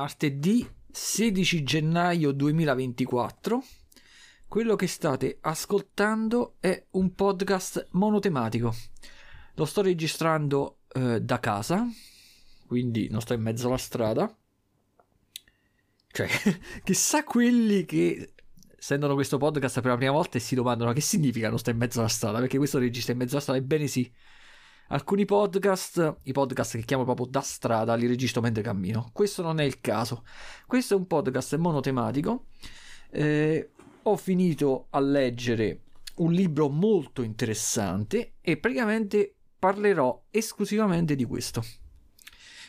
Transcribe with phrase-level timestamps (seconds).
[0.00, 3.62] martedì 16 gennaio 2024.
[4.48, 8.74] Quello che state ascoltando è un podcast monotematico.
[9.56, 11.86] Lo sto registrando eh, da casa,
[12.66, 14.34] quindi non sto in mezzo alla strada.
[16.06, 16.28] Cioè,
[16.82, 18.32] chissà quelli che
[18.78, 21.76] sentono questo podcast per la prima volta e si domandano che significa non sto in
[21.76, 24.10] mezzo alla strada, perché questo registra in mezzo alla strada, ebbene sì
[24.92, 29.10] Alcuni podcast, i podcast che chiamo proprio da strada, li registro mentre cammino.
[29.12, 30.24] Questo non è il caso.
[30.66, 32.46] Questo è un podcast monotematico.
[33.08, 33.70] Eh,
[34.02, 35.82] ho finito a leggere
[36.16, 41.64] un libro molto interessante e praticamente parlerò esclusivamente di questo.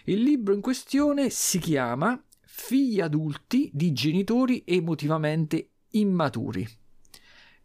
[0.04, 6.81] Il libro in questione si chiama Figli adulti di genitori emotivamente immaturi.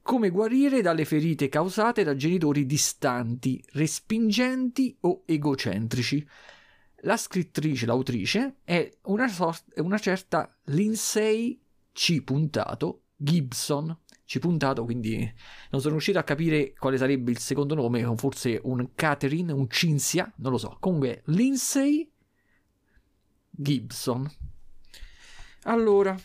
[0.06, 6.24] Come guarire dalle ferite causate da genitori distanti, respingenti o egocentrici.
[6.98, 12.22] La scrittrice, l'autrice, è una, sort- una certa Lindsay C.
[13.16, 13.98] Gibson.
[14.24, 14.38] C.
[14.38, 15.18] Puntato, quindi
[15.70, 20.32] non sono riuscito a capire quale sarebbe il secondo nome, forse un Catherine, un Cinzia,
[20.36, 20.76] non lo so.
[20.78, 22.08] Comunque, Lindsay
[23.50, 24.30] Gibson.
[25.62, 26.16] Allora,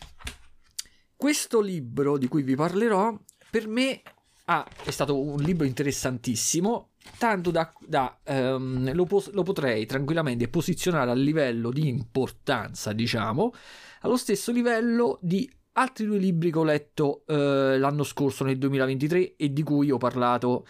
[1.15, 3.19] questo libro di cui vi parlerò
[3.51, 4.01] per me
[4.45, 10.47] ah, è stato un libro interessantissimo, tanto da, da um, lo, pos- lo, potrei tranquillamente
[10.47, 13.53] posizionare a livello di importanza, diciamo,
[14.01, 19.35] allo stesso livello di altri due libri che ho letto uh, l'anno scorso, nel 2023,
[19.35, 20.65] e di cui ho parlato.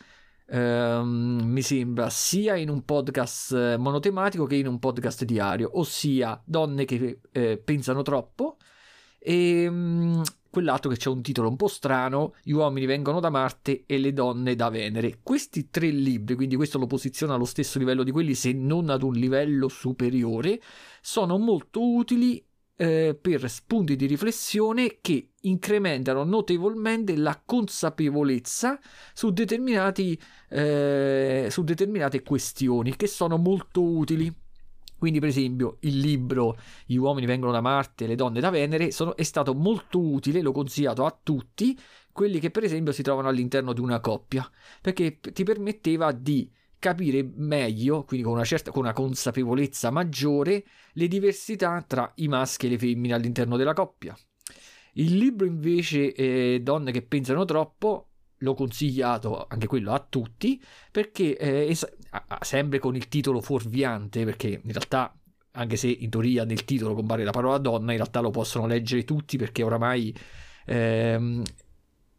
[0.54, 6.84] Um, mi sembra sia in un podcast monotematico che in un podcast diario, ossia Donne
[6.84, 8.58] che eh, pensano troppo
[9.18, 10.22] e um,
[10.52, 14.14] quell'altro che c'è un titolo un po' strano, Gli uomini vengono da Marte e le
[14.14, 15.20] donne da Venere.
[15.24, 19.02] Questi tre libri, quindi questo lo posiziona allo stesso livello di quelli, se non ad
[19.02, 20.62] un livello superiore,
[21.02, 28.80] sono molto utili eh, per spunti di riflessione che incrementano notevolmente la consapevolezza
[29.14, 29.32] su,
[30.50, 34.41] eh, su determinate questioni che sono molto utili.
[35.02, 39.16] Quindi, per esempio, il libro Gli uomini vengono da Marte, le donne da Venere sono,
[39.16, 41.76] è stato molto utile, l'ho consigliato a tutti,
[42.12, 44.48] quelli che per esempio si trovano all'interno di una coppia,
[44.80, 46.48] perché ti permetteva di
[46.78, 52.68] capire meglio, quindi con una certa con una consapevolezza maggiore, le diversità tra i maschi
[52.68, 54.16] e le femmine all'interno della coppia.
[54.94, 61.36] Il libro invece eh, Donne che pensano troppo l'ho consigliato anche quello a tutti perché
[61.38, 61.76] eh,
[62.42, 65.16] sempre con il titolo fuorviante perché in realtà
[65.54, 69.04] anche se in teoria nel titolo compare la parola donna in realtà lo possono leggere
[69.04, 70.16] tutti perché oramai
[70.66, 71.44] ehm,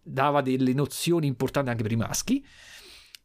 [0.02, 2.44] dava delle nozioni importanti anche per i maschi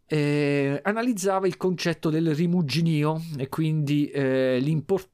[0.09, 4.63] eh, analizzava il concetto del rimuginio e quindi eh,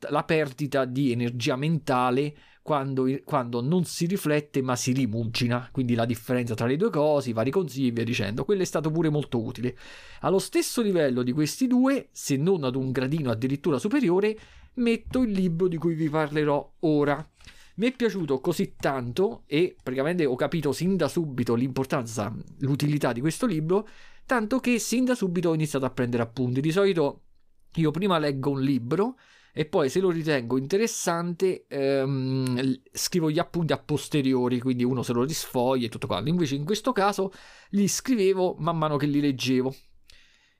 [0.09, 6.06] la perdita di energia mentale quando, quando, non si riflette ma si rimugina, quindi la
[6.06, 8.46] differenza tra le due cose, i vari consigli e via dicendo.
[8.46, 9.78] Quello è stato pure molto utile.
[10.22, 14.38] Allo stesso livello di questi due, se non ad un gradino addirittura superiore,
[14.75, 17.29] metto il libro di cui vi parlerò ora.
[17.75, 23.19] Mi è piaciuto così tanto e praticamente ho capito sin da subito l'importanza, l'utilità di
[23.19, 23.88] questo libro,
[24.25, 26.62] tanto che sin da subito ho iniziato a prendere appunti.
[26.62, 27.23] Di solito
[27.75, 29.18] io prima leggo un libro
[29.56, 35.14] e poi se lo ritengo interessante ehm, scrivo gli appunti a posteriori, quindi uno se
[35.14, 36.30] lo risfoglia e tutto quanto.
[36.30, 37.31] Invece in questo caso
[37.69, 39.74] li scrivevo man mano che li leggevo.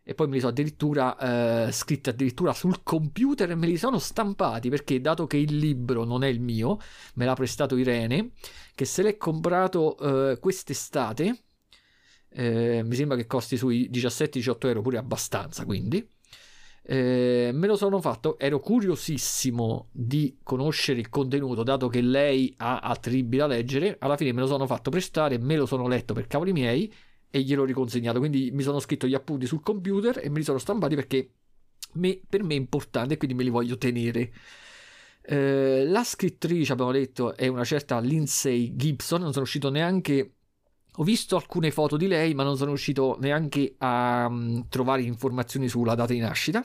[0.06, 3.98] E poi me li sono addirittura eh, scritti addirittura sul computer e me li sono
[3.98, 6.78] stampati perché dato che il libro non è il mio,
[7.16, 8.32] me l'ha prestato Irene,
[8.76, 9.98] che se l'è comprato
[10.32, 11.46] eh, quest'estate,
[12.30, 16.06] eh, mi sembra che costi sui 17-18 euro pure abbastanza, quindi
[16.86, 22.80] eh, me lo sono fatto, ero curiosissimo di conoscere il contenuto, dato che lei ha
[22.80, 23.96] altri libri da leggere.
[24.00, 26.94] Alla fine me lo sono fatto prestare, me lo sono letto per cavoli miei
[27.30, 28.20] e gliel'ho riconsegnato.
[28.20, 31.32] Quindi mi sono scritto gli appunti sul computer e me li sono stampati perché
[31.94, 34.34] me, per me è importante e quindi me li voglio tenere.
[35.22, 39.22] Eh, la scrittrice, abbiamo detto, è una certa Lindsay Gibson.
[39.22, 40.34] Non sono uscito neanche.
[40.98, 45.68] Ho visto alcune foto di lei, ma non sono riuscito neanche a um, trovare informazioni
[45.68, 46.64] sulla data di nascita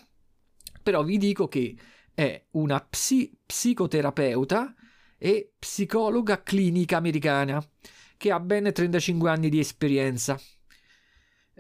[0.83, 1.77] però vi dico che
[2.15, 4.75] è una psi- psicoterapeuta
[5.17, 7.65] e psicologa clinica americana
[8.17, 10.39] che ha ben 35 anni di esperienza.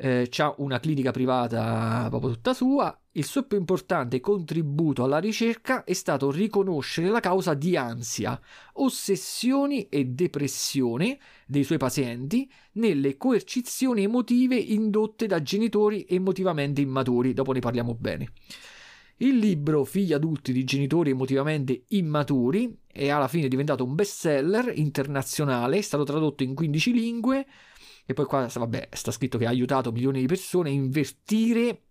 [0.00, 2.96] Eh, ha una clinica privata proprio tutta sua.
[3.12, 8.40] Il suo più importante contributo alla ricerca è stato riconoscere la causa di ansia,
[8.74, 17.32] ossessioni e depressione dei suoi pazienti nelle coercizioni emotive indotte da genitori emotivamente immaturi.
[17.32, 18.32] Dopo ne parliamo bene.
[19.20, 25.78] Il libro Figli adulti di genitori emotivamente immaturi è alla fine diventato un bestseller internazionale,
[25.78, 27.46] è stato tradotto in 15 lingue
[28.06, 31.82] e poi qua vabbè, sta scritto che ha aiutato milioni di persone a invertire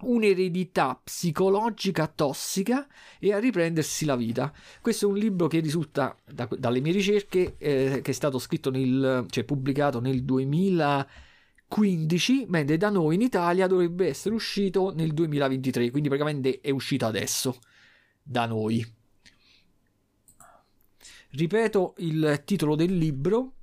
[0.00, 2.86] un'eredità psicologica tossica
[3.18, 4.52] e a riprendersi la vita.
[4.80, 8.70] Questo è un libro che risulta da, dalle mie ricerche eh, che è stato scritto
[8.70, 10.24] nel, cioè pubblicato nel
[11.70, 17.06] 2015, mentre da noi in Italia dovrebbe essere uscito nel 2023, quindi praticamente è uscito
[17.06, 17.58] adesso
[18.22, 18.84] da noi.
[21.30, 23.54] Ripeto il titolo del libro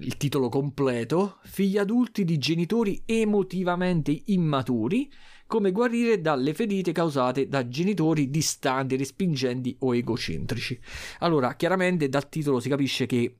[0.00, 5.10] il titolo completo, figli adulti di genitori emotivamente immaturi,
[5.46, 10.78] come guarire dalle ferite causate da genitori distanti, respingenti o egocentrici.
[11.20, 13.36] Allora, chiaramente dal titolo si capisce che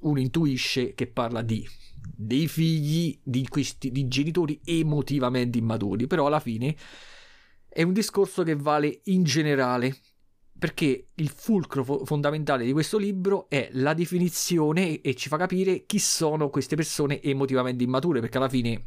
[0.00, 1.66] uno intuisce che parla di
[2.14, 6.76] dei figli di, questi, di genitori emotivamente immaturi, però alla fine
[7.68, 9.96] è un discorso che vale in generale
[10.62, 15.86] perché il fulcro fo- fondamentale di questo libro è la definizione e ci fa capire
[15.86, 18.84] chi sono queste persone emotivamente immature, perché alla fine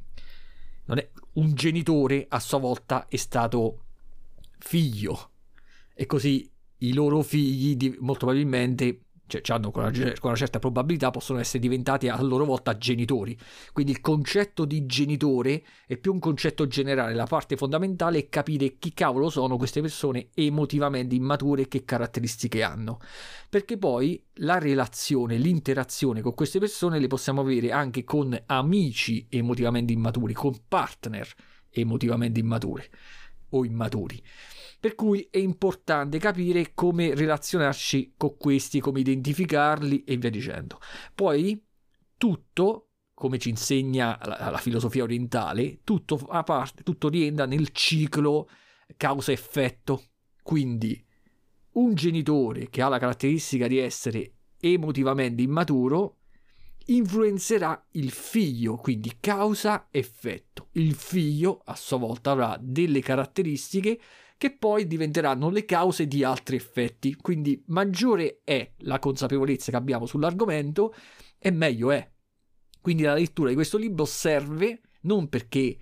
[0.85, 3.83] è un genitore a sua volta è stato
[4.59, 5.31] figlio.
[5.93, 11.09] E così i loro figli molto probabilmente cioè, hanno con una, con una, certa probabilità
[11.09, 13.37] possono essere diventati a loro volta genitori.
[13.73, 18.77] Quindi il concetto di genitore è più un concetto generale, la parte fondamentale è capire
[18.77, 22.99] chi cavolo sono queste persone emotivamente immature e che caratteristiche hanno.
[23.49, 29.93] Perché poi la relazione, l'interazione con queste persone le possiamo avere anche con amici emotivamente
[29.93, 31.27] immaturi, con partner
[31.71, 32.83] emotivamente immaturi
[33.49, 34.21] o immaturi.
[34.85, 40.77] Per cui è importante capire come relazionarci con questi, come identificarli e via dicendo.
[41.15, 41.59] Poi
[42.15, 48.47] tutto, come ci insegna la, la filosofia orientale, tutto, a parte, tutto rientra nel ciclo
[48.95, 50.03] causa-effetto.
[50.43, 51.03] Quindi
[51.71, 56.17] un genitore che ha la caratteristica di essere emotivamente immaturo
[56.85, 60.67] influenzerà il figlio, quindi causa-effetto.
[60.73, 63.99] Il figlio a sua volta avrà delle caratteristiche
[64.37, 67.15] che poi diventeranno le cause di altri effetti.
[67.15, 70.93] Quindi maggiore è la consapevolezza che abbiamo sull'argomento
[71.37, 72.09] e meglio è.
[72.81, 75.77] Quindi la lettura di questo libro serve non perché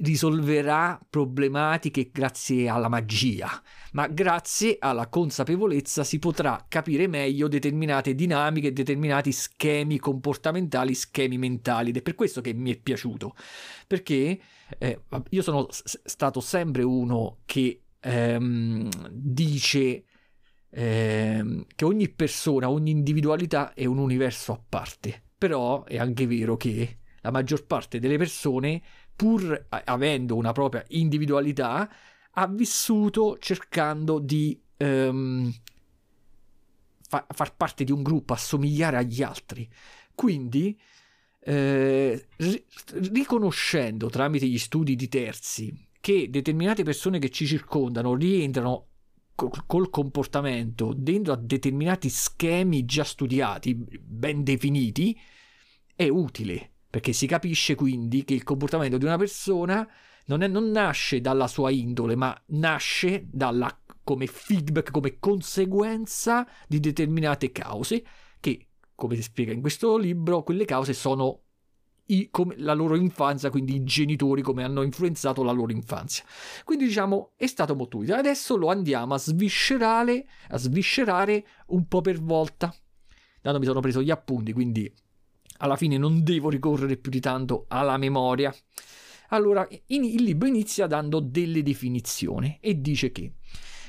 [0.00, 3.48] risolverà problematiche grazie alla magia,
[3.92, 11.90] ma grazie alla consapevolezza si potrà capire meglio determinate dinamiche, determinati schemi comportamentali, schemi mentali
[11.90, 13.34] ed è per questo che mi è piaciuto,
[13.86, 14.40] perché
[14.78, 20.04] eh, io sono s- stato sempre uno che ehm, dice
[20.70, 25.22] ehm, che ogni persona, ogni individualità è un universo a parte.
[25.38, 28.82] Però è anche vero che la maggior parte delle persone,
[29.14, 31.90] pur avendo una propria individualità,
[32.38, 35.52] ha vissuto cercando di ehm,
[37.08, 39.68] fa- far parte di un gruppo, assomigliare agli altri.
[40.14, 40.78] Quindi
[41.48, 42.26] eh,
[43.12, 48.88] riconoscendo tramite gli studi di terzi che determinate persone che ci circondano rientrano
[49.34, 55.16] col comportamento dentro a determinati schemi già studiati, ben definiti,
[55.94, 59.86] è utile perché si capisce quindi che il comportamento di una persona
[60.26, 66.80] non, è, non nasce dalla sua indole, ma nasce dalla, come feedback, come conseguenza di
[66.80, 68.02] determinate cause
[68.96, 71.42] come si spiega in questo libro, quelle cause sono
[72.06, 76.24] i, la loro infanzia, quindi i genitori come hanno influenzato la loro infanzia.
[76.64, 78.16] Quindi diciamo è stato molto utile.
[78.16, 82.74] Adesso lo andiamo a sviscerare, a sviscerare un po' per volta.
[83.40, 84.92] Dato mi sono preso gli appunti, quindi
[85.58, 88.54] alla fine non devo ricorrere più di tanto alla memoria.
[89.28, 93.32] Allora, in, il libro inizia dando delle definizioni e dice che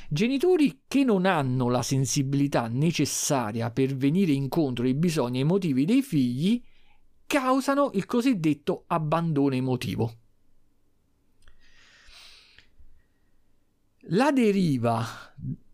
[0.10, 6.64] Genitori che non hanno la sensibilità necessaria per venire incontro ai bisogni emotivi dei figli
[7.26, 10.14] causano il cosiddetto abbandono emotivo.
[14.12, 15.06] La deriva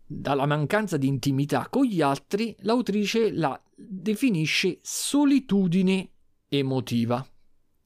[0.04, 6.10] dalla mancanza di intimità con gli altri, l'autrice la definisce solitudine
[6.48, 7.24] emotiva.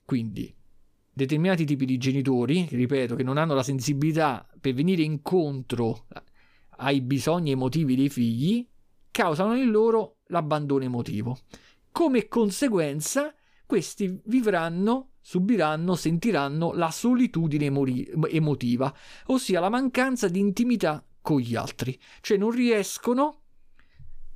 [0.02, 0.54] Quindi
[1.12, 6.06] determinati tipi di genitori, ripeto, che non hanno la sensibilità per venire incontro
[6.78, 8.66] ai bisogni emotivi dei figli
[9.10, 11.38] causano in loro l'abbandono emotivo.
[11.90, 13.34] Come conseguenza,
[13.66, 18.94] questi vivranno, subiranno, sentiranno la solitudine emori- emotiva,
[19.26, 23.42] ossia la mancanza di intimità con gli altri, cioè non riescono,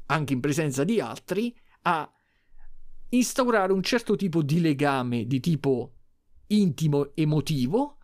[0.07, 2.11] anche in presenza di altri, a
[3.11, 5.93] instaurare un certo tipo di legame di tipo
[6.49, 7.99] intimo emotivo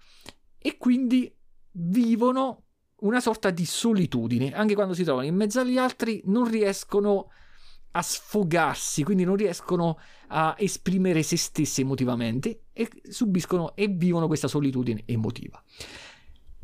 [0.59, 1.33] e quindi
[1.73, 2.68] vivono
[3.01, 7.31] una sorta di solitudine, anche quando si trovano in mezzo agli altri non riescono
[7.93, 14.49] a sfogarsi, quindi non riescono a esprimere se stessi emotivamente e subiscono e vivono questa
[14.49, 15.63] solitudine emotiva.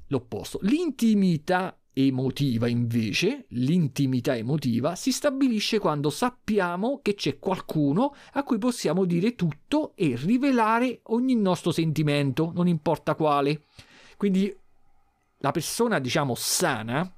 [0.08, 8.58] L'opposto, l'intimità emotiva invece, l'intimità emotiva si stabilisce quando sappiamo che c'è qualcuno a cui
[8.58, 13.64] possiamo dire tutto e rivelare ogni nostro sentimento, non importa quale.
[14.16, 14.54] Quindi
[15.44, 17.14] la persona, diciamo, sana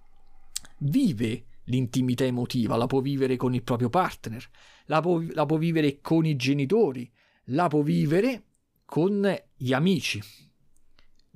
[0.78, 4.45] vive l'intimità emotiva, la può vivere con il proprio partner,
[4.87, 7.09] la può, la può vivere con i genitori,
[7.50, 8.42] la può vivere
[8.85, 10.21] con gli amici.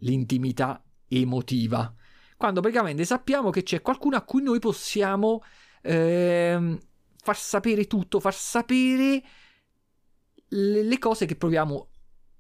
[0.02, 1.94] L'intimità emotiva
[2.37, 5.44] quando praticamente sappiamo che c'è qualcuno a cui noi possiamo
[5.82, 6.78] eh,
[7.23, 9.23] far sapere tutto, far sapere
[10.49, 11.88] le, le cose che proviamo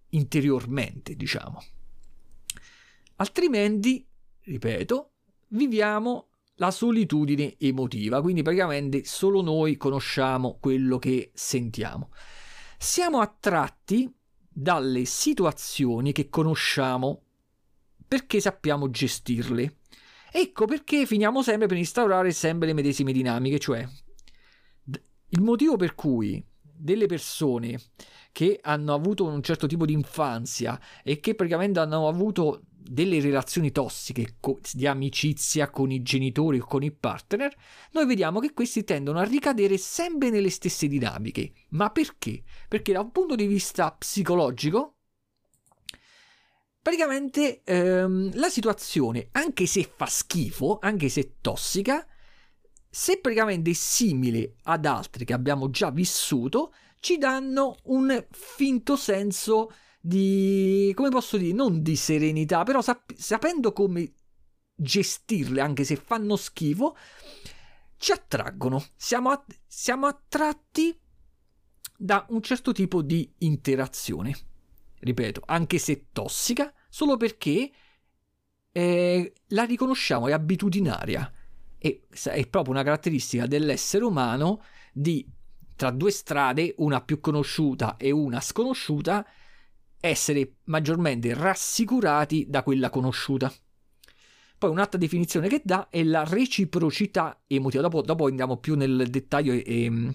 [0.08, 1.62] interiormente, diciamo.
[3.16, 4.09] Altrimenti,
[4.50, 5.12] ripeto,
[5.48, 12.10] viviamo la solitudine emotiva, quindi praticamente solo noi conosciamo quello che sentiamo.
[12.76, 14.12] Siamo attratti
[14.48, 17.22] dalle situazioni che conosciamo
[18.06, 19.76] perché sappiamo gestirle.
[20.32, 23.86] Ecco perché finiamo sempre per instaurare sempre le medesime dinamiche, cioè
[25.32, 27.78] il motivo per cui delle persone
[28.32, 33.70] che hanno avuto un certo tipo di infanzia e che praticamente hanno avuto delle relazioni
[33.70, 34.34] tossiche
[34.72, 37.54] di amicizia con i genitori o con i partner,
[37.92, 41.52] noi vediamo che questi tendono a ricadere sempre nelle stesse dinamiche.
[41.68, 42.42] Ma perché?
[42.66, 44.96] Perché da un punto di vista psicologico
[46.82, 52.04] praticamente ehm, la situazione, anche se fa schifo, anche se è tossica,
[52.88, 59.68] se praticamente è simile ad altre che abbiamo già vissuto, ci danno un finto senso
[59.68, 64.12] di, come posso dire, non di serenità, però sap- sapendo come
[64.74, 66.96] gestirle, anche se fanno schifo,
[67.96, 68.82] ci attraggono.
[68.96, 70.98] Siamo, att- siamo attratti
[71.96, 74.48] da un certo tipo di interazione
[75.00, 77.70] ripeto, anche se tossica, solo perché
[78.72, 81.30] eh, la riconosciamo, è abitudinaria.
[81.78, 85.26] E è proprio una caratteristica dell'essere umano di
[85.74, 89.26] tra due strade, una più conosciuta e una sconosciuta,
[90.00, 93.52] essere maggiormente rassicurati da quella conosciuta.
[94.58, 97.82] Poi un'altra definizione che dà è la reciprocità emotiva.
[97.82, 100.12] Dopo, dopo andiamo più nel dettaglio e,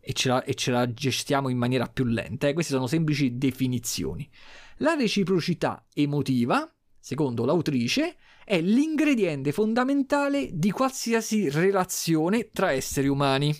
[0.00, 2.46] e ce, la, e ce la gestiamo in maniera più lenta.
[2.46, 2.52] Eh?
[2.52, 4.28] Queste sono semplici definizioni.
[4.76, 13.54] La reciprocità emotiva, secondo l'autrice, è l'ingrediente fondamentale di qualsiasi relazione tra esseri umani.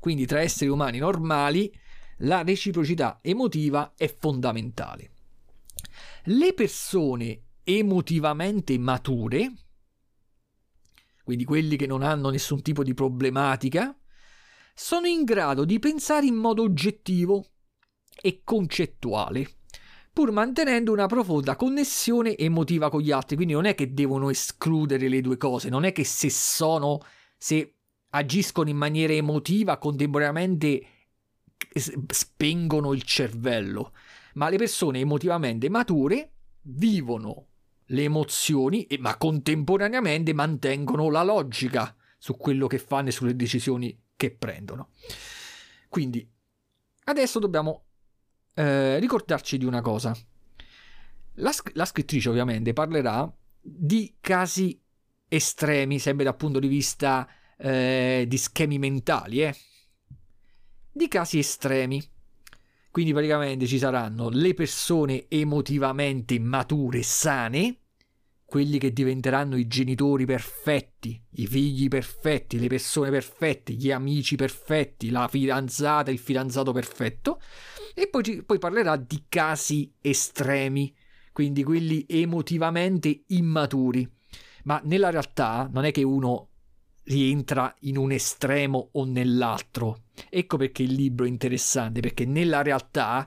[0.00, 1.72] Quindi tra esseri umani normali
[2.20, 5.12] la reciprocità emotiva è fondamentale.
[6.24, 9.52] Le persone emotivamente mature,
[11.22, 13.96] quindi quelli che non hanno nessun tipo di problematica,
[14.74, 17.44] sono in grado di pensare in modo oggettivo
[18.20, 19.58] e concettuale,
[20.12, 23.36] pur mantenendo una profonda connessione emotiva con gli altri.
[23.36, 27.00] Quindi non è che devono escludere le due cose, non è che se sono,
[27.38, 27.76] se
[28.10, 30.84] agiscono in maniera emotiva, contemporaneamente
[32.08, 33.92] spengono il cervello,
[34.34, 37.46] ma le persone emotivamente mature vivono
[37.86, 44.30] le emozioni, ma contemporaneamente mantengono la logica su quello che fanno e sulle decisioni che
[44.30, 44.90] prendono.
[45.88, 46.28] Quindi
[47.04, 47.84] adesso dobbiamo
[48.54, 50.16] eh, ricordarci di una cosa.
[51.34, 54.80] La, la, scrittrice ovviamente parlerà di casi
[55.26, 59.56] estremi, sempre dal punto di vista eh, di schemi mentali, eh?
[60.92, 62.02] Di casi estremi.
[62.90, 67.76] Quindi praticamente ci saranno le persone emotivamente mature, sane,
[68.44, 75.10] quelli che diventeranno i genitori perfetti, i figli perfetti, le persone perfette, gli amici perfetti,
[75.10, 77.40] la fidanzata, il fidanzato perfetto.
[77.94, 80.92] E poi, poi parlerà di casi estremi,
[81.32, 84.10] quindi quelli emotivamente immaturi.
[84.64, 86.48] Ma nella realtà non è che uno
[87.04, 90.06] rientra in un estremo o nell'altro.
[90.28, 93.26] Ecco perché il libro è interessante, perché nella realtà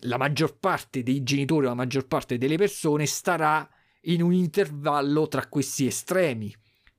[0.00, 3.68] la maggior parte dei genitori, la maggior parte delle persone starà
[4.02, 6.54] in un intervallo tra questi estremi.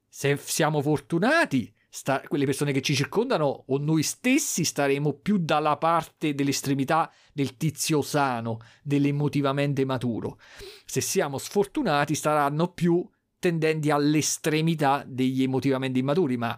[0.07, 5.77] Se siamo fortunati, sta- quelle persone che ci circondano o noi stessi staremo più dalla
[5.77, 10.39] parte dell'estremità del tizio sano, dell'emotivamente maturo.
[10.85, 13.07] Se siamo sfortunati, staranno più
[13.39, 16.57] tendenti all'estremità degli emotivamente immaturi, ma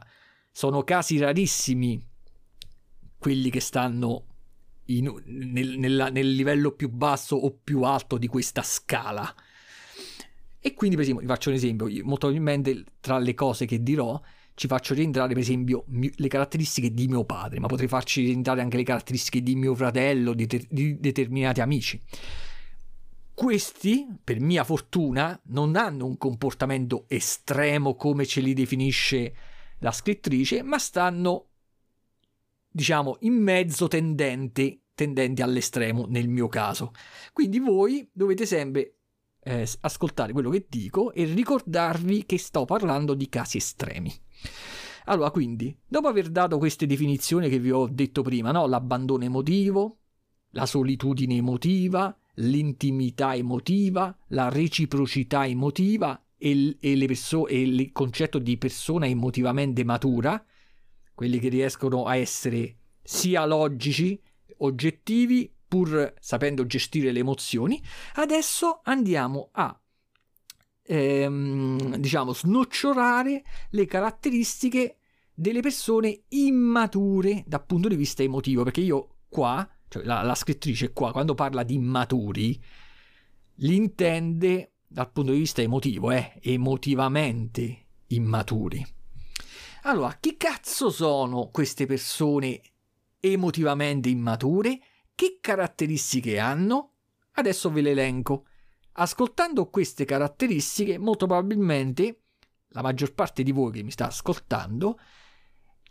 [0.54, 2.02] sono casi rarissimi
[3.18, 4.26] quelli che stanno
[4.86, 9.34] in, nel, nella, nel livello più basso o più alto di questa scala.
[10.60, 14.22] E quindi, per esempio, vi faccio un esempio, molto probabilmente tra le cose che dirò
[14.54, 18.78] ci faccio rientrare, per esempio, le caratteristiche di mio padre, ma potrei farci rientrare anche
[18.78, 22.00] le caratteristiche di mio fratello, di, te- di determinati amici.
[23.34, 29.34] Questi, per mia fortuna, non hanno un comportamento estremo come ce li definisce
[29.84, 31.48] la scrittrice, ma stanno,
[32.70, 36.94] diciamo, in mezzo tendenti, tendenti all'estremo nel mio caso.
[37.34, 38.96] Quindi voi dovete sempre
[39.42, 44.12] eh, ascoltare quello che dico e ricordarvi che sto parlando di casi estremi.
[45.06, 48.66] Allora, quindi, dopo aver dato queste definizioni che vi ho detto prima, no?
[48.68, 49.98] l'abbandono emotivo,
[50.52, 58.58] la solitudine emotiva, l'intimità emotiva, la reciprocità emotiva e, e, perso- e il concetto di
[58.58, 60.44] persona emotivamente matura,
[61.14, 64.20] quelli che riescono a essere sia logici,
[64.58, 67.82] oggettivi, pur sapendo gestire le emozioni,
[68.16, 69.80] adesso andiamo a
[70.84, 74.98] ehm, diciamo snocciolare le caratteristiche
[75.34, 80.92] delle persone immature dal punto di vista emotivo, perché io qua cioè la, la scrittrice
[80.92, 82.62] qua, quando parla di immaturi,
[83.58, 88.86] li intende dal punto di vista emotivo, eh, emotivamente immaturi.
[89.84, 92.62] Allora, chi cazzo sono queste persone
[93.20, 94.80] emotivamente immature?
[95.16, 96.92] Che caratteristiche hanno?
[97.32, 98.46] Adesso ve le elenco.
[98.94, 102.22] Ascoltando queste caratteristiche, molto probabilmente
[102.70, 105.00] la maggior parte di voi che mi sta ascoltando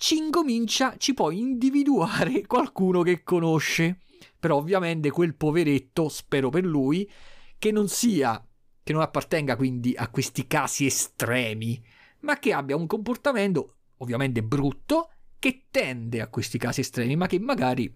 [0.02, 4.00] ci incomincia, ci può individuare qualcuno che conosce.
[4.38, 7.08] Però ovviamente quel poveretto, spero per lui,
[7.56, 8.44] che non sia,
[8.82, 11.82] che non appartenga quindi a questi casi estremi,
[12.20, 17.38] ma che abbia un comportamento ovviamente brutto, che tende a questi casi estremi, ma che
[17.38, 17.94] magari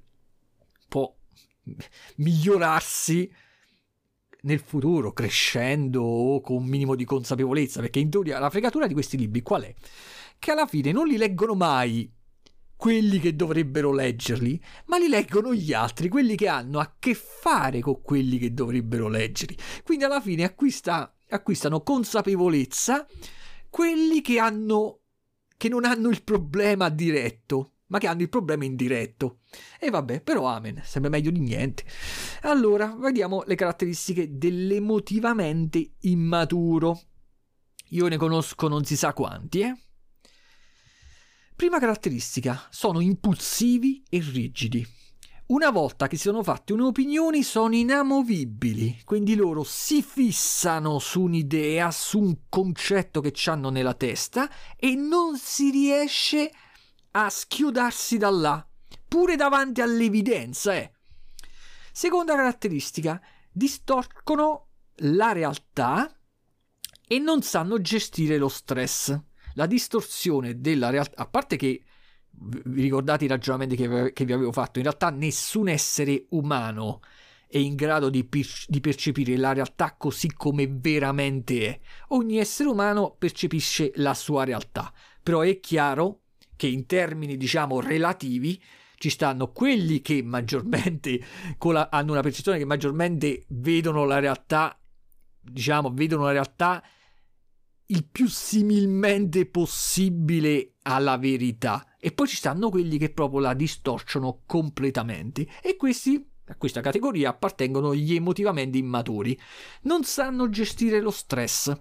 [0.89, 1.13] può
[2.17, 3.33] migliorarsi
[4.43, 8.95] nel futuro, crescendo o con un minimo di consapevolezza, perché in teoria la fregatura di
[8.95, 9.75] questi libri qual è?
[10.39, 12.11] che alla fine non li leggono mai
[12.77, 17.81] quelli che dovrebbero leggerli, ma li leggono gli altri, quelli che hanno a che fare
[17.81, 19.57] con quelli che dovrebbero leggerli.
[19.83, 23.07] Quindi alla fine acquista, acquistano consapevolezza
[23.71, 25.01] quelli che hanno
[25.57, 29.41] che non hanno il problema diretto, ma che hanno il problema indiretto.
[29.81, 31.85] E vabbè, però amen, sembra meglio di niente.
[32.43, 37.01] Allora, vediamo le caratteristiche dell'emotivamente immaturo.
[37.91, 39.75] Io ne conosco non si sa quanti, eh?
[41.57, 44.87] Prima caratteristica, sono impulsivi e rigidi.
[45.47, 51.91] Una volta che si sono fatte un'opinione sono inamovibili, quindi loro si fissano su un'idea,
[51.91, 56.53] su un concetto che hanno nella testa e non si riesce
[57.13, 58.69] a schiodarsi da là,
[59.09, 60.75] pure davanti all'evidenza.
[60.75, 60.93] Eh.
[61.91, 63.19] Seconda caratteristica,
[63.51, 64.67] distorcono
[64.97, 66.15] la realtà
[67.09, 69.19] e non sanno gestire lo stress
[69.57, 71.83] la distorsione della realtà, a parte che
[72.39, 77.01] vi ricordate i ragionamenti che, che vi avevo fatto, in realtà nessun essere umano
[77.49, 78.29] è in grado di,
[78.67, 81.81] di, percepire la realtà così come veramente è.
[82.09, 84.93] Ogni essere umano percepisce la sua realtà,
[85.23, 86.23] però è chiaro
[86.55, 88.63] che in termini diciamo relativi
[88.99, 91.21] ci stanno quelli che maggiormente
[91.61, 94.79] la, hanno una percezione che maggiormente vedono la realtà
[95.39, 96.83] diciamo vedono la realtà
[97.87, 101.97] il più similmente possibile alla verità.
[101.99, 105.47] E poi ci stanno quelli che proprio la distorciono completamente.
[105.63, 109.39] E questi, a questa categoria, appartengono gli emotivamente immaturi.
[109.83, 111.73] Non sanno gestire lo stress.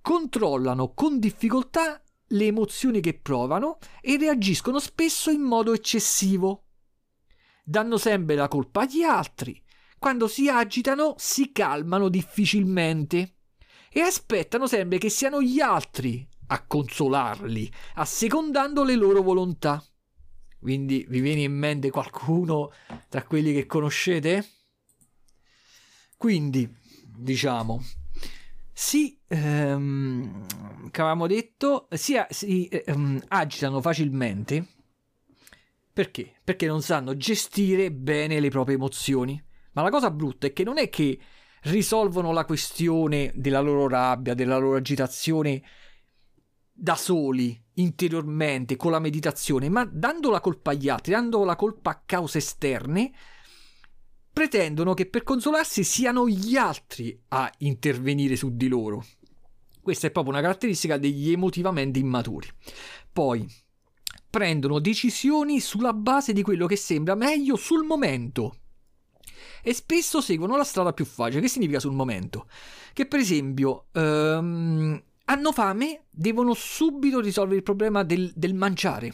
[0.00, 6.64] Controllano con difficoltà le emozioni che provano e reagiscono spesso in modo eccessivo.
[7.64, 9.62] Danno sempre la colpa agli altri.
[9.98, 13.37] Quando si agitano si calmano difficilmente
[13.98, 19.84] e aspettano sempre che siano gli altri a consolarli, assecondando le loro volontà.
[20.60, 22.70] Quindi vi viene in mente qualcuno
[23.08, 24.46] tra quelli che conoscete?
[26.16, 26.72] Quindi,
[27.16, 27.82] diciamo,
[28.72, 30.46] si, ehm,
[30.90, 34.64] che avevamo detto, si, si ehm, agitano facilmente.
[35.92, 36.34] Perché?
[36.44, 39.42] Perché non sanno gestire bene le proprie emozioni.
[39.72, 41.18] Ma la cosa brutta è che non è che
[41.62, 45.62] risolvono la questione della loro rabbia, della loro agitazione
[46.72, 51.90] da soli, interiormente, con la meditazione, ma dando la colpa agli altri, dando la colpa
[51.90, 53.12] a cause esterne,
[54.32, 59.04] pretendono che per consolarsi siano gli altri a intervenire su di loro.
[59.82, 62.46] Questa è proprio una caratteristica degli emotivamente immaturi.
[63.12, 63.44] Poi
[64.30, 68.58] prendono decisioni sulla base di quello che sembra meglio sul momento
[69.68, 71.42] e spesso seguono la strada più facile.
[71.42, 72.46] Che significa sul momento?
[72.94, 79.12] Che per esempio ehm, hanno fame, devono subito risolvere il problema del, del mangiare.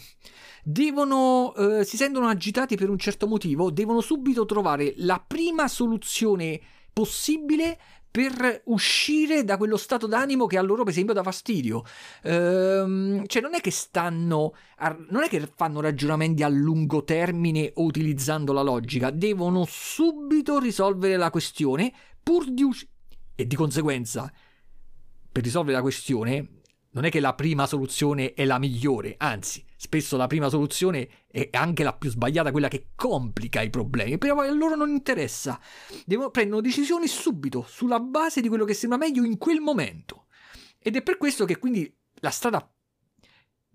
[0.62, 6.60] Devono, eh, si sentono agitati per un certo motivo, devono subito trovare la prima soluzione
[6.92, 7.76] possibile
[8.14, 11.82] per uscire da quello stato d'animo che a loro, per esempio, dà fastidio.
[12.22, 17.72] Ehm, cioè, non è che stanno, a, non è che fanno ragionamenti a lungo termine
[17.74, 22.92] o utilizzando la logica, devono subito risolvere la questione pur di uscire.
[23.34, 24.32] E di conseguenza,
[25.32, 30.16] per risolvere la questione, non è che la prima soluzione è la migliore, anzi, spesso
[30.16, 34.50] la prima soluzione è anche la più sbagliata, quella che complica i problemi, però a
[34.50, 35.60] loro non interessa.
[36.06, 40.26] Devono, prendono decisioni subito, sulla base di quello che sembra meglio in quel momento.
[40.78, 42.66] Ed è per questo che quindi la strada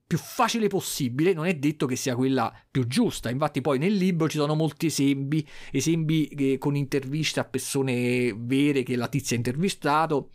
[0.08, 3.30] più facile possibile, non è detto che sia quella più giusta.
[3.30, 8.96] Infatti, poi nel libro ci sono molti esempi, esempi con interviste a persone vere che
[8.96, 10.32] la tizia ha intervistato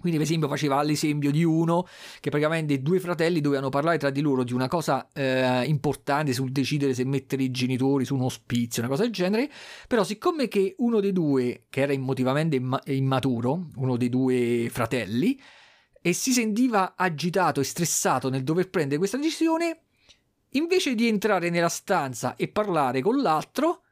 [0.00, 1.86] quindi, per esempio, faceva l'esempio di uno
[2.20, 6.50] che praticamente due fratelli dovevano parlare tra di loro di una cosa eh, importante sul
[6.52, 9.50] decidere se mettere i genitori su un ospizio, una cosa del genere.
[9.86, 15.38] Però, siccome che uno dei due, che era emotivamente immaturo, uno dei due fratelli,
[16.00, 19.82] e si sentiva agitato e stressato nel dover prendere questa decisione,
[20.52, 23.82] invece di entrare nella stanza e parlare con l'altro,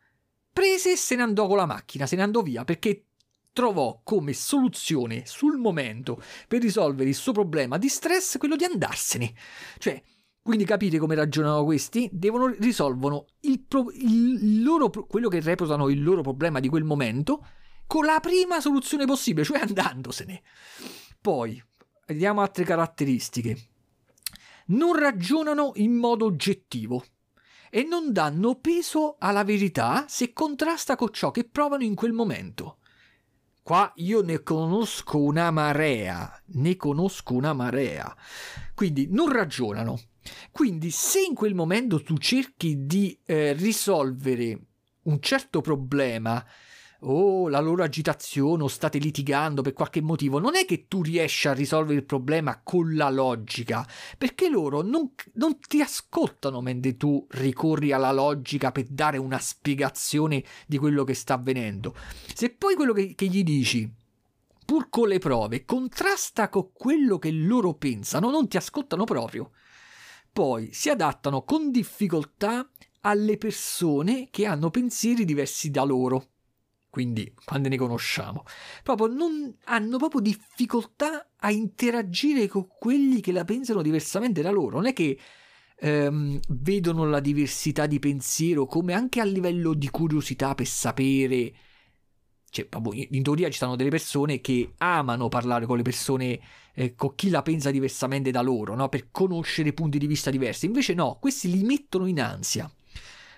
[0.51, 3.08] prese e se ne andò con la macchina, se ne andò via perché
[3.53, 9.33] trovò come soluzione sul momento per risolvere il suo problema di stress quello di andarsene.
[9.79, 10.03] Cioè,
[10.43, 12.09] quindi capite come ragionano questi?
[12.11, 17.45] Devono risolvono il pro, il loro, quello che reputano il loro problema di quel momento
[17.87, 20.43] con la prima soluzione possibile, cioè andandosene.
[21.21, 21.63] Poi,
[22.07, 23.59] vediamo altre caratteristiche.
[24.67, 27.05] Non ragionano in modo oggettivo
[27.71, 32.79] e non danno peso alla verità se contrasta con ciò che provano in quel momento.
[33.69, 38.17] Qua io ne conosco una marea, ne conosco una marea.
[38.75, 40.01] Quindi non ragionano.
[40.51, 44.59] Quindi se in quel momento tu cerchi di eh, risolvere
[45.03, 46.43] un certo problema
[47.01, 51.49] oh, la loro agitazione o state litigando per qualche motivo, non è che tu riesci
[51.49, 57.25] a risolvere il problema con la logica, perché loro non, non ti ascoltano mentre tu
[57.31, 61.95] ricorri alla logica per dare una spiegazione di quello che sta avvenendo.
[62.35, 63.93] Se poi quello che, che gli dici
[64.65, 69.53] pur con le prove, contrasta con quello che loro pensano, non ti ascoltano proprio.
[70.31, 72.69] Poi si adattano con difficoltà
[73.01, 76.33] alle persone che hanno pensieri diversi da loro
[76.99, 78.43] quindi quando ne conosciamo,
[78.83, 84.79] proprio non hanno proprio difficoltà a interagire con quelli che la pensano diversamente da loro.
[84.79, 85.17] Non è che
[85.77, 91.53] ehm, vedono la diversità di pensiero come anche a livello di curiosità per sapere.
[92.51, 92.67] Cioè,
[93.11, 96.41] in teoria ci sono delle persone che amano parlare con le persone,
[96.75, 98.89] eh, con chi la pensa diversamente da loro, no?
[98.89, 100.67] per conoscere punti di vista diversi.
[100.67, 102.69] Invece no, questi li mettono in ansia.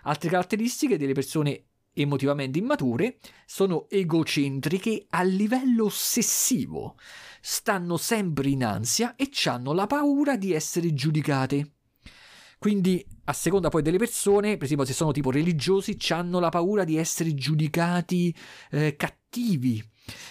[0.05, 6.97] Altre caratteristiche delle persone emotivamente immature, sono egocentriche a livello ossessivo,
[7.41, 11.73] stanno sempre in ansia e hanno la paura di essere giudicate.
[12.59, 16.85] Quindi, a seconda poi delle persone, per esempio se sono tipo religiosi, hanno la paura
[16.85, 18.35] di essere giudicati
[18.71, 19.83] eh, cattivi,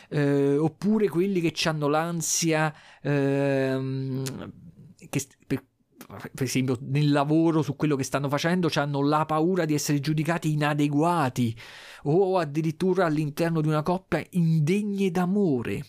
[0.10, 4.22] eh, oppure quelli che hanno l'ansia eh,
[5.10, 5.63] che, per,
[6.10, 10.52] per esempio nel lavoro su quello che stanno facendo hanno la paura di essere giudicati
[10.52, 11.56] inadeguati
[12.04, 15.86] o addirittura all'interno di una coppia indegne d'amore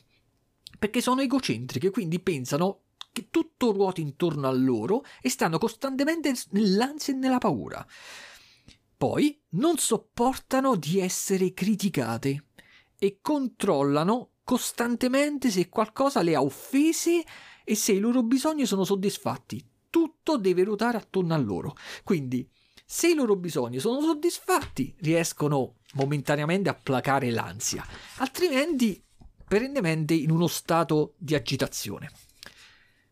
[0.78, 7.12] perché sono egocentriche quindi pensano che tutto ruoti intorno a loro e stanno costantemente nell'ansia
[7.12, 7.84] e nella paura.
[8.96, 12.44] Poi non sopportano di essere criticate
[12.98, 17.24] e controllano costantemente se qualcosa le ha offese
[17.64, 21.74] e se i loro bisogni sono soddisfatti tutto deve ruotare attorno a loro.
[22.04, 22.48] Quindi,
[22.84, 27.84] se i loro bisogni sono soddisfatti, riescono momentaneamente a placare l'ansia,
[28.18, 29.02] altrimenti
[29.46, 32.10] perennemente in uno stato di agitazione.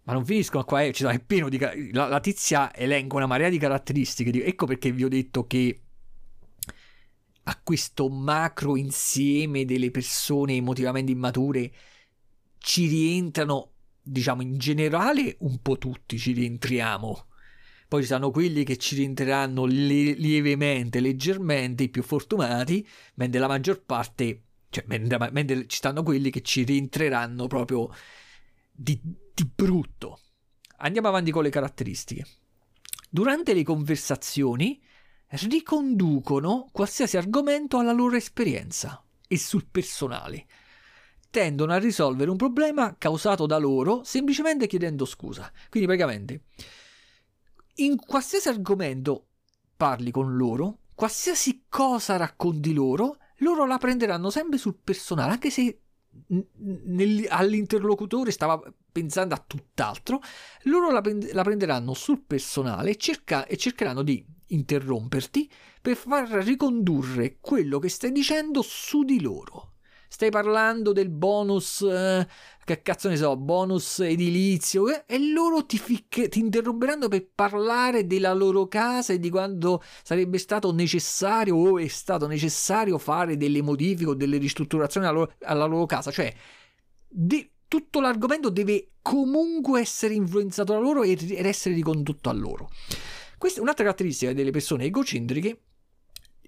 [0.04, 1.58] Ma non finiscono qua, eh, è pieno di...
[1.92, 5.82] La, la, tizia elenca una marea di caratteristiche, ecco perché vi ho detto che
[7.42, 11.72] a questo macro insieme delle persone emotivamente immature
[12.58, 13.72] ci rientrano
[14.10, 17.26] diciamo in generale un po' tutti ci rientriamo.
[17.88, 23.48] Poi ci sono quelli che ci rientreranno li- lievemente, leggermente, i più fortunati, mentre la
[23.48, 27.88] maggior parte, cioè mentre, mentre ci stanno quelli che ci rientreranno proprio
[28.70, 30.20] di, di brutto.
[30.78, 32.26] Andiamo avanti con le caratteristiche.
[33.08, 34.80] Durante le conversazioni
[35.28, 40.46] riconducono qualsiasi argomento alla loro esperienza e sul personale.
[41.30, 45.50] Tendono a risolvere un problema causato da loro semplicemente chiedendo scusa.
[45.68, 46.42] Quindi praticamente
[47.76, 49.26] in qualsiasi argomento
[49.76, 55.80] parli con loro, qualsiasi cosa racconti loro, loro la prenderanno sempre sul personale, anche se
[56.26, 58.60] nel, all'interlocutore stava
[58.90, 60.20] pensando a tutt'altro,
[60.62, 65.48] loro la, la prenderanno sul personale cerca, e cercheranno di interromperti
[65.80, 69.74] per far ricondurre quello che stai dicendo su di loro.
[70.08, 72.26] Stai parlando del bonus, eh,
[72.64, 78.06] che cazzo ne so, bonus edilizio, eh, e loro ti, ficche, ti interromperanno per parlare
[78.06, 83.62] della loro casa e di quando sarebbe stato necessario o è stato necessario fare delle
[83.62, 86.10] modifiche o delle ristrutturazioni alla loro, alla loro casa.
[86.10, 86.34] Cioè,
[87.06, 92.70] di, tutto l'argomento deve comunque essere influenzato da loro ed essere ricondotto a loro.
[93.36, 95.60] Questa è un'altra caratteristica delle persone egocentriche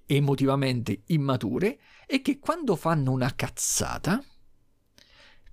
[0.07, 1.79] emotivamente immature
[2.11, 4.21] è che quando fanno una cazzata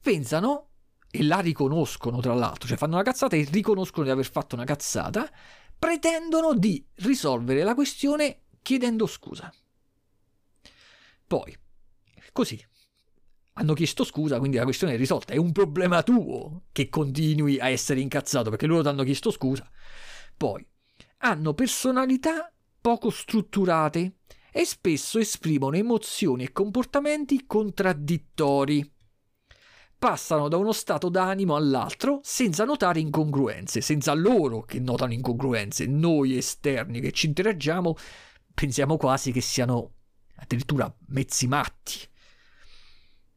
[0.02, 0.70] pensano
[1.08, 4.64] e la riconoscono tra l'altro, cioè fanno una cazzata e riconoscono di aver fatto una
[4.64, 5.30] cazzata,
[5.78, 9.52] pretendono di risolvere la questione chiedendo scusa.
[11.28, 11.56] Poi,
[12.32, 12.60] così,
[13.52, 15.34] hanno chiesto scusa, quindi la questione è risolta.
[15.34, 19.70] È un problema tuo che continui a essere incazzato perché loro ti hanno chiesto scusa.
[20.36, 20.66] Poi,
[21.18, 24.16] hanno personalità poco strutturate
[24.58, 28.92] e spesso esprimono emozioni e comportamenti contraddittori.
[29.96, 35.86] Passano da uno stato d'animo all'altro senza notare incongruenze, senza loro che notano incongruenze.
[35.86, 37.94] Noi esterni che ci interagiamo
[38.52, 39.92] pensiamo quasi che siano
[40.34, 42.00] addirittura mezzi matti.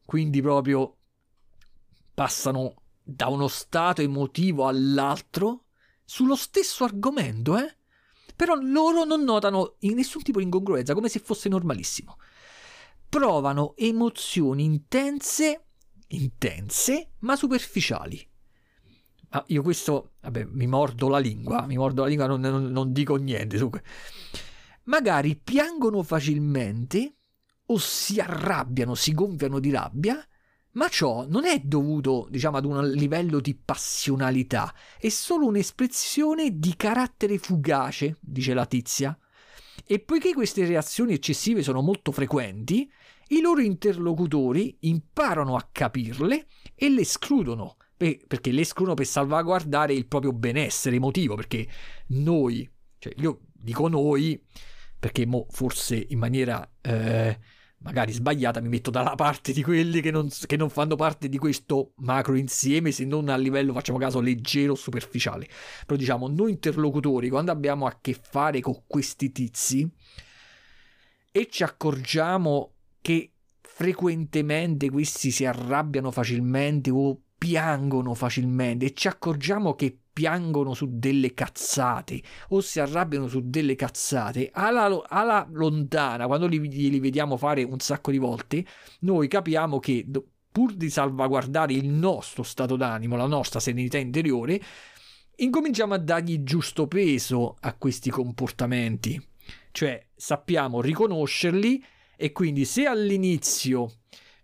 [0.03, 0.97] Quindi proprio
[2.15, 5.65] passano da uno stato emotivo all'altro
[6.03, 7.77] sullo stesso argomento, eh?
[8.41, 12.17] Però loro non notano nessun tipo di incongruenza, come se fosse normalissimo.
[13.08, 15.65] Provano emozioni intense,
[16.08, 18.27] intense, ma superficiali.
[19.30, 22.91] Ma io questo, vabbè, mi mordo la lingua, mi mordo la lingua, non, non, non
[22.91, 23.60] dico niente.
[23.60, 23.84] Dunque.
[24.86, 27.17] Magari piangono facilmente
[27.67, 30.27] o si arrabbiano, si gonfiano di rabbia
[30.73, 36.75] ma ciò non è dovuto, diciamo, ad un livello di passionalità, è solo un'espressione di
[36.75, 39.17] carattere fugace, dice la tizia.
[39.86, 42.89] E poiché queste reazioni eccessive sono molto frequenti,
[43.29, 50.07] i loro interlocutori imparano a capirle e le escludono, perché le escludono per salvaguardare il
[50.07, 51.67] proprio benessere emotivo, perché
[52.07, 54.41] noi, cioè io dico noi,
[54.97, 56.69] perché forse in maniera...
[56.81, 57.39] Eh,
[57.82, 61.38] magari sbagliata, mi metto dalla parte di quelli che non, che non, fanno parte di
[61.38, 65.48] questo macro insieme, se non a livello, facciamo caso, leggero superficiale.
[65.86, 69.89] Però diciamo, noi interlocutori, quando abbiamo a che fare con questi tizi
[71.32, 79.74] e ci accorgiamo che frequentemente questi si arrabbiano facilmente o piangono facilmente e ci accorgiamo
[79.74, 86.47] che piangono su delle cazzate o si arrabbiano su delle cazzate alla, alla lontana quando
[86.47, 88.65] li, li, vediamo fare un sacco di volte
[89.02, 90.06] noi capiamo che
[90.52, 94.62] pur di salvaguardare il nostro stato d'animo la nostra serenità interiore
[95.41, 99.21] incominciamo a dargli giusto peso a questi comportamenti.
[99.71, 101.84] Cioè sappiamo riconoscerli
[102.15, 104.00] e quindi se all'inizio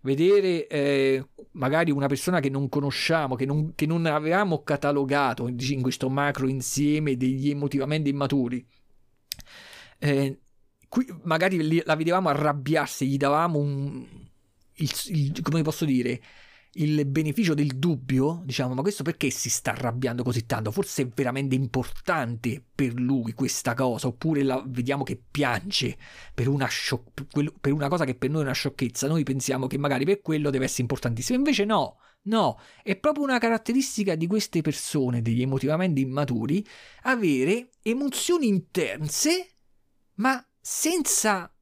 [0.08, 5.82] vedere eh, magari una persona che non conosciamo, che non, che non avevamo catalogato in
[5.82, 8.66] questo macro insieme degli emotivamente immaturi,
[9.98, 10.38] eh,
[10.88, 14.06] qui magari la vedevamo arrabbiarsi, gli davamo un,
[14.74, 16.20] il, il, come posso dire,
[16.78, 20.70] il beneficio del dubbio, diciamo, ma questo perché si sta arrabbiando così tanto?
[20.70, 25.96] Forse è veramente importante per lui questa cosa, oppure la, vediamo che piange
[26.32, 27.04] per una, scio-
[27.60, 30.50] per una cosa che per noi è una sciocchezza, noi pensiamo che magari per quello
[30.50, 36.00] deve essere importantissimo, invece no, no, è proprio una caratteristica di queste persone, degli emotivamente
[36.00, 36.64] immaturi,
[37.02, 39.56] avere emozioni intense,
[40.14, 41.52] ma senza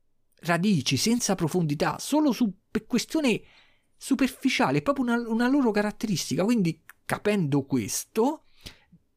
[0.41, 3.41] radici, senza profondità, solo su, per questione
[3.97, 6.45] superficiale, è proprio una, una loro caratteristica.
[6.45, 8.45] Quindi, capendo questo,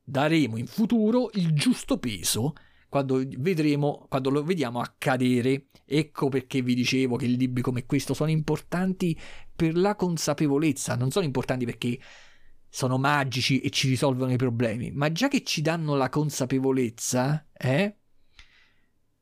[0.04, 2.54] daremo in futuro il giusto peso
[2.90, 5.68] quando vedremo, quando lo vediamo accadere.
[5.86, 9.18] Ecco perché vi dicevo che libri come questo sono importanti
[9.56, 12.00] per la consapevolezza, non sono importanti perché
[12.70, 17.96] sono magici e ci risolvono i problemi, ma già che ci danno la consapevolezza, eh,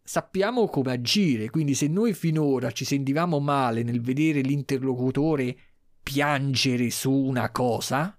[0.07, 5.53] sappiamo come agire, quindi se noi finora ci sentivamo male nel vedere l'interlocutore
[6.01, 8.17] piangere su una cosa,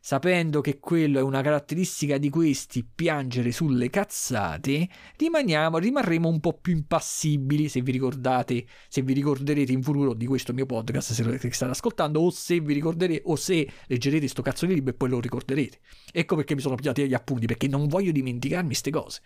[0.00, 6.58] sapendo che quello è una caratteristica di questi, piangere sulle cazzate, rimaniamo, rimarremo un po'
[6.58, 11.22] più impassibili, se vi ricordate, se vi ricorderete in futuro di questo mio podcast, se
[11.22, 14.96] lo state ascoltando, o se vi ricorderete, o se leggerete sto cazzo di libro e
[14.96, 15.78] poi lo ricorderete.
[16.10, 19.20] Ecco perché mi sono pigliati gli appunti, perché non voglio dimenticarmi queste cose.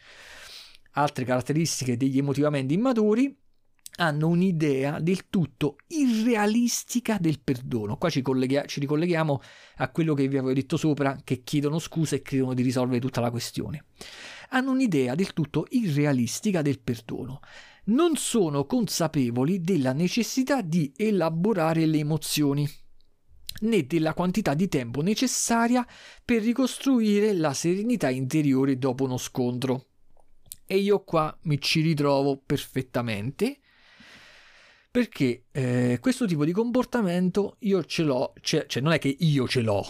[0.94, 3.36] Altre caratteristiche degli emotivamente immaturi
[3.96, 7.96] hanno un'idea del tutto irrealistica del perdono.
[7.96, 9.40] Qua ci, colleghi- ci, ricolleghiamo
[9.76, 13.20] a quello che vi avevo detto sopra, che chiedono scusa e credono di risolvere tutta
[13.20, 13.86] la questione.
[14.50, 17.40] Hanno un'idea del tutto irrealistica del perdono.
[17.86, 22.68] Non sono consapevoli della necessità di elaborare le emozioni
[23.60, 25.86] né della quantità di tempo necessaria
[26.24, 29.86] per ricostruire la serenità interiore dopo uno scontro.
[30.66, 33.60] E io qua mi ci ritrovo perfettamente
[34.94, 39.48] perché eh, questo tipo di comportamento io ce l'ho, cioè, cioè, non è che io
[39.48, 39.84] ce l'ho,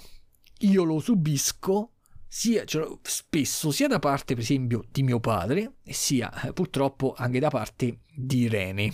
[0.61, 1.91] io lo subisco
[2.27, 2.65] sia
[3.03, 7.51] spesso sia da parte per esempio di mio padre e sia eh, purtroppo anche da
[7.51, 8.93] parte di Irene.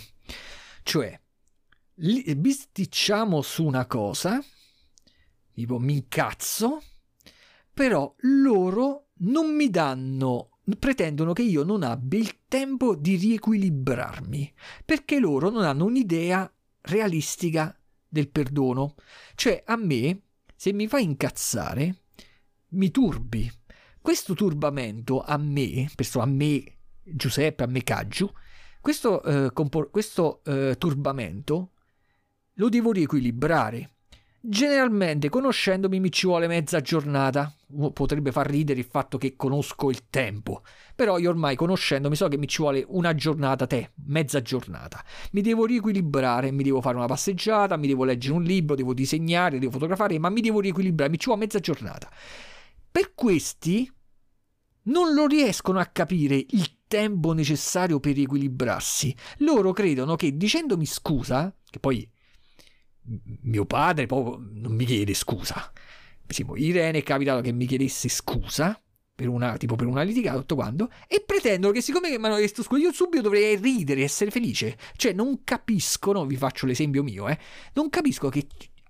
[0.83, 1.17] Cioè,
[1.95, 4.43] li, bisticciamo su una cosa,
[5.53, 6.83] tipo mi incazzo,
[7.73, 14.53] però loro non mi danno pretendono che io non abbia il tempo di riequilibrarmi,
[14.85, 17.75] perché loro non hanno un'idea realistica
[18.07, 18.95] del perdono.
[19.35, 20.21] Cioè, a me,
[20.55, 22.03] se mi fa incazzare,
[22.69, 23.49] mi turbi.
[24.01, 28.31] Questo turbamento a me, a me Giuseppe, a me Caggiu,
[28.79, 31.71] questo, eh, compor- questo eh, turbamento
[32.53, 33.95] lo devo riequilibrare.
[34.43, 37.53] Generalmente, conoscendomi, mi ci vuole mezza giornata.
[37.93, 40.63] Potrebbe far ridere il fatto che conosco il tempo.
[40.95, 45.03] Però io ormai conoscendomi so che mi ci vuole una giornata, te, mezza giornata.
[45.33, 49.59] Mi devo riequilibrare, mi devo fare una passeggiata, mi devo leggere un libro, devo disegnare,
[49.59, 52.09] devo fotografare, ma mi devo riequilibrare, mi ci vuole mezza giornata.
[52.91, 53.89] Per questi
[54.83, 59.15] non lo riescono a capire il tempo necessario per riequilibrarsi.
[59.37, 62.10] Loro credono che dicendomi scusa, che poi
[63.03, 65.71] mio padre proprio non mi chiede scusa.
[66.25, 68.81] Esempio, Irene è capitato che mi chiedesse scusa
[69.13, 72.63] per una, tipo per una litigata, tutto quanto, e pretendono che siccome mi hanno chiesto
[72.63, 74.77] scusa, io subito dovrei ridere, essere felice.
[74.95, 77.37] Cioè, non capiscono, vi faccio l'esempio mio, eh,
[77.73, 78.47] non capisco che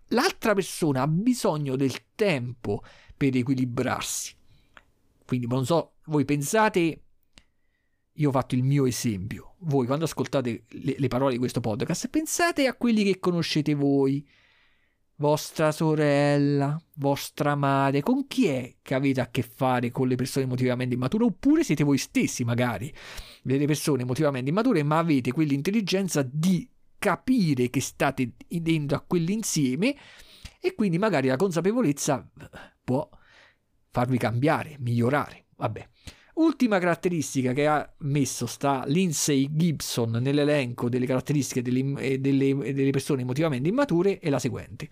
[0.09, 2.83] l'altra persona ha bisogno del tempo
[3.17, 4.35] per equilibrarsi.
[5.25, 7.01] Quindi, non so, voi pensate
[8.13, 9.55] io ho fatto il mio esempio.
[9.59, 14.27] Voi quando ascoltate le, le, parole di questo podcast, pensate a quelli che conoscete voi,
[15.15, 20.45] vostra sorella, vostra madre, con chi è che avete a che fare con le persone
[20.45, 22.93] emotivamente immature, oppure siete voi stessi magari,
[23.43, 29.95] delle persone emotivamente immature, ma avete quell'intelligenza di capire che state dentro a quell'insieme
[30.59, 32.29] e quindi magari la consapevolezza
[32.83, 33.09] può
[33.89, 35.45] farvi cambiare, migliorare.
[35.55, 35.89] Vabbè.
[36.35, 43.21] Ultima caratteristica che ha messo sta Lindsay Gibson nell'elenco delle caratteristiche delle, delle, delle persone
[43.21, 44.89] emotivamente immature è la seguente.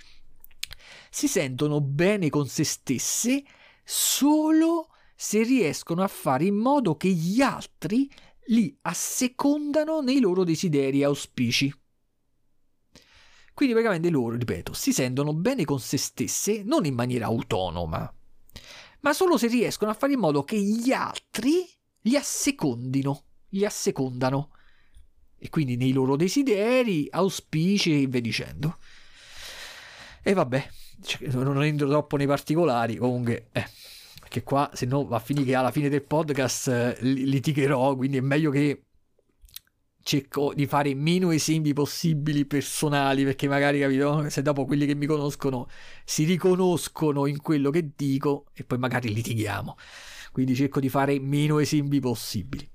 [1.10, 3.44] Si sentono bene con se stesse
[3.84, 8.10] solo se riescono a fare in modo che gli altri
[8.48, 11.74] li assecondano nei loro desideri e auspici.
[13.54, 18.14] Quindi praticamente loro, ripeto, si sentono bene con se stesse non in maniera autonoma,
[19.02, 21.68] ma solo se riescono a fare in modo che gli altri
[22.02, 24.52] li assecondino, li assecondano.
[25.38, 28.78] E quindi nei loro desideri, auspici e via dicendo.
[30.22, 30.70] E vabbè,
[31.02, 33.66] cioè, non entro troppo nei particolari, comunque, eh,
[34.28, 38.18] che qua se no va a finire che alla fine del podcast eh, litigherò, quindi
[38.18, 38.89] è meglio che
[40.02, 45.06] cerco di fare meno esempi possibili personali perché magari capito se dopo quelli che mi
[45.06, 45.68] conoscono
[46.04, 49.76] si riconoscono in quello che dico e poi magari litighiamo.
[50.32, 52.68] Quindi cerco di fare meno esempi possibili.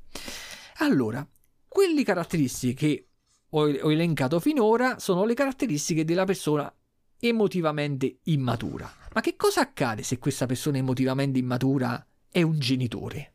[0.79, 1.27] Allora
[1.67, 3.09] quelle caratteristiche che
[3.51, 6.73] ho, ho elencato finora sono le caratteristiche della persona
[7.19, 8.93] emotivamente immatura.
[9.13, 13.34] Ma che cosa accade se questa persona emotivamente immatura è un genitore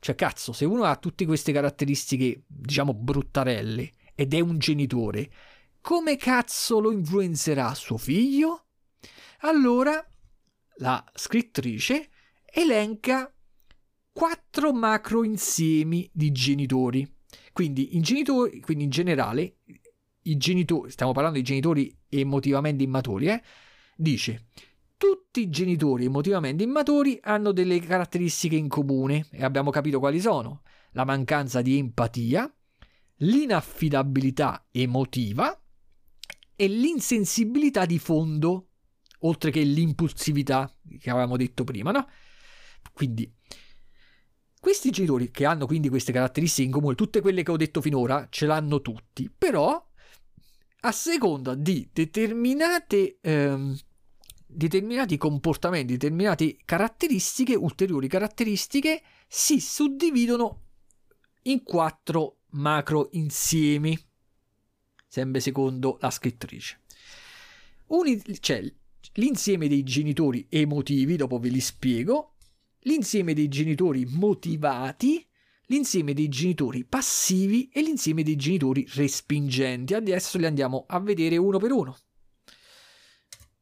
[0.00, 5.30] cioè, cazzo, se uno ha tutte queste caratteristiche, diciamo, bruttarelle, ed è un genitore,
[5.82, 8.66] come cazzo lo influenzerà suo figlio?
[9.40, 10.02] Allora,
[10.76, 12.08] la scrittrice
[12.46, 13.32] elenca
[14.10, 17.06] quattro macro insiemi di genitori.
[17.52, 19.58] Quindi in, genitori, quindi in generale,
[20.22, 23.42] i genitori, stiamo parlando di genitori emotivamente immaturi, eh,
[23.96, 24.46] dice
[25.00, 30.60] tutti i genitori emotivamente immaturi hanno delle caratteristiche in comune e abbiamo capito quali sono.
[30.90, 32.54] La mancanza di empatia,
[33.16, 35.58] l'inaffidabilità emotiva
[36.54, 38.68] e l'insensibilità di fondo
[39.20, 42.06] oltre che l'impulsività che avevamo detto prima, no?
[42.92, 43.32] Quindi
[44.60, 48.26] questi genitori che hanno quindi queste caratteristiche in comune, tutte quelle che ho detto finora,
[48.28, 49.82] ce l'hanno tutti, però
[50.80, 53.74] a seconda di determinate, ehm,
[54.52, 60.62] determinati comportamenti, determinate caratteristiche, ulteriori caratteristiche, si suddividono
[61.42, 63.98] in quattro macro insiemi,
[65.06, 66.80] sempre secondo la scrittrice.
[67.86, 68.62] Un, c'è
[69.14, 72.34] l'insieme dei genitori emotivi, dopo ve li spiego,
[72.80, 75.26] l'insieme dei genitori motivati,
[75.66, 79.94] l'insieme dei genitori passivi e l'insieme dei genitori respingenti.
[79.94, 81.96] Adesso li andiamo a vedere uno per uno.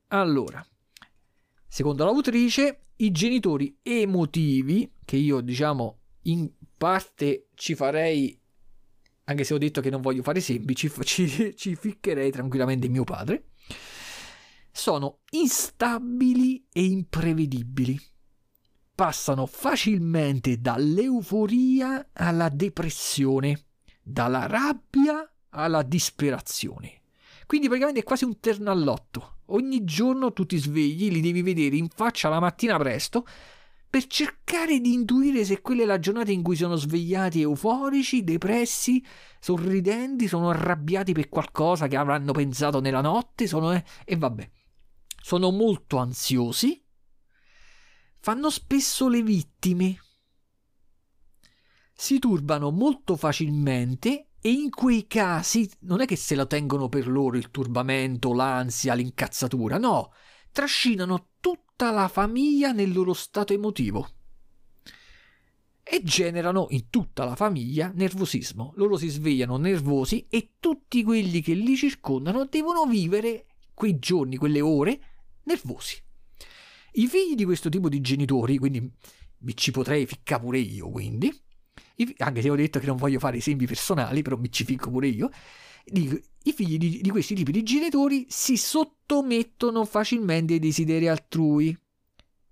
[0.09, 0.67] Allora,
[1.69, 8.39] secondo l'autrice, i genitori emotivi, che io diciamo in parte ci farei,
[9.25, 10.91] anche se ho detto che non voglio fare esempi, ci,
[11.57, 13.51] ci, ficcherei tranquillamente mio padre,
[14.73, 18.01] sono instabili e imprevedibili
[18.99, 23.67] passano facilmente dall'euforia alla depressione,
[24.03, 27.03] dalla rabbia alla disperazione.
[27.47, 29.38] Quindi praticamente è quasi un terno all'otto.
[29.49, 33.27] Ogni giorno tu ti svegli, li devi vedere in faccia la mattina presto
[33.91, 39.03] per cercare di intuire se quella è la giornata in cui sono svegliati euforici, depressi,
[39.41, 44.51] sorridenti, sono arrabbiati per qualcosa che avranno pensato nella notte, sono, eh, e vabbè.
[45.21, 46.83] Sono molto ansiosi
[48.21, 49.99] fanno spesso le vittime.
[51.95, 57.09] Si turbano molto facilmente e in quei casi non è che se la tengono per
[57.09, 60.13] loro il turbamento, l'ansia, l'incazzatura, no,
[60.53, 64.09] trascinano tutta la famiglia nel loro stato emotivo
[65.91, 68.73] e generano in tutta la famiglia nervosismo.
[68.77, 74.61] Loro si svegliano nervosi e tutti quelli che li circondano devono vivere quei giorni, quelle
[74.61, 75.01] ore
[75.45, 75.97] nervosi.
[76.93, 78.93] I figli di questo tipo di genitori, quindi
[79.39, 81.33] mi ci potrei ficcare pure io, quindi,
[82.19, 85.09] anche se ho detto che non voglio fare esempi personali, però mi ci ficco pure
[85.09, 85.31] io,
[85.85, 91.77] dico, i figli di, di questi tipi di genitori si sottomettono facilmente ai desideri altrui.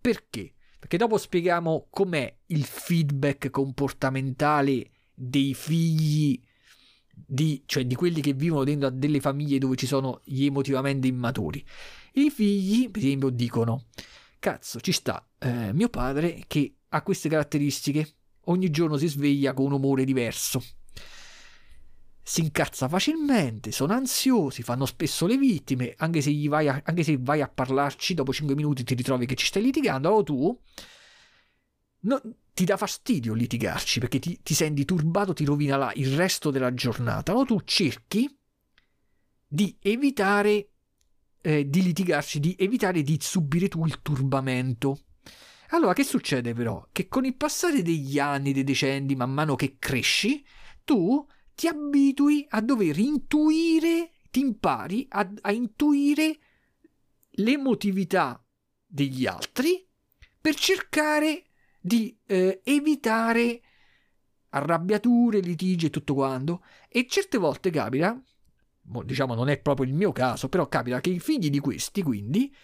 [0.01, 0.53] Perché?
[0.79, 6.41] Perché dopo spieghiamo com'è il feedback comportamentale dei figli
[7.13, 11.07] di, cioè di quelli che vivono dentro a delle famiglie dove ci sono gli emotivamente
[11.07, 11.65] immaturi.
[12.15, 13.87] I figli, per esempio, dicono
[14.39, 18.09] cazzo, ci sta eh, mio padre che ha queste caratteristiche,
[18.47, 20.63] ogni giorno si sveglia con un umore diverso.
[22.23, 27.17] Si incazza facilmente, sono ansiosi, fanno spesso le vittime, anche se, vai a, anche se
[27.21, 30.61] vai a parlarci, dopo 5 minuti ti ritrovi che ci stai litigando, o tu
[32.01, 32.21] no,
[32.53, 36.75] ti dà fastidio litigarci perché ti, ti senti turbato, ti rovina là il resto della
[36.75, 38.29] giornata, o tu cerchi
[39.47, 40.71] di evitare
[41.47, 44.99] eh, di litigarci, di evitare di subire tu il turbamento.
[45.71, 46.87] Allora, che succede però?
[46.93, 50.45] Che con il passare degli anni, dei decenni, man mano che cresci,
[50.85, 56.39] tu ti abitui a dover intuire, ti impari a, a intuire
[57.31, 58.43] l'emotività
[58.85, 59.87] degli altri
[60.41, 61.45] per cercare
[61.81, 63.61] di eh, evitare
[64.51, 66.62] arrabbiature, litigi e tutto quanto.
[66.89, 68.21] E certe volte capita
[69.05, 72.55] diciamo non è proprio il mio caso, però capita che i figli di questi, quindi,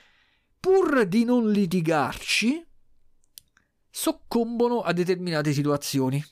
[0.58, 2.64] pur di non litigarci,
[3.92, 6.24] soccombono a determinate situazioni.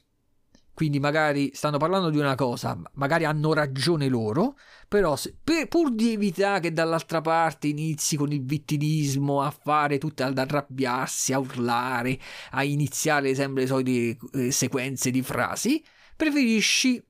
[0.73, 4.57] Quindi magari stanno parlando di una cosa, magari hanno ragione loro,
[4.89, 9.99] però se, per, pur di evitare che dall'altra parte inizi con il vittimismo a fare
[9.99, 12.19] tutte, ad arrabbiarsi, a urlare,
[12.53, 15.85] a iniziare sempre le solite eh, sequenze di frasi,
[16.17, 17.05] preferisci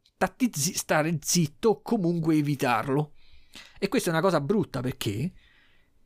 [0.74, 3.12] stare zitto o comunque evitarlo.
[3.78, 5.30] E questa è una cosa brutta perché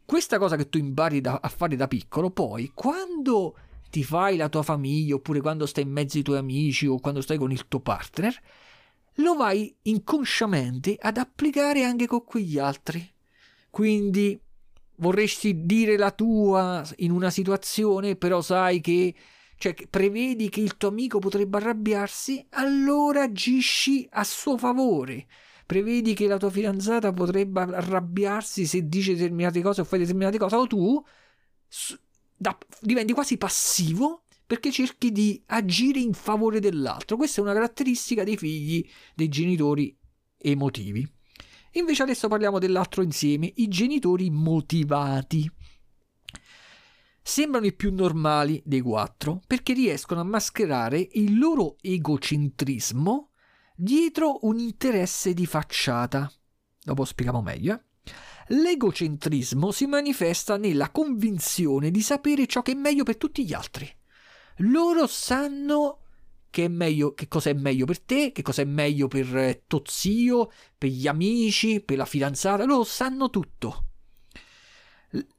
[0.05, 3.57] questa cosa che tu impari da, a fare da piccolo, poi quando
[3.95, 7.21] ti fai la tua famiglia oppure quando stai in mezzo ai tuoi amici o quando
[7.21, 8.37] stai con il tuo partner,
[9.19, 13.09] lo vai inconsciamente ad applicare anche con quegli altri.
[13.71, 14.37] Quindi
[14.97, 19.15] vorresti dire la tua in una situazione, però sai che
[19.59, 25.29] cioè prevedi che il tuo amico potrebbe arrabbiarsi, allora agisci a suo favore.
[25.67, 30.57] Prevedi che la tua fidanzata potrebbe arrabbiarsi se dice determinate cose o fai determinate cose,
[30.57, 31.05] o tu
[32.45, 37.17] da, diventi quasi passivo perché cerchi di agire in favore dell'altro.
[37.17, 39.97] Questa è una caratteristica dei figli dei genitori
[40.37, 41.11] emotivi.
[41.73, 45.51] Invece adesso parliamo dell'altro insieme, i genitori motivati
[47.23, 53.31] sembrano i più normali dei quattro perché riescono a mascherare il loro egocentrismo
[53.75, 56.31] dietro un interesse di facciata.
[56.83, 57.73] Dopo spieghiamo meglio.
[57.73, 57.94] Eh?
[58.49, 63.91] L'egocentrismo si manifesta nella convinzione di sapere ciò che è meglio per tutti gli altri.
[64.59, 66.01] Loro sanno
[66.51, 69.83] che, meglio, che cosa è meglio per te, che cosa è meglio per eh, tuo
[69.87, 73.87] zio, per gli amici, per la fidanzata, loro sanno tutto.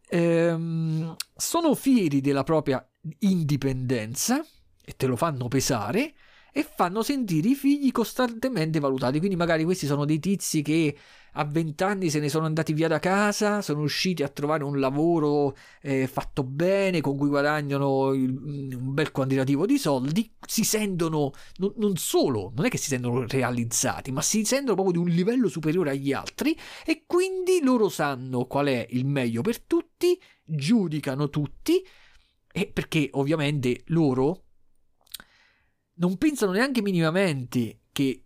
[0.10, 2.86] Ehm, sono fieri della propria
[3.20, 4.46] indipendenza
[4.84, 6.14] e te lo fanno pesare
[6.58, 9.18] e fanno sentire i figli costantemente valutati.
[9.18, 10.96] Quindi magari questi sono dei tizi che
[11.34, 14.80] a 20 anni se ne sono andati via da casa, sono riusciti a trovare un
[14.80, 21.34] lavoro eh, fatto bene, con cui guadagnano il, un bel quantitativo di soldi, si sentono
[21.58, 25.14] non, non solo, non è che si sentono realizzati, ma si sentono proprio di un
[25.14, 31.30] livello superiore agli altri e quindi loro sanno qual è il meglio per tutti, giudicano
[31.30, 31.86] tutti,
[32.50, 34.45] e perché ovviamente loro
[35.96, 38.26] non pensano neanche minimamente che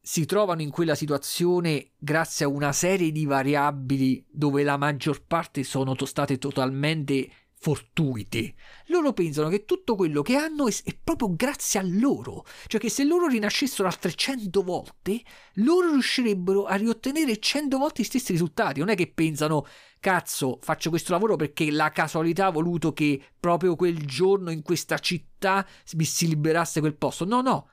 [0.00, 5.64] si trovano in quella situazione grazie a una serie di variabili dove la maggior parte
[5.64, 8.54] sono state totalmente fortuite.
[8.86, 12.90] Loro pensano che tutto quello che hanno è, è, proprio grazie a loro, cioè che
[12.90, 15.22] se loro rinascessero altre 100 volte,
[15.54, 18.80] loro riuscirebbero a riottenere 100 volte gli stessi risultati.
[18.80, 19.66] Non è che pensano,
[20.00, 24.98] cazzo, faccio questo lavoro perché la casualità ha voluto che proprio quel giorno in questa
[24.98, 27.24] città mi si liberasse quel posto.
[27.24, 27.70] No, no.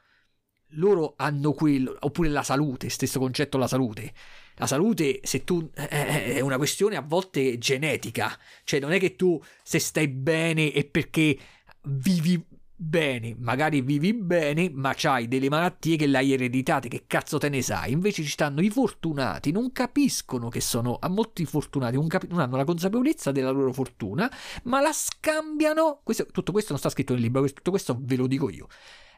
[0.77, 4.13] Loro hanno quello, oppure la salute, stesso concetto la salute
[4.56, 9.41] la salute, se tu è una questione a volte genetica, cioè non è che tu
[9.64, 11.38] se stai bene è perché
[11.84, 12.43] vivi
[12.76, 17.62] bene, magari vivi bene, ma c'hai delle malattie che l'hai ereditate, che cazzo te ne
[17.62, 17.91] sai?
[17.93, 22.39] Invece ci stanno i fortunati, non capiscono che sono a molti fortunati, non, capi- non
[22.39, 24.30] hanno la consapevolezza della loro fortuna,
[24.64, 26.01] ma la scambiano.
[26.04, 28.68] Questo, tutto questo non sta scritto nel libro, tutto questo ve lo dico io.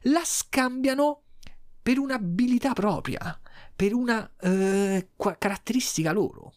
[0.03, 1.21] La scambiano
[1.81, 3.39] per un'abilità propria
[3.75, 6.53] per una eh, caratteristica loro.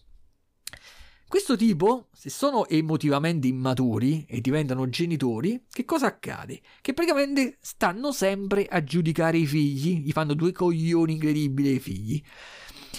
[1.29, 6.63] Questo tipo, se sono emotivamente immaturi e diventano genitori, che cosa accade?
[6.81, 12.23] Che praticamente stanno sempre a giudicare i figli, gli fanno due coglioni incredibili ai figli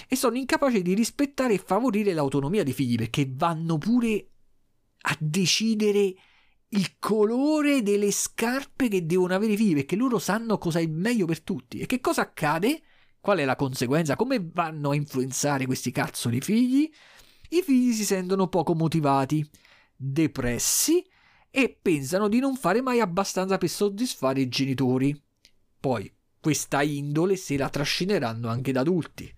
[0.06, 4.28] e sono incapaci di rispettare e favorire l'autonomia dei figli perché vanno pure
[5.02, 6.14] a decidere
[6.68, 11.26] il colore delle scarpe che devono avere i figli perché loro sanno cosa è meglio
[11.26, 11.80] per tutti.
[11.80, 12.80] E che cosa accade?
[13.20, 14.16] Qual è la conseguenza?
[14.16, 16.90] Come vanno a influenzare questi cazzo di figli?
[17.50, 19.48] I figli si sentono poco motivati,
[19.94, 21.04] depressi
[21.50, 25.20] e pensano di non fare mai abbastanza per soddisfare i genitori.
[25.78, 26.10] Poi
[26.40, 29.34] questa indole se la trascineranno anche da adulti.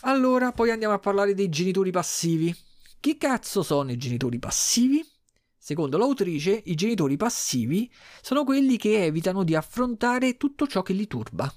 [0.00, 2.54] Allora, poi andiamo a parlare dei genitori passivi.
[2.98, 5.04] Chi cazzo sono i genitori passivi?
[5.64, 7.88] Secondo l'autrice, i genitori passivi
[8.20, 11.54] sono quelli che evitano di affrontare tutto ciò che li turba.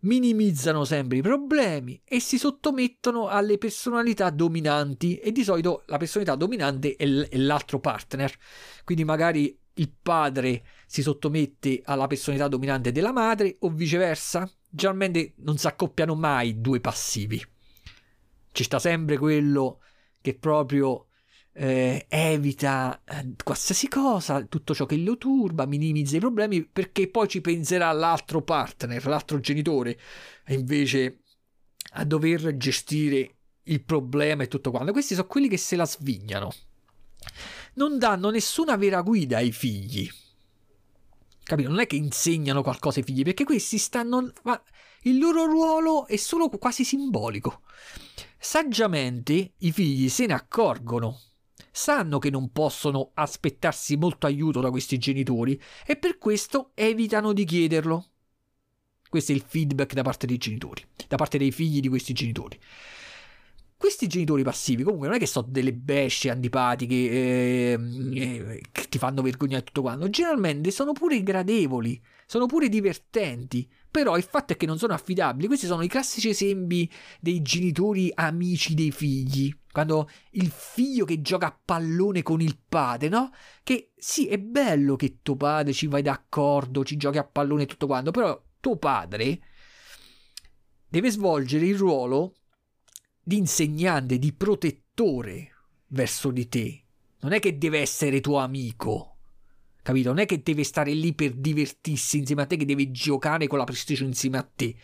[0.00, 6.34] Minimizzano sempre i problemi e si sottomettono alle personalità dominanti e di solito la personalità
[6.34, 8.36] dominante è, l'altro partner.
[8.82, 14.50] Quindi magari il padre si sottomette alla personalità dominante della madre o viceversa.
[14.68, 17.40] Generalmente non si accoppiano mai due passivi.
[18.50, 19.82] Ci sta sempre quello
[20.20, 21.04] che proprio
[21.62, 27.28] eh, evita eh, qualsiasi cosa, tutto ciò che lo turba, minimizza i problemi perché poi
[27.28, 30.00] ci penserà l'altro partner, l'altro genitore,
[30.46, 31.18] invece
[31.92, 33.34] a dover gestire
[33.64, 34.92] il problema e tutto quanto.
[34.92, 36.50] Questi sono quelli che se la svignano.
[37.74, 40.08] Non danno nessuna vera guida ai figli.
[41.42, 41.68] Capito?
[41.68, 44.32] Non è che insegnano qualcosa ai figli, perché questi stanno.
[44.44, 44.60] Ma
[45.02, 47.60] il loro ruolo è solo quasi simbolico.
[48.38, 51.20] Saggiamente i figli se ne accorgono
[51.70, 57.44] sanno che non possono aspettarsi molto aiuto da questi genitori e per questo evitano di
[57.44, 58.06] chiederlo.
[59.08, 62.58] Questo è il feedback da parte dei genitori, da parte dei figli di questi genitori.
[63.76, 67.78] Questi genitori passivi comunque non è che sono delle besce antipatiche eh,
[68.12, 74.18] eh, che ti fanno vergognare tutto quanto, generalmente sono pure gradevoli, sono pure divertenti, però
[74.18, 75.46] il fatto è che non sono affidabili.
[75.46, 76.88] Questi sono i classici esempi
[77.20, 79.50] dei genitori amici dei figli.
[79.72, 83.30] Quando il figlio che gioca a pallone con il padre, no?
[83.62, 87.66] Che sì, è bello che tuo padre ci vai d'accordo, ci giochi a pallone e
[87.66, 89.40] tutto quanto, però tuo padre
[90.88, 92.34] deve svolgere il ruolo
[93.22, 95.52] di insegnante, di protettore
[95.88, 96.84] verso di te.
[97.20, 99.10] Non è che deve essere tuo amico
[99.82, 100.08] capito?
[100.08, 103.58] Non è che deve stare lì per divertirsi insieme a te, che deve giocare con
[103.58, 104.74] la PlayStation insieme a te.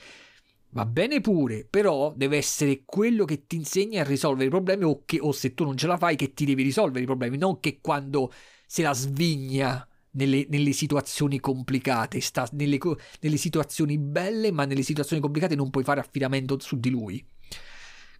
[0.76, 5.04] Va bene pure, però deve essere quello che ti insegna a risolvere i problemi o,
[5.06, 7.60] che, o se tu non ce la fai che ti devi risolvere i problemi, non
[7.60, 8.30] che quando
[8.66, 12.78] se la svigna nelle, nelle situazioni complicate, sta nelle,
[13.20, 17.26] nelle situazioni belle, ma nelle situazioni complicate non puoi fare affidamento su di lui.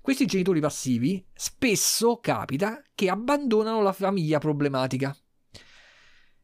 [0.01, 5.15] questi genitori passivi spesso capita che abbandonano la famiglia problematica.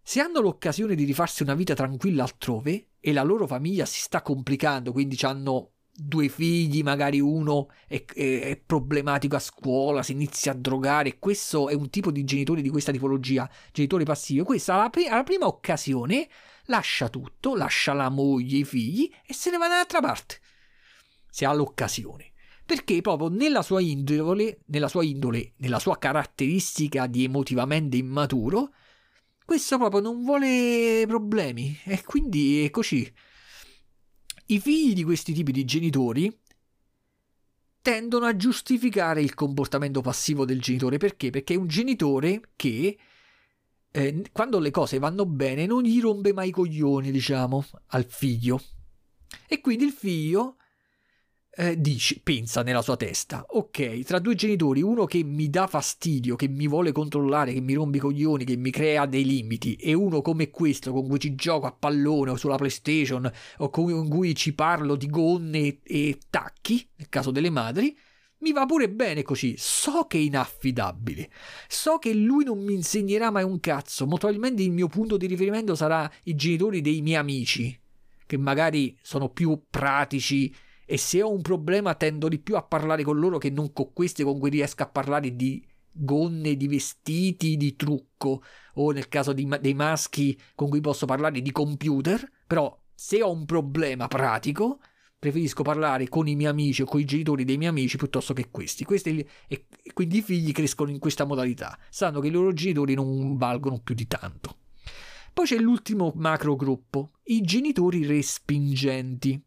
[0.02, 4.20] Se hanno l'occasione di rifarsi una vita tranquilla altrove e la loro famiglia si sta
[4.20, 10.52] complicando, quindi hanno due figli, magari uno è, è, è, problematico a scuola, si inizia
[10.52, 14.88] a drogare, questo è un tipo di genitore di questa tipologia, genitore passivo, questa alla,
[14.88, 16.28] pri- alla prima occasione
[16.66, 20.40] lascia tutto, lascia la moglie, i figli e se ne va dall'altra parte,
[21.28, 22.30] se ha l'occasione.
[22.64, 28.72] Perché proprio nella sua indole, nella sua indole, nella sua caratteristica di emotivamente immaturo,
[29.44, 33.12] questo proprio non vuole problemi e quindi è così
[34.52, 36.38] i figli di questi tipi di genitori
[37.80, 40.98] tendono a giustificare il comportamento passivo del genitore.
[40.98, 41.30] Perché?
[41.30, 42.96] Perché è un genitore che
[43.90, 48.62] eh, quando le cose vanno bene non gli rompe mai i coglioni, diciamo, al figlio.
[49.48, 50.56] E quindi il figlio
[51.54, 56.34] eh, dice, pensa nella sua testa, ok, tra due genitori, uno che mi dà fastidio,
[56.34, 59.92] che mi vuole controllare, che mi rompe i coglioni, che mi crea dei limiti, e
[59.92, 64.34] uno come questo, con cui ci gioco a pallone o sulla PlayStation, o con cui
[64.34, 67.94] ci parlo di gonne e tacchi, nel caso delle madri,
[68.38, 69.54] mi va pure bene così.
[69.56, 71.30] So che è inaffidabile.
[71.68, 74.04] So che lui non mi insegnerà mai un cazzo.
[74.04, 77.78] Molto probabilmente il mio punto di riferimento sarà i genitori dei miei amici,
[78.26, 80.52] che magari sono più pratici
[80.92, 83.94] e se ho un problema tendo di più a parlare con loro che non con
[83.94, 88.42] questi con cui riesco a parlare di gonne, di vestiti, di trucco
[88.74, 93.32] o nel caso di, dei maschi con cui posso parlare di computer, però se ho
[93.32, 94.80] un problema pratico
[95.18, 98.50] preferisco parlare con i miei amici o con i genitori dei miei amici piuttosto che
[98.50, 98.84] questi.
[98.84, 99.64] questi e
[99.94, 103.94] quindi i figli crescono in questa modalità, sanno che i loro genitori non valgono più
[103.94, 104.58] di tanto.
[105.32, 109.42] Poi c'è l'ultimo macro gruppo, i genitori respingenti.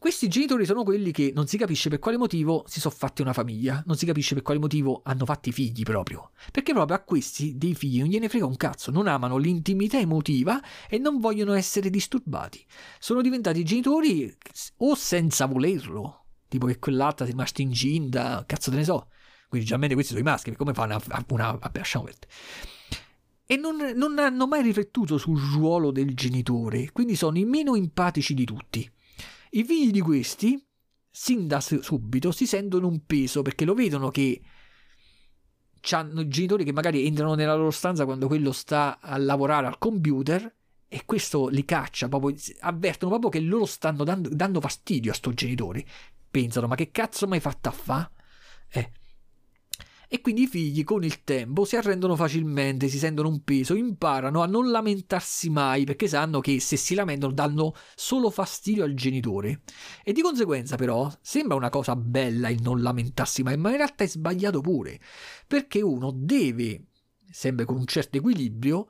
[0.00, 3.32] Questi genitori sono quelli che non si capisce per quale motivo si sono fatti una
[3.32, 6.30] famiglia, non si capisce per quale motivo hanno fatti figli proprio.
[6.52, 10.62] Perché proprio a questi dei figli non gliene frega un cazzo, non amano l'intimità emotiva
[10.88, 12.64] e non vogliono essere disturbati.
[13.00, 14.32] Sono diventati genitori
[14.76, 19.08] o senza volerlo, tipo che quell'altra è rimasta incinta, cazzo te ne so.
[19.48, 21.24] Quindi generalmente questi sono i maschi, come fanno una...
[21.30, 22.28] una vabbè, lasciamo perdere
[23.50, 28.34] e non, non, hanno mai riflettuto sul ruolo del genitore, quindi sono i meno empatici
[28.34, 28.92] di tutti.
[29.50, 30.62] I figli di questi,
[31.10, 34.40] sin da subito, si sentono un peso perché lo vedono che
[35.90, 40.54] hanno genitori che magari entrano nella loro stanza quando quello sta a lavorare al computer
[40.86, 45.32] e questo li caccia, proprio, avvertono proprio che loro stanno dando, dando fastidio a sto
[45.34, 45.86] genitori.
[46.30, 48.10] Pensano, ma che cazzo mi hai fatto a fa?
[48.70, 48.90] Eh,
[50.10, 54.40] e quindi i figli con il tempo si arrendono facilmente, si sentono un peso, imparano
[54.40, 59.60] a non lamentarsi mai perché sanno che se si lamentano danno solo fastidio al genitore.
[60.02, 64.04] E di conseguenza però sembra una cosa bella il non lamentarsi mai, ma in realtà
[64.04, 64.98] è sbagliato pure,
[65.46, 66.86] perché uno deve,
[67.30, 68.88] sempre con un certo equilibrio,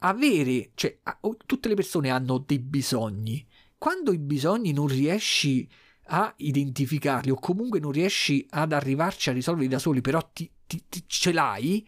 [0.00, 0.98] avere, cioè
[1.46, 3.46] tutte le persone hanno dei bisogni.
[3.78, 5.66] Quando i bisogni non riesci
[6.06, 10.84] a identificarli o comunque non riesci ad arrivarci a risolverli da soli, però ti, ti,
[10.88, 11.86] ti ce l'hai,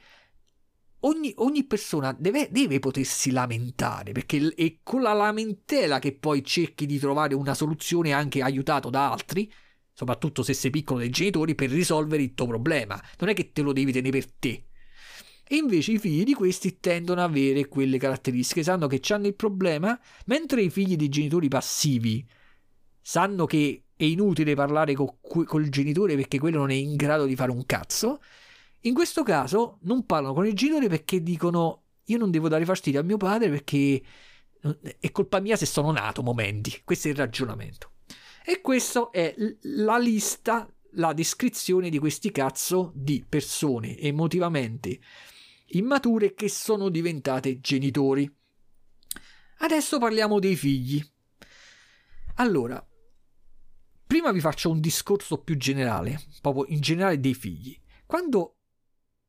[1.01, 6.87] ogni, ogni persona deve, deve, potersi lamentare, perché è con la lamentela che poi cerchi
[6.87, 9.51] di trovare una soluzione anche aiutato da altri,
[9.93, 13.01] soprattutto se sei piccolo dei genitori, per risolvere il tuo problema.
[13.19, 14.65] Non è che te lo devi tenere per te.
[15.47, 19.35] E invece i figli di questi tendono ad avere quelle caratteristiche, sanno che hanno il
[19.35, 22.27] problema, mentre i figli di genitori passivi
[23.07, 27.37] sanno che è inutile parlare co- col genitore perché quello non è in grado di
[27.37, 28.21] fare un cazzo.
[28.81, 33.01] In questo caso non parlano con il genitore perché dicono io non devo dare fastidio
[33.01, 34.03] a mio padre perché
[34.99, 36.83] è colpa mia se sono nato momenti.
[36.85, 37.93] Questo è il ragionamento.
[38.45, 45.01] E questa è la lista, la descrizione di questi cazzo di persone emotivamente
[45.79, 48.31] immature che sono diventate genitori.
[49.59, 51.03] Adesso parliamo dei figli.
[52.37, 52.85] Allora,
[54.07, 57.77] Prima vi faccio un discorso più generale, proprio in generale dei figli.
[58.07, 58.57] Quando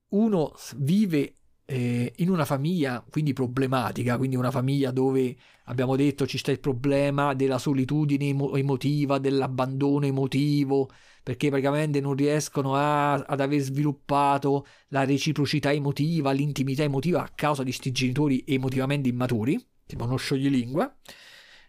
[0.10, 1.34] uno vive
[1.66, 6.60] eh, in una famiglia quindi problematica, quindi una famiglia dove abbiamo detto ci sta il
[6.60, 10.90] problema della solitudine emotiva, dell'abbandono emotivo,
[11.24, 17.64] perché praticamente non riescono a, ad aver sviluppato la reciprocità emotiva, l'intimità emotiva a causa
[17.64, 20.96] di questi genitori emotivamente immaturi, tipo uno scioglilingua.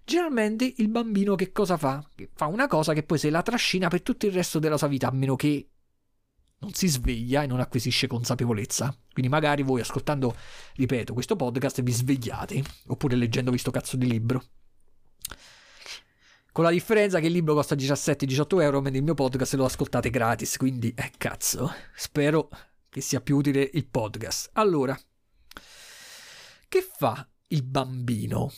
[0.06, 2.00] Generalmente il bambino che cosa fa?
[2.32, 5.08] Fa una cosa che poi se la trascina per tutto il resto della sua vita,
[5.08, 5.68] a meno che
[6.58, 8.96] non si sveglia e non acquisisce consapevolezza.
[9.12, 10.36] Quindi magari voi ascoltando,
[10.76, 14.44] ripeto, questo podcast vi svegliate, oppure leggendo questo cazzo di libro.
[16.52, 20.08] Con la differenza che il libro costa 17-18 euro, mentre il mio podcast lo ascoltate
[20.08, 20.56] gratis.
[20.56, 22.48] Quindi, eh, cazzo, spero
[22.88, 24.50] che sia più utile il podcast.
[24.52, 24.96] Allora,
[26.68, 28.52] che fa il bambino?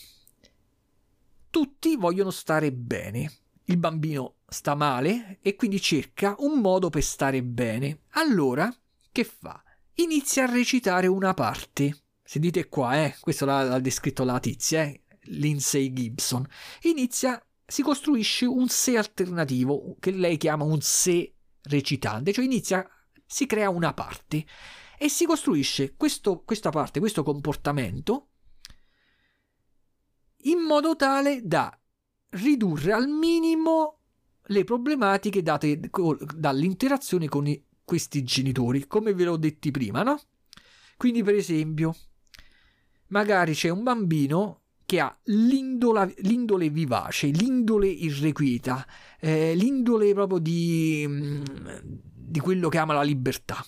[1.50, 3.32] Tutti vogliono stare bene.
[3.64, 8.02] Il bambino sta male e quindi cerca un modo per stare bene.
[8.10, 8.74] Allora,
[9.10, 9.62] che fa?
[9.94, 12.04] Inizia a recitare una parte.
[12.22, 16.46] Sentite qua, eh, questo l'ha, l'ha descritto la tizia, eh, Lindsay Gibson.
[16.82, 22.88] Inizia si costruisce un sé alternativo che lei chiama un sé recitante, cioè inizia,
[23.26, 24.46] si crea una parte
[24.98, 28.28] e si costruisce questo, questa parte, questo comportamento
[30.42, 31.76] in modo tale da
[32.30, 33.98] ridurre al minimo
[34.50, 35.80] le problematiche date
[36.34, 40.20] dall'interazione con i, questi genitori, come ve l'ho detti prima, no?
[40.96, 41.94] Quindi, per esempio,
[43.08, 48.86] magari c'è un bambino che ha l'indole vivace, l'indole irrequieta,
[49.20, 51.42] eh, l'indole proprio di, mm,
[51.92, 53.64] di quello che ama la libertà.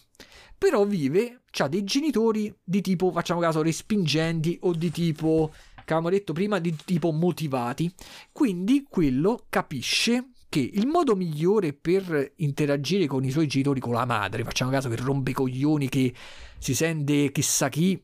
[0.56, 5.52] Però vive, ha dei genitori di tipo, facciamo caso, respingenti o di tipo,
[5.90, 7.92] che avevamo detto prima, di tipo motivati.
[8.30, 14.04] Quindi quello capisce che il modo migliore per interagire con i suoi genitori, con la
[14.04, 16.12] madre, facciamo caso che rompe i coglioni, che
[16.58, 18.00] si sente chissà chi,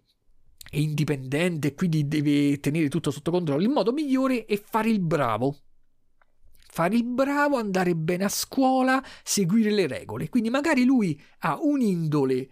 [0.68, 3.62] è indipendente e quindi deve tenere tutto sotto controllo.
[3.62, 5.57] Il modo migliore è fare il bravo.
[6.68, 10.28] Fare il bravo, andare bene a scuola, seguire le regole.
[10.28, 12.49] Quindi magari lui ha un'indole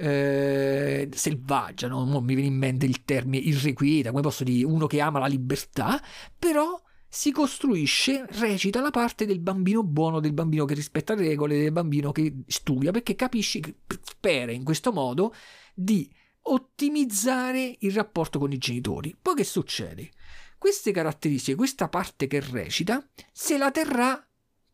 [0.00, 2.20] eh, selvaggia, no?
[2.20, 6.00] mi viene in mente il termine irrequieta, come posso dire, uno che ama la libertà,
[6.38, 11.58] però si costruisce, recita la parte del bambino buono, del bambino che rispetta le regole,
[11.58, 13.60] del bambino che studia, perché capisci,
[14.02, 15.34] spera in questo modo
[15.74, 16.08] di
[16.42, 19.16] ottimizzare il rapporto con i genitori.
[19.20, 20.10] Poi che succede?
[20.58, 24.27] Queste caratteristiche, questa parte che recita, se la terrà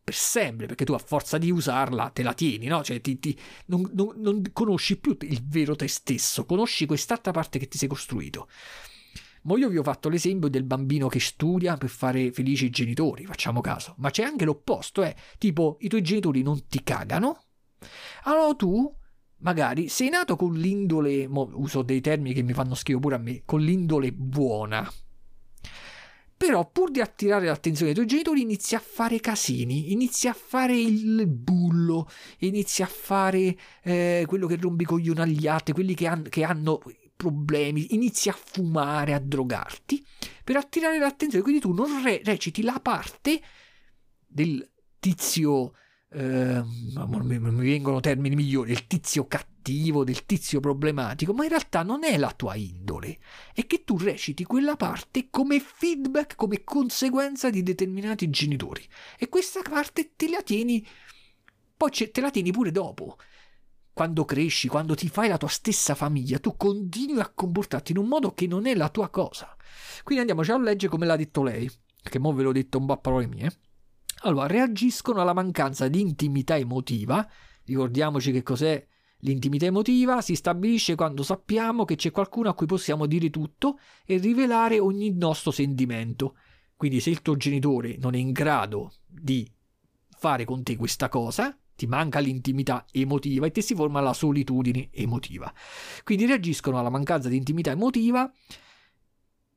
[0.05, 2.83] per sempre, perché tu a forza di usarla te la tieni, no?
[2.83, 3.35] Cioè ti, ti,
[3.65, 7.89] non, non, non conosci più il vero te stesso, conosci quest'altra parte che ti sei
[7.89, 8.47] costruito.
[9.45, 13.25] Ma io vi ho fatto l'esempio del bambino che studia per fare felici i genitori,
[13.25, 13.95] facciamo caso.
[13.97, 15.15] Ma c'è anche l'opposto, eh?
[15.39, 17.45] Tipo, i tuoi genitori non ti cagano,
[18.25, 18.95] allora tu
[19.37, 23.41] magari sei nato con l'indole, uso dei termini che mi fanno schifo pure a me,
[23.43, 24.87] con l'indole buona.
[26.37, 30.77] Però pur di attirare l'attenzione dei tuoi genitori inizi a fare casini, inizi a fare
[30.77, 32.09] il bullo,
[32.39, 36.81] inizi a fare eh, quello che rompi coglioni agli altri, quelli che, han, che hanno
[37.15, 40.05] problemi, inizi a fumare, a drogarti
[40.43, 41.43] per attirare l'attenzione.
[41.43, 43.41] Quindi tu non re- reciti la parte
[44.27, 44.69] del
[44.99, 45.73] tizio
[46.15, 52.05] eh, mi, vengono termini migliori, il tizio cattivo, del tizio problematico, ma in realtà non
[52.05, 53.19] è la tua indole,
[53.53, 58.87] è che tu reciti quella parte come feedback, come conseguenza di determinati genitori
[59.17, 60.85] e questa parte te la tieni,
[61.75, 63.17] poi te la tieni pure dopo.
[63.91, 68.07] Quando cresci, quando ti fai la tua stessa famiglia, tu continui a comportarti in un
[68.07, 69.55] modo che non è la tua cosa.
[70.03, 71.69] Quindi andiamoci a leggere come l'ha detto lei,
[72.03, 73.51] che mo ve l'ho detto un po' a parole mie.
[74.21, 77.27] Allora, reagiscono alla mancanza di intimità emotiva.
[77.65, 78.85] Ricordiamoci che cos'è
[79.19, 80.21] l'intimità emotiva.
[80.21, 85.11] Si stabilisce quando sappiamo che c'è qualcuno a cui possiamo dire tutto e rivelare ogni
[85.11, 86.37] nostro sentimento.
[86.75, 89.49] Quindi se il tuo genitore non è in grado di
[90.17, 94.89] fare con te questa cosa, ti manca l'intimità emotiva e ti si forma la solitudine
[94.91, 95.53] emotiva.
[96.03, 98.31] Quindi reagiscono alla mancanza di intimità emotiva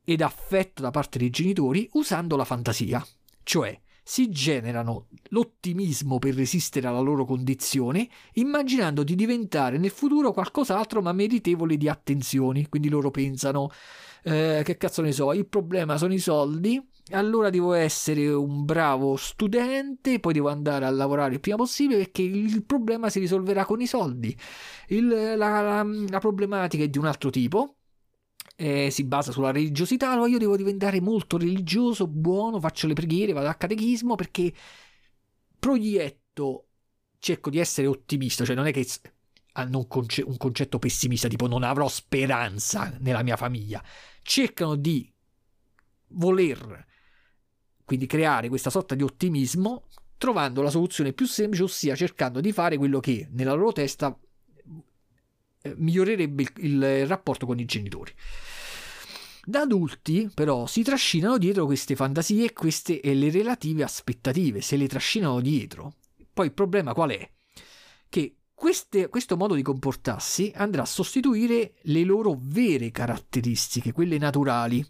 [0.05, 3.05] ed affetto da parte dei genitori usando la fantasia.
[3.43, 11.03] Cioè, si generano l'ottimismo per resistere alla loro condizione, immaginando di diventare nel futuro qualcos'altro
[11.03, 12.67] ma meritevole di attenzioni.
[12.71, 13.69] Quindi loro pensano,
[14.23, 19.17] eh, che cazzo ne so, il problema sono i soldi, allora devo essere un bravo
[19.17, 23.83] studente, poi devo andare a lavorare il prima possibile perché il problema si risolverà con
[23.83, 24.35] i soldi.
[24.87, 27.78] Il, la, la, la problematica è di un altro tipo
[28.61, 33.33] eh, si basa sulla religiosità, allora io devo diventare molto religioso, buono, faccio le preghiere,
[33.33, 34.53] vado al catechismo perché
[35.57, 36.67] proietto,
[37.21, 38.85] cerco di essere ottimista, cioè non è che
[39.53, 43.81] hanno un, conce- un concetto pessimista, tipo non avrò speranza nella mia famiglia,
[44.23, 45.09] cercano di
[46.09, 46.87] voler
[47.85, 49.87] quindi creare questa sorta di ottimismo
[50.17, 54.19] trovando la soluzione più semplice, ossia cercando di fare quello che nella loro testa
[55.63, 58.13] eh, migliorerebbe il, il rapporto con i genitori.
[59.45, 64.77] Da adulti, però, si trascinano dietro queste fantasie e queste e le relative aspettative, se
[64.77, 65.95] le trascinano dietro.
[66.35, 67.31] Poi il problema qual è?
[68.11, 74.85] Che queste, questo modo di comportarsi andrà a sostituire le loro vere caratteristiche, quelle naturali.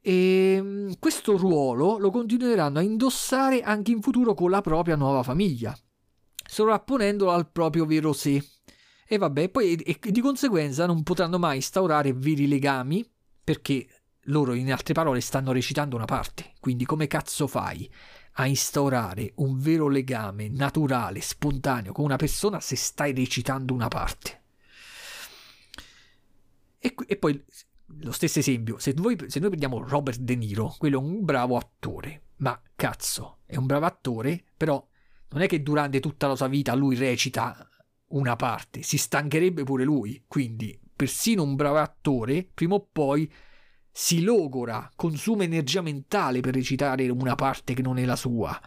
[0.00, 5.22] E mm, questo ruolo lo continueranno a indossare anche in futuro con la propria nuova
[5.22, 5.74] famiglia,
[6.46, 8.42] sovrapponendolo al proprio vero sé.
[9.06, 13.08] E vabbè, poi e, e di conseguenza non potranno mai instaurare veri legami
[13.42, 13.86] perché
[14.28, 16.52] loro in altre parole stanno recitando una parte.
[16.60, 17.90] Quindi come cazzo fai
[18.36, 24.42] a instaurare un vero legame naturale, spontaneo con una persona se stai recitando una parte?
[26.78, 27.42] E, e poi
[28.00, 31.56] lo stesso esempio, se, voi, se noi prendiamo Robert De Niro, quello è un bravo
[31.56, 34.84] attore, ma cazzo, è un bravo attore, però
[35.30, 37.68] non è che durante tutta la sua vita lui recita
[38.08, 43.30] una parte, si stancherebbe pure lui, quindi persino un bravo attore prima o poi
[43.90, 48.60] si logora, consuma energia mentale per recitare una parte che non è la sua.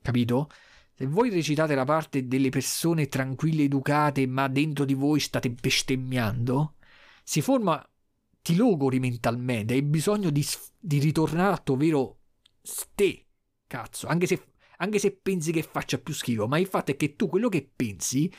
[0.00, 0.48] Capito?
[0.94, 6.74] Se voi recitate la parte delle persone tranquille, educate, ma dentro di voi state bestemmiando,
[7.22, 7.84] si forma,
[8.42, 10.46] ti logori mentalmente, hai bisogno di,
[10.78, 12.18] di ritornare al tuo vero
[12.60, 13.26] ste,
[13.66, 14.49] cazzo, anche se,
[14.82, 17.70] anche se pensi che faccia più schifo, ma il fatto è che tu quello che
[17.74, 18.32] pensi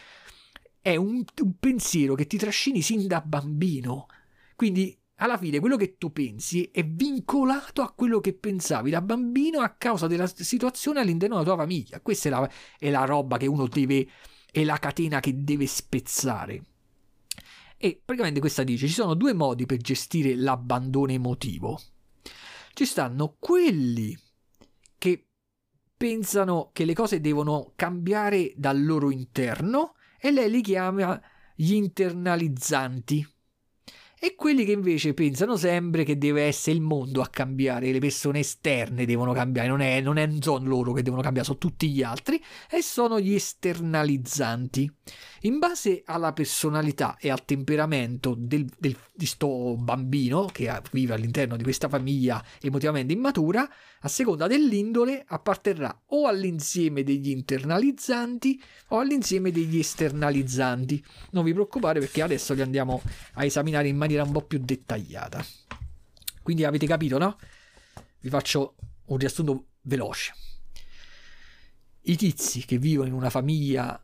[0.81, 4.07] è un, un pensiero che ti trascini sin da bambino.
[4.55, 9.59] Quindi alla fine quello che tu pensi è vincolato a quello che pensavi da bambino
[9.59, 12.01] a causa della situazione all'interno della tua famiglia.
[12.01, 14.07] Questa è la, è la roba che uno deve,
[14.51, 16.63] è la catena che deve spezzare.
[17.77, 21.79] E praticamente questa dice: ci sono due modi per gestire l'abbandono emotivo.
[22.73, 24.17] Ci stanno quelli
[24.97, 25.27] che
[26.01, 31.21] pensano che le cose devono cambiare dal loro interno e lei li chiama
[31.53, 33.23] gli internalizzanti
[34.19, 38.39] e quelli che invece pensano sempre che deve essere il mondo a cambiare, le persone
[38.39, 42.01] esterne devono cambiare, non, è, non, è, sono loro che devono cambiare, sono tutti gli
[42.01, 44.91] altri e sono gli esternalizzanti.
[45.43, 51.55] In base alla personalità e al temperamento del, del, di sto bambino che vive all'interno
[51.55, 53.67] di questa famiglia emotivamente immatura,
[54.01, 61.03] a seconda dell'indole apparterrà o all'insieme degli internalizzanti o all'insieme degli esternalizzanti.
[61.31, 63.01] Non vi preoccupate perché adesso li andiamo
[63.33, 65.43] a esaminare in maniera un po' più dettagliata.
[66.43, 67.39] Quindi avete capito, no?
[68.19, 68.75] Vi faccio
[69.05, 70.33] un riassunto veloce.
[72.01, 73.99] I tizi che vivono in una famiglia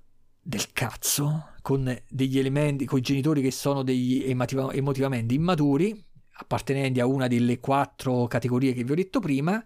[0.48, 6.02] del cazzo, con degli elementi, con i genitori che sono degli emotiva, emotivamente immaturi,
[6.36, 9.62] appartenenti a una delle quattro categorie che vi ho detto prima,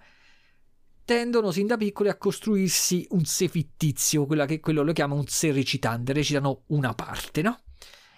[1.06, 5.28] tendono sin da piccoli a costruirsi un sé fittizio, quella che quello lo chiama un
[5.28, 7.60] sé recitante, recitano una parte, no?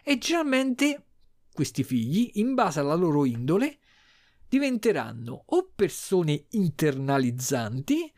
[0.01, 1.07] E generalmente
[1.51, 3.79] questi figli, in base alla loro indole,
[4.47, 8.09] diventeranno o persone internalizzanti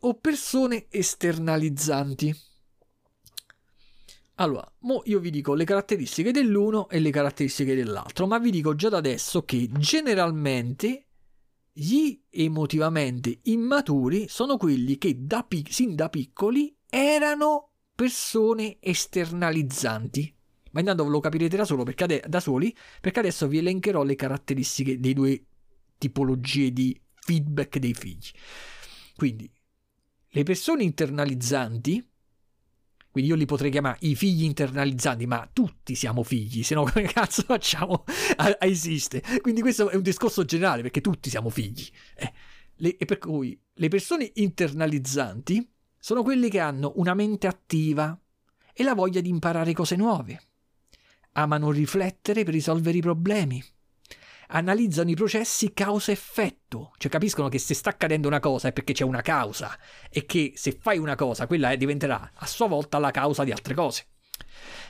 [0.00, 2.54] o persone esternalizzanti.
[4.38, 8.74] Allora, mo io vi dico le caratteristiche dell'uno e le caratteristiche dell'altro, ma vi dico
[8.74, 11.06] già da adesso che generalmente
[11.72, 20.34] gli emotivamente immaturi sono quelli che da pic- sin da piccoli erano persone esternalizzanti.
[20.72, 24.02] Ma intanto ve lo capirete da, solo perché ade- da soli, perché adesso vi elencherò
[24.02, 25.46] le caratteristiche dei due
[25.96, 28.30] tipologie di feedback dei figli.
[29.16, 29.50] Quindi,
[30.28, 32.06] le persone internalizzanti
[33.16, 37.06] quindi io li potrei chiamare i figli internalizzanti, ma tutti siamo figli, se no come
[37.10, 38.04] cazzo facciamo
[38.36, 39.22] a, a esiste?
[39.40, 41.88] Quindi questo è un discorso generale, perché tutti siamo figli.
[42.14, 42.30] Eh,
[42.74, 45.66] le, e per cui le persone internalizzanti
[45.98, 48.20] sono quelli che hanno una mente attiva
[48.74, 50.38] e la voglia di imparare cose nuove.
[51.32, 53.64] Amano riflettere per risolvere i problemi
[54.48, 59.04] analizzano i processi causa-effetto, cioè capiscono che se sta accadendo una cosa è perché c'è
[59.04, 59.76] una causa
[60.10, 63.74] e che se fai una cosa quella diventerà a sua volta la causa di altre
[63.74, 64.06] cose.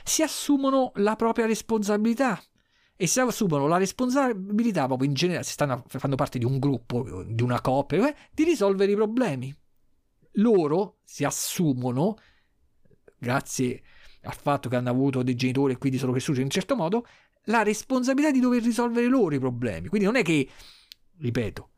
[0.03, 2.41] Si assumono la propria responsabilità
[2.95, 7.23] e si assumono la responsabilità proprio in generale, se stanno fanno parte di un gruppo,
[7.23, 9.55] di una coppia, eh, di risolvere i problemi.
[10.33, 12.15] Loro si assumono,
[13.17, 13.83] grazie
[14.23, 17.05] al fatto che hanno avuto dei genitori e quindi sono cresciuti in un certo modo,
[17.47, 19.87] la responsabilità di dover risolvere loro i problemi.
[19.87, 20.47] Quindi non è che,
[21.17, 21.69] ripeto,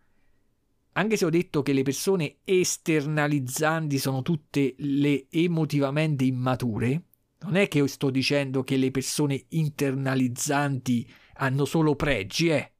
[0.93, 7.03] anche se ho detto che le persone esternalizzanti sono tutte le emotivamente immature,
[7.41, 12.73] non è che sto dicendo che le persone internalizzanti hanno solo pregi, eh.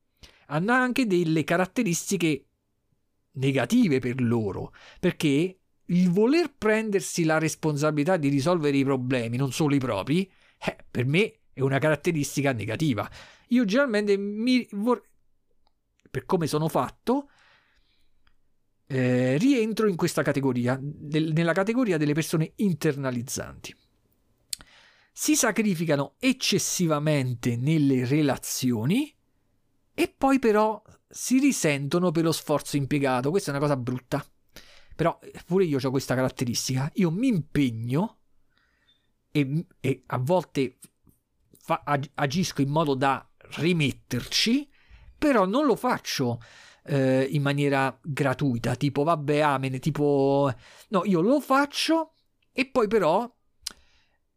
[0.48, 2.46] Hanno anche delle caratteristiche
[3.34, 9.76] negative per loro, perché il voler prendersi la responsabilità di risolvere i problemi, non solo
[9.76, 10.30] i propri,
[10.60, 13.10] eh, per me è una caratteristica negativa.
[13.50, 15.02] Io generalmente mi vor...
[16.10, 17.30] per come sono fatto
[18.88, 23.76] eh, rientro in questa categoria, del, nella categoria delle persone internalizzanti.
[25.12, 29.14] Si sacrificano eccessivamente nelle relazioni
[29.94, 33.30] e poi però si risentono per lo sforzo impiegato.
[33.30, 34.26] Questa è una cosa brutta.
[34.96, 36.90] Però pure io ho questa caratteristica.
[36.96, 38.18] Io mi impegno
[39.32, 40.78] e, e a volte
[41.70, 41.84] fa,
[42.16, 44.68] agisco in modo da rimetterci,
[45.18, 46.42] però non lo faccio
[46.86, 50.52] eh, in maniera gratuita, tipo vabbè, amene, tipo
[50.90, 52.14] no, io lo faccio
[52.52, 53.32] e poi però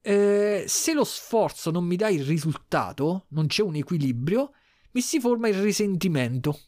[0.03, 4.53] eh, se lo sforzo non mi dà il risultato, non c'è un equilibrio,
[4.91, 6.59] mi si forma il risentimento.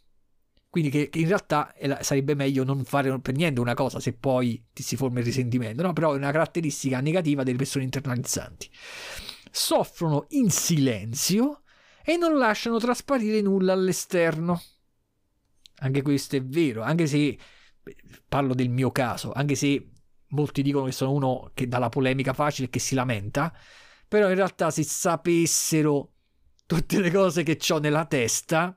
[0.71, 4.12] Quindi che, che in realtà la, sarebbe meglio non fare per niente una cosa se
[4.12, 5.93] poi ti si forma il risentimento, no?
[5.93, 8.69] Però è una caratteristica negativa delle persone internalizzanti.
[9.57, 11.63] Soffrono in silenzio
[12.05, 14.61] e non lasciano trasparire nulla all'esterno.
[15.77, 17.39] Anche questo è vero, anche se
[18.29, 19.91] parlo del mio caso, anche se
[20.31, 23.57] molti dicono che sono uno che dà la polemica facile e che si lamenta,
[24.09, 26.15] però in realtà se sapessero
[26.67, 28.77] tutte le cose che ho nella testa,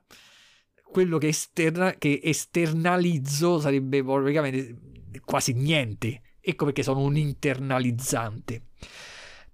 [0.84, 4.76] quello che, esterna, che esternalizzo sarebbe praticamente
[5.24, 6.22] quasi niente.
[6.40, 8.68] Ecco perché sono un internalizzante.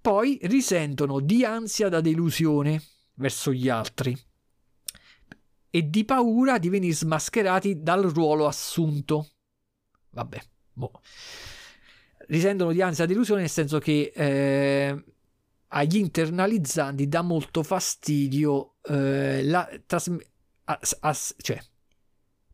[0.05, 2.79] Poi risentono di ansia da delusione
[3.15, 4.15] verso gli altri
[5.71, 9.31] e di paura di venire smascherati dal ruolo assunto.
[10.11, 10.39] Vabbè,
[10.73, 11.01] boh.
[12.27, 15.03] risentono di ansia da delusione nel senso che eh,
[15.69, 20.21] agli internalizzanti dà molto fastidio eh, la, trasm-
[20.65, 21.59] a, a, cioè,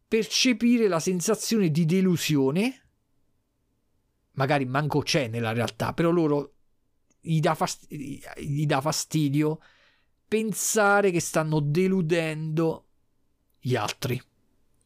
[0.08, 2.82] percepire la sensazione di delusione,
[4.36, 6.54] magari manco c'è nella realtà, però loro
[7.22, 9.60] gli dà, fastidio, gli dà fastidio
[10.28, 12.88] pensare che stanno deludendo
[13.60, 14.22] gli altri.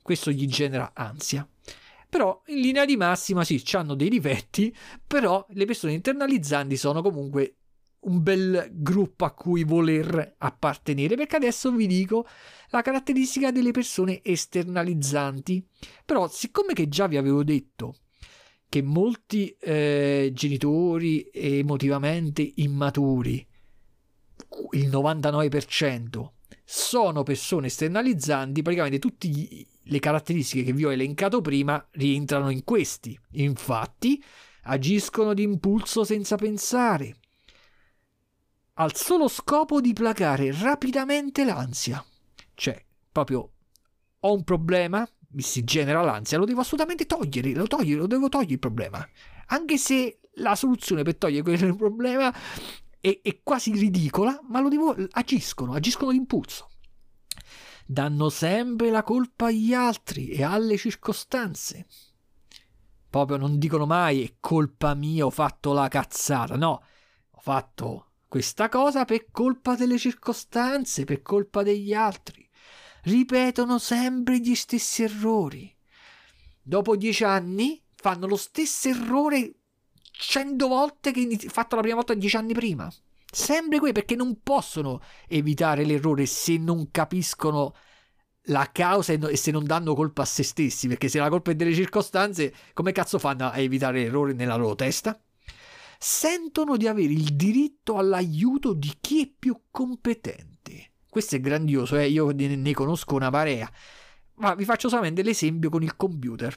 [0.02, 1.48] Questo gli genera ansia.
[2.08, 4.76] Però in linea di massima sì, hanno dei difetti,
[5.06, 7.56] però le persone internalizzanti sono comunque
[8.02, 12.28] un bel gruppo a cui voler appartenere, perché adesso vi dico
[12.70, 15.68] la caratteristica delle persone esternalizzanti.
[16.06, 17.96] Però, siccome che già vi avevo detto
[18.68, 23.48] che molti eh, genitori emotivamente immaturi,
[24.72, 26.30] il 99%,
[26.64, 29.30] sono persone esternalizzanti, praticamente tutte
[29.88, 33.18] le caratteristiche che vi ho elencato prima rientrano in questi.
[33.34, 34.22] Infatti,
[34.64, 37.18] agiscono di impulso senza pensare,
[38.74, 42.04] al solo scopo di placare rapidamente l'ansia.
[42.54, 43.52] Cioè, proprio
[44.20, 45.08] ho un problema,
[45.38, 49.08] si genera l'ansia, lo devo assolutamente togliere, lo togliere, lo devo togliere il problema.
[49.48, 52.34] Anche se la soluzione per togliere quel problema
[53.00, 56.70] è, è quasi ridicola, ma lo devo, agiscono, agiscono d'impulso.
[57.86, 61.86] Danno sempre la colpa agli altri e alle circostanze.
[63.10, 66.84] Proprio non dicono mai è colpa mia, ho fatto la cazzata, no,
[67.30, 72.45] ho fatto questa cosa per colpa delle circostanze, per colpa degli altri.
[73.06, 75.74] Ripetono sempre gli stessi errori.
[76.62, 79.56] Dopo dieci anni fanno lo stesso errore
[80.12, 82.92] cento volte che fatto la prima volta dieci anni prima.
[83.32, 87.76] Sempre qui perché non possono evitare l'errore se non capiscono
[88.50, 90.88] la causa e se non danno colpa a se stessi.
[90.88, 94.76] Perché se la colpa è delle circostanze, come cazzo fanno a evitare l'errore nella loro
[94.76, 95.20] testa?
[95.98, 100.55] sentono di avere il diritto all'aiuto di chi è più competente.
[101.16, 102.10] Questo è grandioso, eh?
[102.10, 103.72] io ne conosco una marea.
[104.34, 106.54] Ma vi faccio solamente l'esempio con il computer.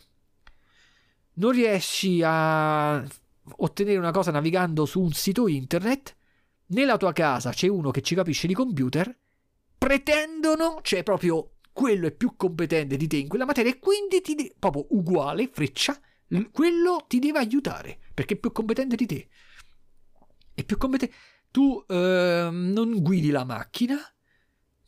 [1.35, 3.01] Non riesci a
[3.45, 6.17] ottenere una cosa navigando su un sito internet,
[6.71, 9.17] nella tua casa c'è uno che ci capisce di computer,
[9.79, 14.35] pretendono, cioè proprio quello è più competente di te in quella materia e quindi ti
[14.35, 15.97] de- proprio uguale, freccia,
[16.51, 19.29] quello ti deve aiutare perché è più competente di te.
[20.53, 21.15] È più competente.
[21.53, 23.97] Tu eh, non guidi la macchina,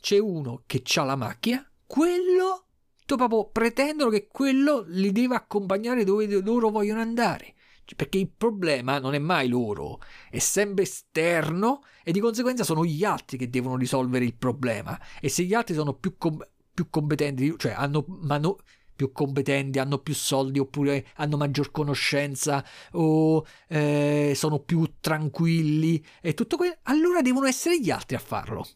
[0.01, 2.67] c'è uno che ha la macchina, quello,
[3.05, 7.55] proprio pretendono che quello li deve accompagnare dove loro vogliono andare.
[7.85, 9.99] Cioè, perché il problema non è mai loro,
[10.31, 14.99] è sempre esterno e di conseguenza sono gli altri che devono risolvere il problema.
[15.21, 18.59] E se gli altri sono più, com- più competenti, cioè hanno mano-
[18.95, 26.35] più competenti, hanno più soldi oppure hanno maggior conoscenza o eh, sono più tranquilli e
[26.35, 28.67] tutto quello, allora devono essere gli altri a farlo.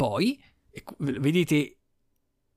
[0.00, 0.42] Poi,
[0.96, 1.76] vedete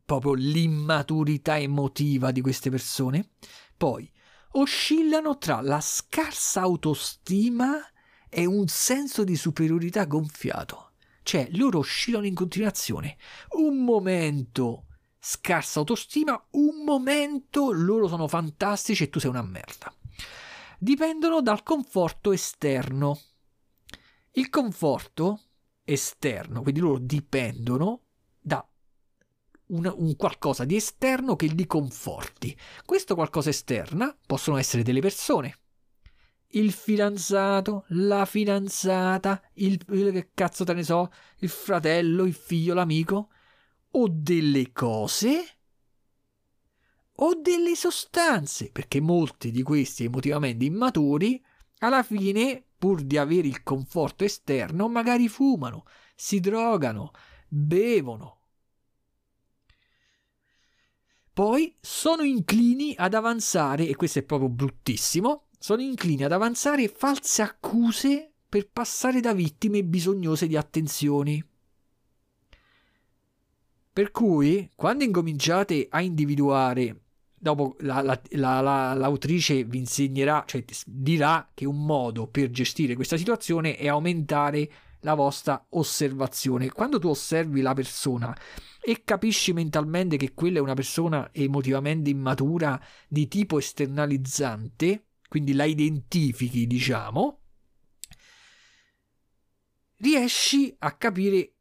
[0.05, 3.31] proprio l'immaturità emotiva di queste persone?
[3.75, 4.09] Poi,
[4.51, 7.79] oscillano tra la scarsa autostima
[8.29, 10.93] e un senso di superiorità gonfiato.
[11.21, 13.17] Cioè, loro oscillano in continuazione.
[13.57, 14.85] Un momento
[15.19, 19.93] scarsa autostima, un momento loro sono fantastici e tu sei una merda.
[20.79, 23.19] Dipendono dal conforto esterno.
[24.31, 25.41] Il conforto
[25.84, 28.01] esterno, quindi loro dipendono
[28.39, 28.65] da
[29.67, 32.57] un, un, qualcosa di esterno che li conforti.
[32.86, 35.57] Questo qualcosa esterna possono essere delle persone.
[36.55, 42.73] Il fidanzato, la fidanzata, il, il che cazzo te ne so, il fratello, il figlio,
[42.73, 43.29] l'amico,
[43.91, 45.57] o delle cose
[47.17, 51.43] o delle sostanze, perché molti di questi emotivamente immaturi
[51.79, 57.11] alla fine, pur di avere il conforto esterno, magari fumano, si drogano,
[57.47, 58.41] bevono.
[61.31, 67.41] Poi sono inclini ad avanzare, e questo è proprio bruttissimo, sono inclini ad avanzare false
[67.41, 71.41] accuse per passare da vittime bisognose di attenzioni.
[73.93, 77.02] Per cui, quando incominciate a individuare
[77.43, 78.21] dopo la, la,
[78.61, 84.71] la, l'autrice vi insegnerà, cioè dirà che un modo per gestire questa situazione è aumentare
[85.01, 86.71] la vostra osservazione.
[86.71, 88.33] Quando tu osservi la persona
[88.81, 95.65] e capisci mentalmente che quella è una persona emotivamente immatura di tipo esternalizzante, quindi la
[95.65, 97.39] identifichi, diciamo,
[99.97, 101.52] riesci a capire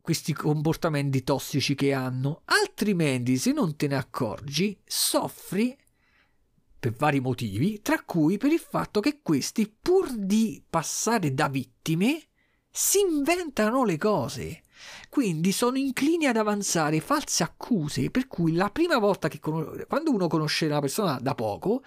[0.00, 5.76] questi comportamenti tossici che hanno, altrimenti se non te ne accorgi soffri
[6.78, 12.22] per vari motivi, tra cui per il fatto che questi, pur di passare da vittime,
[12.70, 14.62] si inventano le cose.
[15.10, 19.84] Quindi sono inclini ad avanzare false accuse, per cui la prima volta che con...
[19.86, 21.82] quando uno conosce una persona da poco,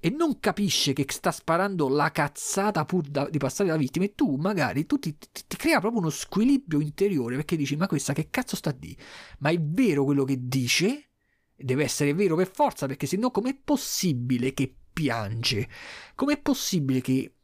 [0.00, 4.14] e non capisce che sta sparando la cazzata pur da, di passare da vittima e
[4.14, 8.12] tu magari tu ti, ti, ti, crea proprio uno squilibrio interiore perché dici ma questa
[8.12, 8.96] che cazzo sta di?
[9.38, 11.10] Ma è vero quello che dice?
[11.56, 15.68] Deve essere vero per forza perché se no com'è possibile che piange?
[16.14, 17.34] Com'è possibile che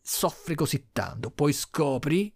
[0.00, 1.30] soffre così tanto?
[1.30, 2.32] Poi scopri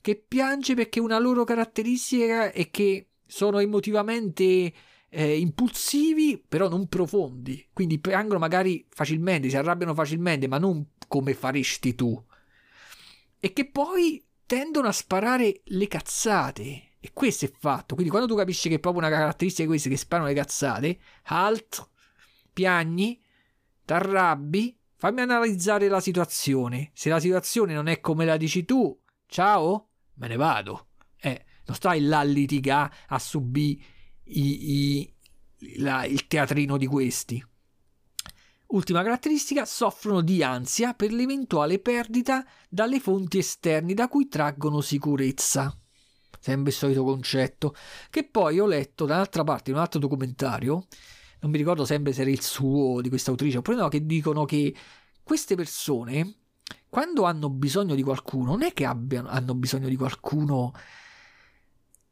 [0.00, 4.72] che piange perché una loro caratteristica è che sono emotivamente
[5.14, 7.68] eh, impulsivi, però non profondi.
[7.72, 12.22] Quindi piangono magari facilmente, si arrabbiano facilmente, ma non come faresti tu.
[13.38, 16.62] E che poi tendono a sparare le cazzate.
[16.98, 17.94] E questo è fatto.
[17.94, 20.98] Quindi quando tu capisci che è proprio una caratteristica di queste che sparano le cazzate,
[21.24, 21.88] halt,
[22.52, 23.22] piagni,
[23.84, 26.90] t'arrabbi, fammi analizzare la situazione.
[26.92, 30.88] Se la situazione non è come la dici tu, ciao, me ne vado.
[31.20, 33.92] Eh, non stai là a litigare, a subire
[34.24, 35.14] i, i,
[35.78, 37.44] la, il teatrino di questi.
[38.66, 45.76] Ultima caratteristica, soffrono di ansia per l'eventuale perdita dalle fonti esterni da cui traggono sicurezza.
[46.40, 47.74] Sempre il solito concetto,
[48.10, 50.86] che poi ho letto da un'altra parte in un altro documentario,
[51.40, 54.44] non mi ricordo sempre se era il suo di questa autrice, oppure no, che dicono
[54.44, 54.74] che
[55.22, 56.36] queste persone,
[56.88, 60.72] quando hanno bisogno di qualcuno, non è che abbiano, hanno bisogno di qualcuno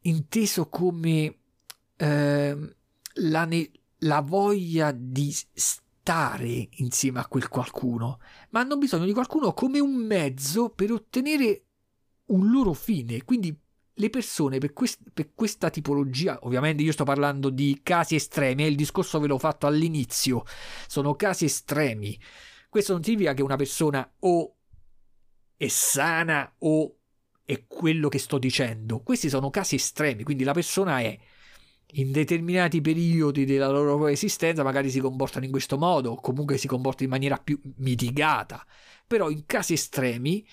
[0.02, 1.41] inteso come
[2.02, 2.74] Ehm,
[3.14, 8.18] la, ne- la voglia di stare insieme a quel qualcuno,
[8.50, 11.66] ma hanno bisogno di qualcuno come un mezzo per ottenere
[12.26, 13.22] un loro fine.
[13.22, 13.56] Quindi
[13.94, 18.68] le persone per, quest- per, questa tipologia, ovviamente io sto parlando di casi estremi, e
[18.68, 20.42] il discorso ve l'ho fatto all'inizio,
[20.88, 22.18] sono casi estremi.
[22.68, 24.56] Questo non significa che una persona o
[25.56, 26.96] è sana o
[27.44, 29.02] è quello che sto dicendo.
[29.02, 31.16] Questi sono casi estremi, quindi la persona è
[31.94, 36.66] in determinati periodi della loro esistenza magari si comportano in questo modo o comunque si
[36.66, 38.64] comportano in maniera più mitigata,
[39.06, 40.46] però in casi estremi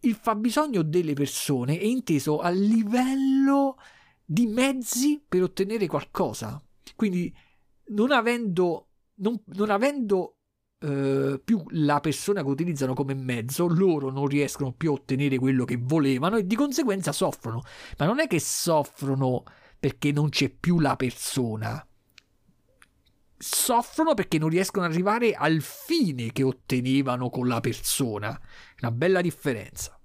[0.00, 3.76] il fabbisogno delle persone è inteso a livello
[4.24, 6.62] di mezzi per ottenere qualcosa.
[6.94, 7.34] Quindi
[7.88, 10.36] non avendo, non, non avendo
[10.80, 15.64] eh, più la persona che utilizzano come mezzo, loro non riescono più a ottenere quello
[15.64, 17.62] che volevano e di conseguenza soffrono.
[17.98, 19.44] Ma non è che soffrono
[19.82, 21.84] perché non c'è più la persona.
[23.36, 28.40] Soffrono perché non riescono ad arrivare al fine che ottenevano con la persona.
[28.80, 29.98] Una bella differenza.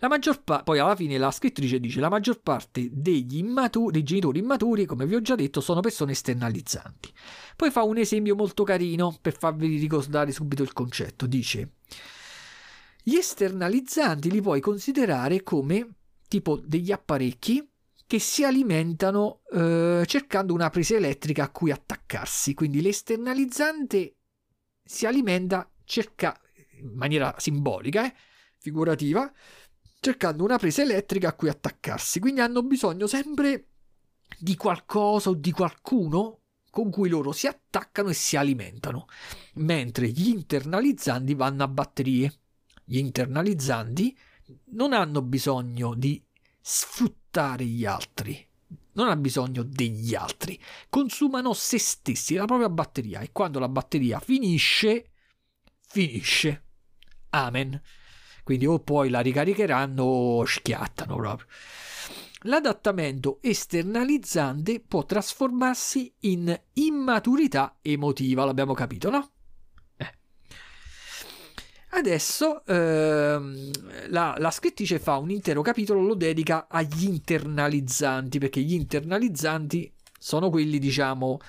[0.00, 4.02] La maggior parte, poi alla fine la scrittrice dice la maggior parte degli immaturi, dei
[4.02, 7.12] genitori immaturi, come vi ho già detto, sono persone esternalizzanti.
[7.54, 11.26] Poi fa un esempio molto carino per farvi ricordare subito il concetto.
[11.26, 11.74] Dice:
[13.04, 15.90] Gli esternalizzanti li puoi considerare come
[16.26, 17.64] tipo degli apparecchi
[18.08, 22.54] che si alimentano eh, cercando una presa elettrica a cui attaccarsi.
[22.54, 24.16] Quindi l'esternalizzante
[24.82, 26.34] si alimenta cerca,
[26.80, 28.14] in maniera simbolica, eh,
[28.56, 29.30] figurativa,
[30.00, 32.18] cercando una presa elettrica a cui attaccarsi.
[32.18, 33.72] Quindi hanno bisogno sempre
[34.38, 36.40] di qualcosa o di qualcuno
[36.70, 39.04] con cui loro si attaccano e si alimentano,
[39.56, 42.32] mentre gli internalizzanti vanno a batterie.
[42.84, 44.16] Gli internalizzanti
[44.70, 46.24] non hanno bisogno di
[46.58, 47.17] sfruttare
[47.64, 48.46] gli altri.
[48.92, 54.18] non ha bisogno degli altri, consumano se stessi, la propria batteria e quando la batteria
[54.18, 55.12] finisce,
[55.86, 56.64] finisce.
[57.30, 57.80] Amen.
[58.42, 61.46] Quindi o poi la ricaricheranno o schiattano proprio.
[62.42, 69.30] L'adattamento esternalizzante può trasformarsi in immaturità emotiva, l'abbiamo capito, no?
[71.98, 73.70] Adesso ehm,
[74.10, 80.48] la, la, scrittrice fa un intero capitolo, lo dedica agli internalizzanti, perché gli internalizzanti sono
[80.48, 81.40] quelli, diciamo,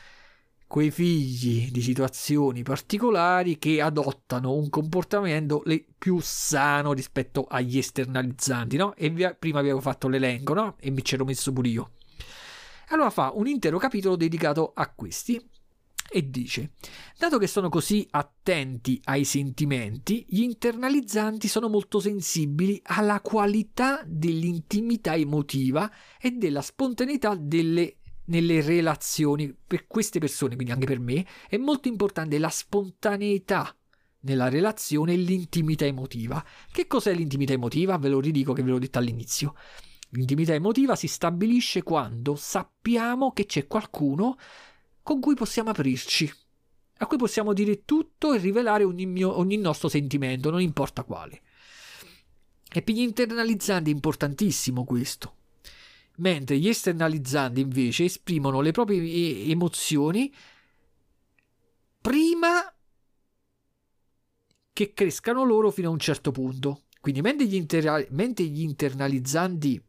[0.66, 5.62] quei figli di situazioni particolari che adottano un comportamento
[6.00, 8.96] più sano rispetto agli esternalizzanti, no?
[8.96, 10.78] E via, prima avevo fatto l'elenco, no?
[10.80, 11.92] E mi c'ero messo pure io.
[12.88, 15.40] Allora fa un intero capitolo dedicato a questi
[16.12, 16.72] e dice:
[17.18, 25.16] Dato che sono così attenti ai sentimenti, gli internalizzanti sono molto sensibili alla qualità dell'intimità
[25.16, 29.56] emotiva e della spontaneità delle, nelle relazioni.
[29.66, 33.74] Per queste persone, quindi anche per me, è molto importante la spontaneità
[34.22, 36.44] nella relazione e l'intimità emotiva.
[36.72, 37.98] Che cos'è l'intimità emotiva?
[37.98, 39.54] Ve lo ridico che ve l'ho detto all'inizio.
[40.12, 44.38] L'intimità emotiva si stabilisce quando sappiamo che c'è qualcuno
[45.02, 46.32] con cui possiamo aprirci,
[46.98, 51.42] a cui possiamo dire tutto e rivelare ogni, mio, ogni nostro sentimento, non importa quale.
[52.72, 55.36] E per gli internalizzanti è importantissimo questo.
[56.18, 60.32] Mentre gli esternalizzanti invece esprimono le proprie emozioni
[62.02, 62.74] prima
[64.74, 66.84] che crescano loro fino a un certo punto.
[67.00, 69.82] Quindi mentre gli, inter- mentre gli internalizzanti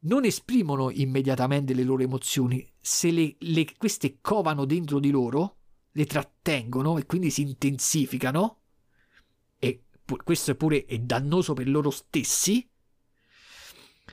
[0.00, 5.58] non esprimono immediatamente le loro emozioni, se le, le, queste covano dentro di loro,
[5.92, 8.62] le trattengono e quindi si intensificano,
[9.58, 9.84] e
[10.24, 12.66] questo è pure è dannoso per loro stessi,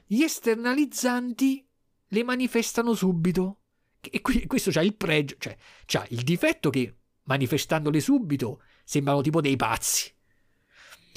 [0.06, 1.66] gli esternalizzanti
[2.10, 3.62] le manifestano subito.
[4.02, 9.40] E qui, questo c'ha il pregio, cioè c'ha il difetto che manifestandole subito sembrano tipo
[9.40, 10.14] dei pazzi.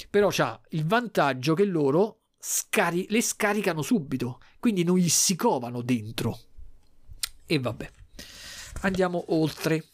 [0.09, 5.81] Però c'ha il vantaggio che loro scari- le scaricano subito, quindi non gli si covano
[5.81, 6.39] dentro.
[7.51, 7.89] E vabbè,
[8.81, 9.85] andiamo oltre.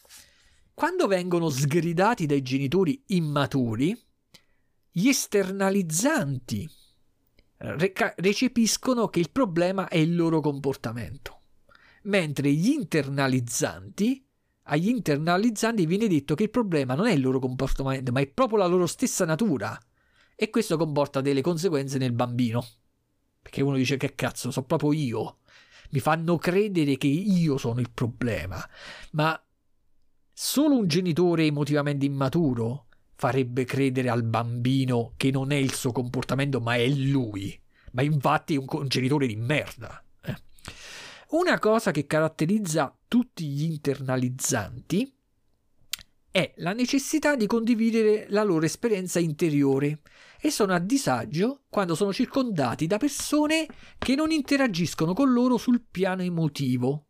[0.74, 3.98] Quando vengono sgridati dai genitori immaturi,
[4.92, 6.70] gli esternalizzanti
[7.60, 11.44] reca- recepiscono che il problema è il loro comportamento,
[12.04, 14.22] mentre gli internalizzanti
[14.64, 18.58] agli internalizzanti viene detto che il problema non è il loro comportamento, ma è proprio
[18.58, 19.80] la loro stessa natura
[20.36, 22.66] e questo comporta delle conseguenze nel bambino.
[23.42, 25.38] Perché uno dice che cazzo, sono proprio io.
[25.92, 28.64] Mi fanno credere che io sono il problema.
[29.12, 29.40] Ma
[30.34, 36.60] solo un genitore emotivamente immaturo farebbe credere al bambino che non è il suo comportamento,
[36.60, 37.60] ma è lui.
[37.92, 40.04] Ma infatti è un, genitore di merda.
[40.22, 40.36] Eh.
[41.30, 45.16] Una cosa che caratterizza tutti gli internalizzanti
[46.36, 50.02] è la necessità di condividere la loro esperienza interiore
[50.38, 53.66] e sono a disagio quando sono circondati da persone
[53.98, 57.08] che non interagiscono con loro sul piano emotivo,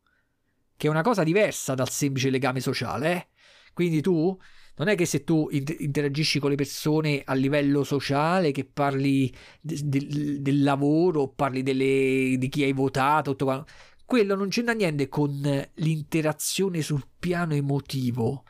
[0.77, 3.11] che è una cosa diversa dal semplice legame sociale.
[3.13, 3.27] Eh?
[3.73, 4.39] Quindi tu
[4.75, 9.79] non è che se tu interagisci con le persone a livello sociale, che parli de-
[9.85, 13.65] de- del lavoro, parli delle, di chi hai votato, tutto,
[14.05, 18.43] quello non c'entra niente con l'interazione sul piano emotivo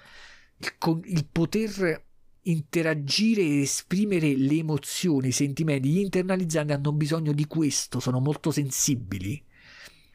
[0.77, 2.03] con il poter
[2.47, 8.51] interagire e esprimere le emozioni, i sentimenti, gli internalizzanti hanno bisogno di questo, sono molto
[8.51, 9.43] sensibili,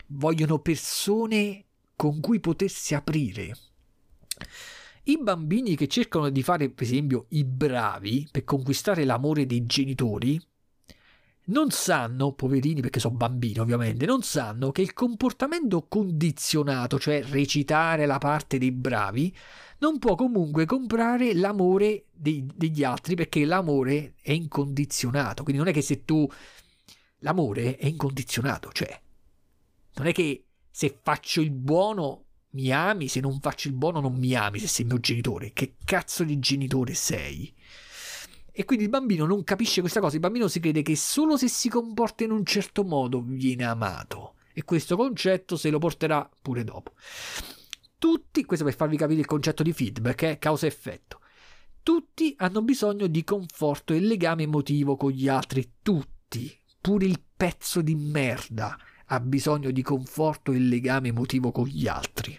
[0.09, 1.65] vogliono persone
[1.97, 3.57] con cui potersi aprire.
[5.05, 10.41] I bambini che cercano di fare, per esempio, i bravi per conquistare l'amore dei genitori,
[11.51, 18.07] non sanno, poverini perché sono bambini ovviamente, non sanno che il comportamento condizionato, cioè recitare
[18.07, 19.35] la parte dei bravi,
[19.79, 25.43] non può comunque comprare l'amore dei, degli altri perché l'amore è incondizionato.
[25.43, 26.29] Quindi non è che se tu...
[27.23, 28.99] L'amore è incondizionato, cioè
[29.97, 34.15] non è che se faccio il buono mi ami, se non faccio il buono non
[34.15, 35.53] mi ami se sei mio genitore.
[35.53, 37.53] Che cazzo di genitore sei?
[38.61, 41.49] E quindi il bambino non capisce questa cosa, il bambino si crede che solo se
[41.49, 44.35] si comporta in un certo modo viene amato.
[44.53, 46.93] E questo concetto se lo porterà pure dopo.
[47.97, 51.21] Tutti, questo per farvi capire il concetto di feedback, è eh, causa-effetto.
[51.83, 57.81] Tutti hanno bisogno di conforto e legame emotivo con gli altri, tutti, pure il pezzo
[57.81, 58.77] di merda
[59.07, 62.39] ha bisogno di conforto e legame emotivo con gli altri.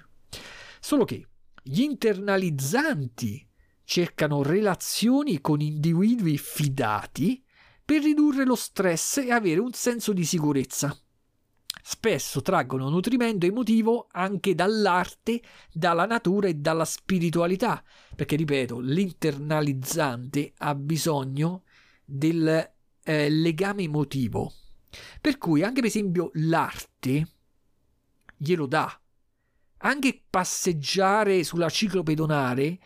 [0.79, 1.25] Solo che
[1.63, 3.43] gli internalizzanti
[3.91, 7.43] cercano relazioni con individui fidati
[7.83, 10.97] per ridurre lo stress e avere un senso di sicurezza.
[11.83, 15.41] spesso traggono nutrimento emotivo anche dall'arte,
[15.73, 17.83] dalla natura e dalla spiritualità,
[18.15, 21.63] perché ripeto, l'internalizzante ha bisogno
[22.05, 22.71] del
[23.03, 24.53] eh, legame emotivo.
[25.19, 27.27] Per cui anche per esempio l'arte
[28.37, 29.01] glielo dà.
[29.79, 32.79] Anche passeggiare sulla ciclopedonale,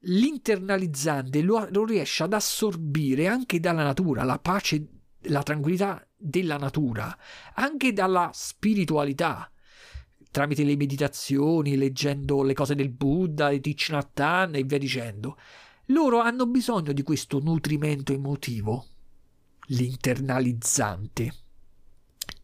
[0.00, 4.86] l'internalizzante lo, lo riesce ad assorbire anche dalla natura, la pace,
[5.22, 7.16] la tranquillità della natura,
[7.54, 9.50] anche dalla spiritualità
[10.36, 15.38] tramite le meditazioni, leggendo le cose del Buddha, di Thich Nhat Hanh e via dicendo.
[15.86, 18.86] Loro hanno bisogno di questo nutrimento emotivo,
[19.68, 21.34] l'internalizzante.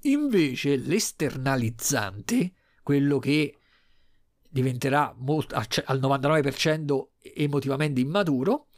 [0.04, 2.52] Invece l'esternalizzante,
[2.82, 3.58] quello che
[4.52, 7.06] diventerà molto, al 99%
[7.36, 8.68] emotivamente immaturo,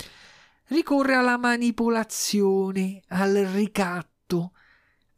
[0.68, 4.52] ricorre alla manipolazione, al ricatto,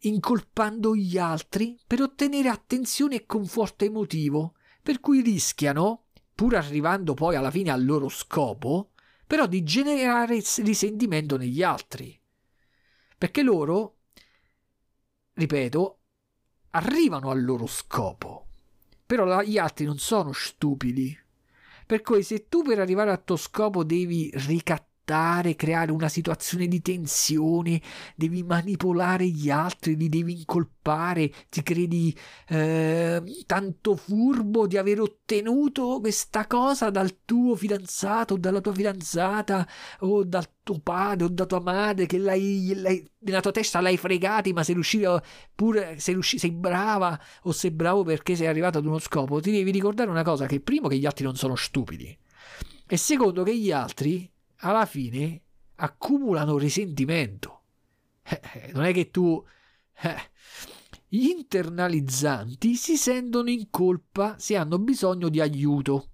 [0.01, 7.37] incolpando gli altri per ottenere attenzione e conforto emotivo, per cui rischiano, pur arrivando poi
[7.37, 8.93] alla fine al loro scopo,
[9.27, 12.19] però di generare risentimento negli altri.
[13.19, 13.99] Perché loro,
[15.35, 16.01] ripeto,
[16.71, 18.46] arrivano al loro scopo,
[19.07, 21.17] però gli altri non sono stupidi.
[21.87, 26.67] Per cui se tu per arrivare al tuo scopo devi ricattare portare, creare una situazione
[26.67, 27.81] di tensione,
[28.17, 32.17] devi manipolare gli altri, li devi incolpare, ti credi
[32.49, 39.67] eh, tanto furbo di aver ottenuto questa cosa dal tuo fidanzato o dalla tua fidanzata
[40.01, 43.97] o dal tuo padre o da tua madre che l'hai, l'hai, nella tua testa l'hai
[43.97, 45.23] fregati ma sei riuscito
[45.55, 49.53] pure sei, riuscito, sei brava o sei bravo perché sei arrivato ad uno scopo ti
[49.53, 52.17] devi ricordare una cosa che primo che gli altri non sono stupidi
[52.89, 54.29] e secondo che gli altri
[54.67, 55.43] alla fine
[55.77, 57.63] accumulano risentimento.
[58.23, 59.43] Eh, eh, non è che tu...
[60.03, 60.31] Eh,
[61.09, 66.11] gli internalizzanti si sentono in colpa se hanno bisogno di aiuto.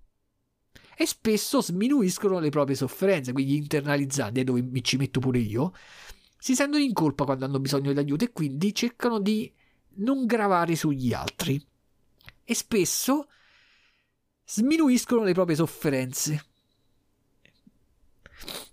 [0.94, 5.72] E spesso sminuiscono le proprie sofferenze, quindi gli internalizzanti, dove mi ci metto pure io,
[6.38, 9.50] si sentono in colpa quando hanno bisogno di aiuto e quindi cercano di
[9.94, 11.64] non gravare sugli altri.
[12.44, 13.28] E spesso
[14.44, 16.51] sminuiscono le proprie sofferenze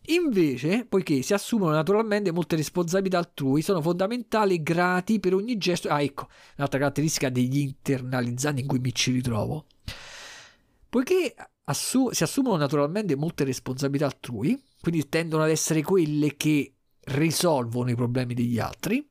[0.09, 5.87] Invece, poiché si assumono naturalmente molte responsabilità altrui, sono fondamentali e grati per ogni gesto.
[5.89, 6.27] Ah, ecco,
[6.57, 9.67] un'altra caratteristica degli internalizzanti in cui mi ci ritrovo.
[10.89, 17.91] Poiché assu- si assumono naturalmente molte responsabilità altrui, quindi tendono ad essere quelle che risolvono
[17.91, 19.07] i problemi degli altri,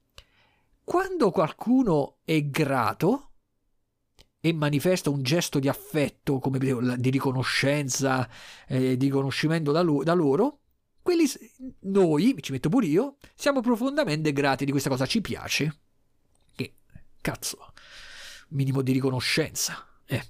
[0.82, 3.34] quando qualcuno è grato
[4.40, 8.28] e manifesta un gesto di affetto, come di riconoscenza,
[8.66, 10.62] eh, di riconoscimento da, lo- da loro,
[11.08, 11.26] quelli,
[11.84, 15.78] noi, ci metto pure io, siamo profondamente grati di questa cosa, ci piace.
[16.54, 16.74] Che
[17.22, 17.72] cazzo,
[18.48, 19.86] minimo di riconoscenza.
[20.04, 20.22] Eh.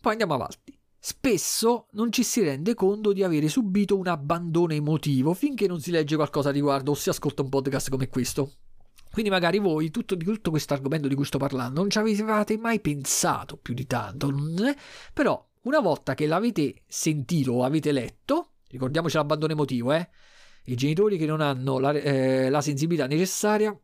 [0.00, 0.76] Poi andiamo avanti.
[0.98, 5.92] Spesso non ci si rende conto di avere subito un abbandono emotivo finché non si
[5.92, 8.54] legge qualcosa a riguardo o si ascolta un podcast come questo.
[9.12, 12.80] Quindi magari voi, tutto, tutto questo argomento di cui sto parlando, non ci avevate mai
[12.80, 14.34] pensato più di tanto,
[15.12, 20.08] però una volta che l'avete sentito o avete letto, ricordiamoci l'abbandono emotivo, eh?
[20.64, 23.78] I genitori che non hanno la, eh, la sensibilità necessaria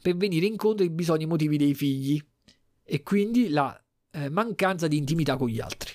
[0.00, 2.22] per venire incontro ai bisogni emotivi dei figli
[2.84, 3.76] e quindi la
[4.12, 5.92] eh, mancanza di intimità con gli altri.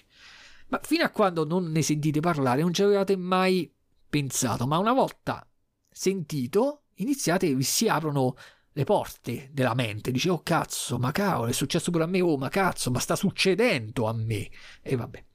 [0.67, 3.71] Ma fino a quando non ne sentite parlare non ci avevate mai
[4.09, 5.47] pensato, ma una volta
[5.89, 8.35] sentito iniziate, vi si aprono
[8.71, 12.37] le porte della mente, dice oh cazzo, ma cavolo, è successo pure a me, oh
[12.37, 14.49] ma cazzo, ma sta succedendo a me.
[14.81, 15.25] E vabbè.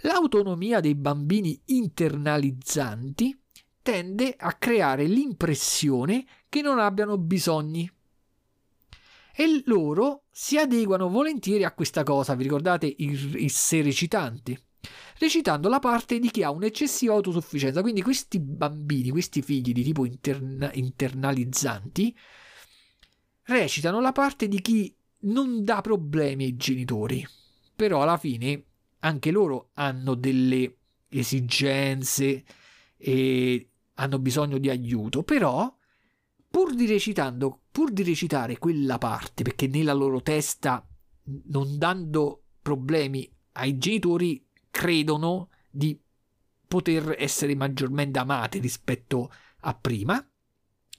[0.00, 3.38] L'autonomia dei bambini internalizzanti
[3.82, 7.90] tende a creare l'impressione che non abbiano bisogni.
[9.38, 14.60] E loro si adeguano volentieri a questa cosa, vi ricordate il, il sé recitante?
[15.18, 17.82] recitando la parte di chi ha un'eccessiva autosufficienza.
[17.82, 22.16] Quindi questi bambini, questi figli di tipo interna- internalizzanti,
[23.44, 27.26] recitano la parte di chi non dà problemi ai genitori.
[27.74, 28.65] Però alla fine
[29.00, 30.76] anche loro hanno delle
[31.08, 32.44] esigenze
[32.96, 35.74] e hanno bisogno di aiuto, però
[36.48, 40.86] pur di, recitando, pur di recitare quella parte, perché nella loro testa,
[41.44, 45.98] non dando problemi ai genitori, credono di
[46.66, 50.24] poter essere maggiormente amati rispetto a prima,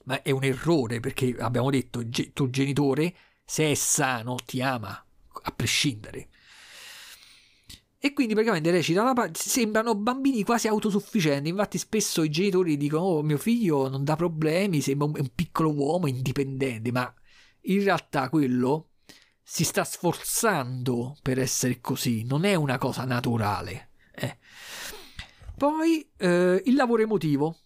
[0.04, 3.14] ma è un errore perché abbiamo detto il tuo genitore
[3.44, 5.04] se è sano ti ama
[5.42, 6.28] a prescindere
[8.00, 13.02] e quindi praticamente recita la parte, sembrano bambini quasi autosufficienti, infatti spesso i genitori dicono
[13.02, 17.12] oh mio figlio non dà problemi, sembra un, un piccolo uomo indipendente, ma
[17.62, 18.90] in realtà quello
[19.42, 23.90] si sta sforzando per essere così, non è una cosa naturale.
[24.12, 24.38] Eh.
[25.56, 27.56] Poi eh, il lavoro emotivo,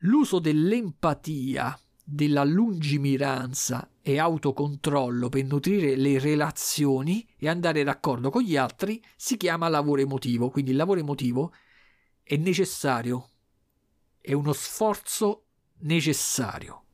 [0.00, 8.54] l'uso dell'empatia, della lungimiranza e autocontrollo per nutrire le relazioni e andare d'accordo con gli
[8.54, 10.50] altri si chiama lavoro emotivo.
[10.50, 11.54] Quindi il lavoro emotivo
[12.22, 13.30] è necessario,
[14.20, 15.46] è uno sforzo
[15.78, 16.84] necessario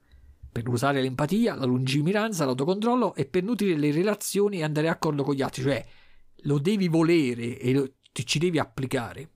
[0.52, 5.34] per usare l'empatia, la lungimiranza, l'autocontrollo e per nutrire le relazioni e andare d'accordo con
[5.34, 5.84] gli altri, cioè
[6.42, 9.30] lo devi volere e lo, ci devi applicare.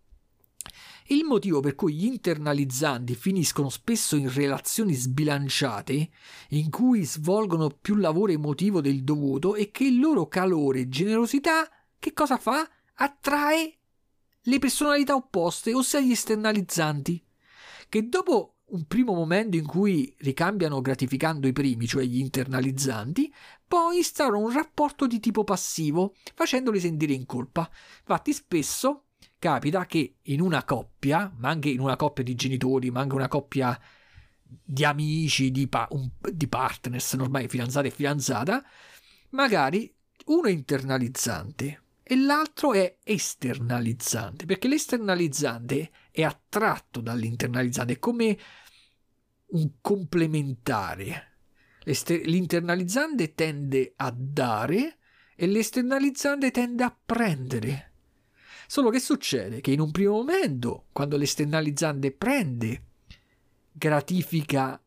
[1.09, 6.09] Il motivo per cui gli internalizzanti finiscono spesso in relazioni sbilanciate,
[6.51, 11.69] in cui svolgono più lavoro emotivo del dovuto, è che il loro calore e generosità
[11.99, 12.69] che cosa fa?
[12.97, 13.79] Attrae
[14.43, 17.23] le personalità opposte, ossia gli esternalizzanti,
[17.89, 23.33] che dopo un primo momento in cui ricambiano gratificando i primi, cioè gli internalizzanti,
[23.67, 27.71] poi instaurano un rapporto di tipo passivo, facendoli sentire in colpa.
[28.01, 29.04] Infatti spesso
[29.39, 33.29] capita che in una coppia, ma anche in una coppia di genitori, ma anche una
[33.29, 33.79] coppia
[34.43, 38.65] di amici, di, pa- un, di partners, ormai fidanzata e fidanzata,
[39.31, 39.93] magari
[40.27, 48.39] uno è internalizzante e l'altro è esternalizzante, perché l'esternalizzante è attratto dall'internalizzante, è come
[49.47, 51.33] un complementare.
[51.85, 54.99] L'internalizzante tende a dare
[55.35, 57.94] e l'esternalizzante tende a prendere.
[58.67, 59.61] Solo che succede?
[59.61, 62.83] Che in un primo momento, quando l'esternalizzante prende,
[63.73, 64.81] gratifica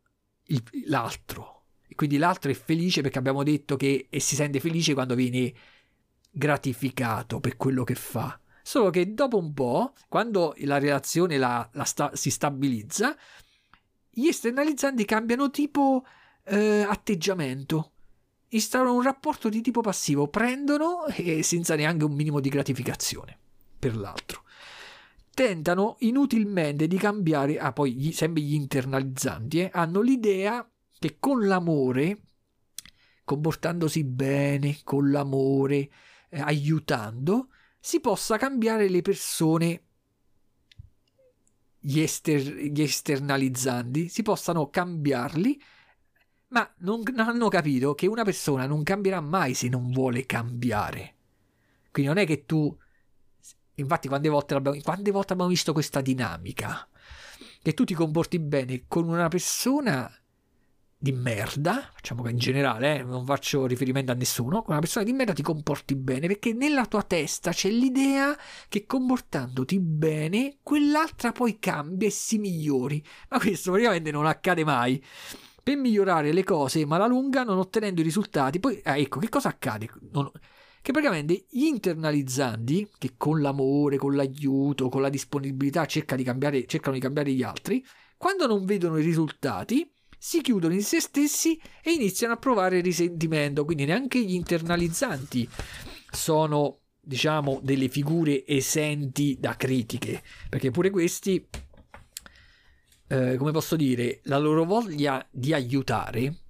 [0.46, 1.64] il, l'altro.
[1.88, 5.54] E quindi l'altro è felice perché abbiamo detto che si sente felice quando viene
[6.32, 8.40] gratificato per quello che fa.
[8.62, 13.16] Solo che dopo un po', quando la relazione la, la sta, si stabilizza,
[14.10, 16.06] gli esternalizzanti cambiano tipo
[16.44, 17.92] eh, atteggiamento
[18.50, 23.40] instaurano un rapporto di tipo passivo, prendono e senza neanche un minimo di gratificazione
[23.78, 24.44] per l'altro.
[25.34, 30.68] Tentano inutilmente di cambiare, ah poi gli, sempre gli internalizzanti, eh, hanno l'idea
[30.98, 32.22] che con l'amore,
[33.24, 35.90] comportandosi bene, con l'amore,
[36.30, 37.50] eh, aiutando,
[37.80, 39.84] si possa cambiare le persone,
[41.80, 45.62] gli, ester, gli esternalizzanti, si possano cambiarli
[46.50, 51.16] ma non hanno capito che una persona non cambierà mai se non vuole cambiare.
[51.92, 52.76] Quindi non è che tu
[53.80, 56.88] Infatti, quante volte, abbiamo, quante volte abbiamo visto questa dinamica?
[57.62, 60.12] Che tu ti comporti bene con una persona
[61.00, 65.06] di merda, facciamo che in generale, eh, non faccio riferimento a nessuno, con una persona
[65.06, 68.36] di merda ti comporti bene perché nella tua testa c'è l'idea
[68.68, 73.04] che comportandoti bene quell'altra poi cambia e si migliori.
[73.30, 75.04] Ma questo praticamente non accade mai.
[75.62, 79.30] Per migliorare le cose, ma alla lunga non ottenendo i risultati, poi ah, ecco che
[79.30, 79.90] cosa accade?
[80.12, 80.32] Non,
[80.88, 86.66] che praticamente gli internalizzanti, che con l'amore, con l'aiuto, con la disponibilità cerca di cambiare,
[86.66, 87.86] cercano di cambiare gli altri,
[88.16, 93.66] quando non vedono i risultati, si chiudono in se stessi e iniziano a provare risentimento.
[93.66, 95.50] Quindi neanche gli internalizzanti
[96.10, 101.46] sono, diciamo, delle figure esenti da critiche, perché pure questi,
[103.10, 106.47] eh, come posso dire, la loro voglia di aiutare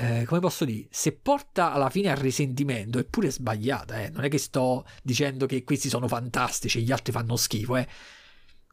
[0.00, 4.08] eh, come posso dire, se porta alla fine al risentimento è pure sbagliata, eh?
[4.08, 7.86] non è che sto dicendo che questi sono fantastici e gli altri fanno schifo, eh?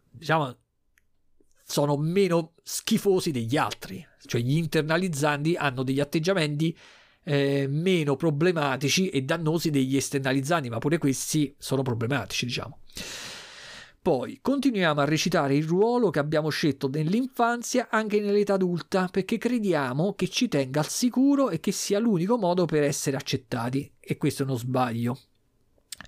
[0.10, 0.58] diciamo,
[1.66, 6.76] sono meno schifosi degli altri, cioè gli internalizzanti hanno degli atteggiamenti
[7.24, 12.80] eh, meno problematici e dannosi degli esternalizzanti, ma pure questi sono problematici, diciamo.
[14.08, 20.14] Poi continuiamo a recitare il ruolo che abbiamo scelto nell'infanzia anche nell'età adulta perché crediamo
[20.14, 24.44] che ci tenga al sicuro e che sia l'unico modo per essere accettati e questo
[24.44, 25.20] è uno sbaglio.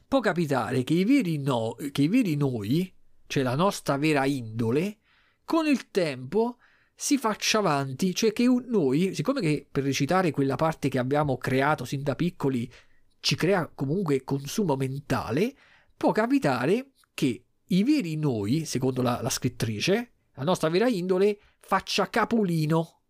[0.07, 2.89] Può capitare che i veri, no, che i veri noi,
[3.27, 4.99] cioè la nostra vera indole,
[5.43, 6.59] con il tempo
[6.95, 11.83] si faccia avanti, cioè che noi, siccome che per recitare quella parte che abbiamo creato
[11.83, 12.71] sin da piccoli
[13.19, 15.53] ci crea comunque consumo mentale,
[15.97, 22.09] può capitare che i veri noi, secondo la, la scrittrice, la nostra vera indole, faccia
[22.09, 23.01] capolino.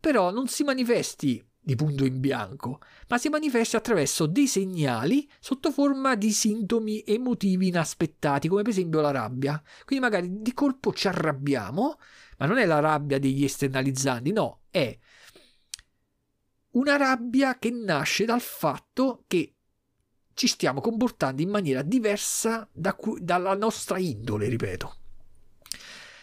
[0.00, 5.70] Però non si manifesti di punto in bianco, ma si manifesta attraverso dei segnali sotto
[5.70, 9.62] forma di sintomi emotivi inaspettati, come per esempio la rabbia.
[9.84, 11.98] Quindi magari di colpo ci arrabbiamo,
[12.38, 14.96] ma non è la rabbia degli esternalizzanti, no, è
[16.72, 19.53] una rabbia che nasce dal fatto che
[20.34, 24.96] ci stiamo comportando in maniera diversa da cu- dalla nostra indole, ripeto.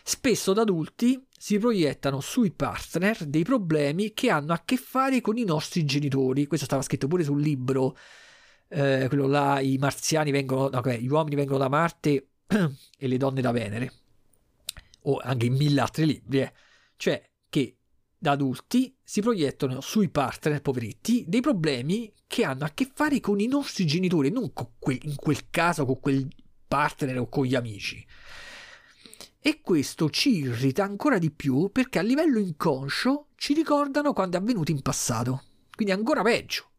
[0.03, 5.38] spesso da adulti si proiettano sui partner dei problemi che hanno a che fare con
[5.38, 6.45] i nostri genitori.
[6.47, 7.97] Questo stava scritto pure sul libro,
[8.67, 13.41] eh, quello là, i marziani vengono, no, gli uomini vengono da Marte e le donne
[13.41, 13.91] da Venere,
[15.03, 16.53] o anche in mille altri libri, eh.
[16.95, 17.77] cioè che
[18.22, 23.39] da adulti si proiettano sui partner poveretti dei problemi che hanno a che fare con
[23.39, 26.27] i nostri genitori, non que- in quel caso con quel
[26.68, 28.06] partner o con gli amici.
[29.39, 34.39] E questo ci irrita ancora di più perché a livello inconscio ci ricordano quando è
[34.39, 35.45] avvenuto in passato.
[35.76, 36.69] Quindi ancora peggio.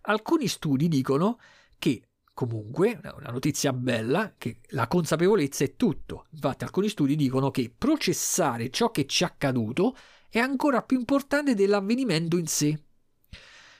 [0.00, 1.38] Alcuni studi dicono
[1.78, 6.26] che comunque, una notizia bella, che la consapevolezza è tutto.
[6.30, 9.96] Infatti alcuni studi dicono che processare ciò che ci è accaduto
[10.28, 12.82] è ancora più importante dell'avvenimento in sé.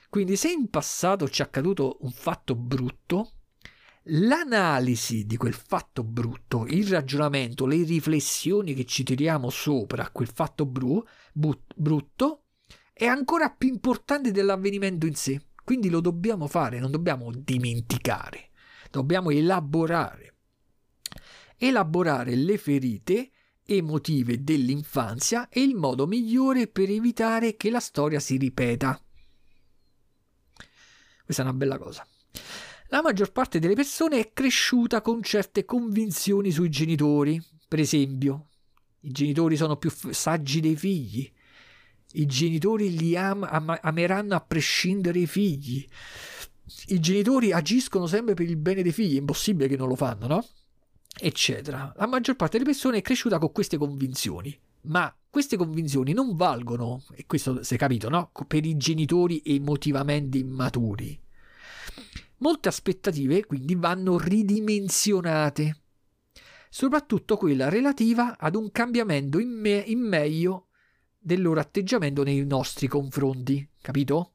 [0.09, 3.31] Quindi se in passato ci è accaduto un fatto brutto,
[4.03, 10.65] l'analisi di quel fatto brutto, il ragionamento, le riflessioni che ci tiriamo sopra quel fatto
[10.67, 11.03] bru-
[11.33, 12.43] brutto
[12.93, 15.41] è ancora più importante dell'avvenimento in sé.
[15.63, 18.49] Quindi lo dobbiamo fare, non dobbiamo dimenticare,
[18.91, 20.35] dobbiamo elaborare.
[21.57, 23.31] Elaborare le ferite
[23.65, 28.99] emotive dell'infanzia è il modo migliore per evitare che la storia si ripeta.
[31.23, 32.05] Questa è una bella cosa.
[32.87, 37.41] La maggior parte delle persone è cresciuta con certe convinzioni sui genitori.
[37.67, 38.49] Per esempio,
[38.99, 41.31] i genitori sono più saggi dei figli.
[42.15, 45.85] I genitori li am- am- ameranno a prescindere i figli.
[46.87, 50.27] I genitori agiscono sempre per il bene dei figli, è impossibile che non lo fanno,
[50.27, 50.45] no?
[51.19, 51.93] Eccetera.
[51.97, 54.57] La maggior parte delle persone è cresciuta con queste convinzioni.
[54.83, 58.31] Ma queste convinzioni non valgono, e questo si è capito, no?
[58.47, 61.19] Per i genitori emotivamente immaturi.
[62.37, 65.77] Molte aspettative quindi vanno ridimensionate,
[66.69, 70.67] soprattutto quella relativa ad un cambiamento in, me- in meglio
[71.23, 74.31] del loro atteggiamento nei nostri confronti, capito?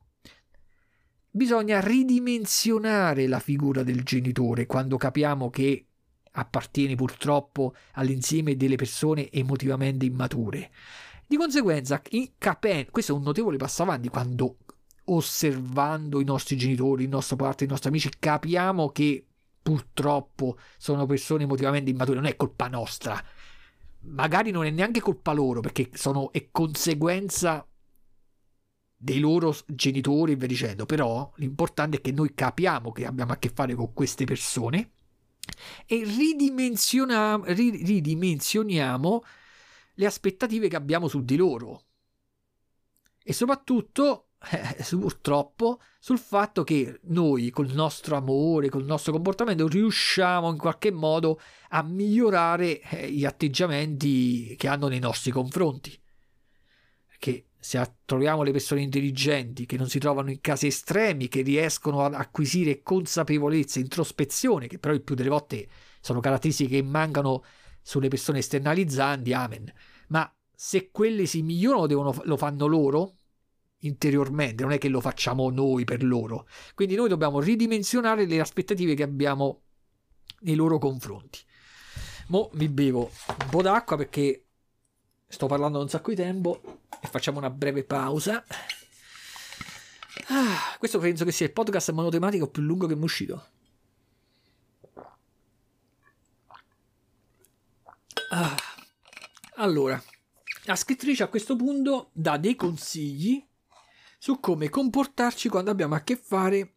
[1.30, 5.84] Bisogna ridimensionare la figura del genitore quando capiamo che
[6.32, 10.70] appartiene purtroppo all'insieme delle persone emotivamente immature.
[11.26, 12.00] Di conseguenza,
[12.38, 14.56] capen- questo è un notevole passo avanti quando
[15.04, 19.24] osservando i nostri genitori, il nostro parte, i nostri amici, capiamo che
[19.60, 23.22] purtroppo sono persone emotivamente immature, non è colpa nostra.
[24.08, 27.66] Magari non è neanche colpa loro, perché sono, è conseguenza
[29.00, 30.86] dei loro genitori e via dicendo.
[30.86, 34.90] Però l'importante è che noi capiamo che abbiamo a che fare con queste persone
[35.86, 39.24] e ridimensioniamo, ridimensioniamo
[39.94, 41.84] le aspettative che abbiamo su di loro.
[43.22, 50.50] E soprattutto eh, purtroppo sul fatto che noi col nostro amore, col nostro comportamento riusciamo
[50.50, 51.40] in qualche modo
[51.70, 56.00] a migliorare eh, gli atteggiamenti che hanno nei nostri confronti.
[57.06, 62.04] Perché se troviamo le persone intelligenti che non si trovano in casi estremi, che riescono
[62.04, 65.68] ad acquisire consapevolezza, introspezione, che però il più delle volte
[66.00, 67.42] sono caratteristiche che mancano
[67.82, 69.72] sulle persone esternalizzanti, amen.
[70.08, 73.17] Ma se quelle si migliorano, devono, lo fanno loro,
[73.80, 76.48] interiormente, non è che lo facciamo noi per loro.
[76.74, 79.62] Quindi noi dobbiamo ridimensionare le aspettative che abbiamo
[80.40, 81.40] nei loro confronti.
[82.28, 84.44] Mo mi bevo un po' d'acqua perché
[85.26, 88.44] sto parlando da un sacco di tempo e facciamo una breve pausa.
[90.30, 93.48] Ah, questo penso che sia il podcast monotematico più lungo che mi è uscito.
[98.30, 98.56] Ah,
[99.56, 100.02] allora,
[100.64, 103.47] la scrittrice a questo punto dà dei consigli
[104.18, 106.74] su come comportarci quando abbiamo a che fare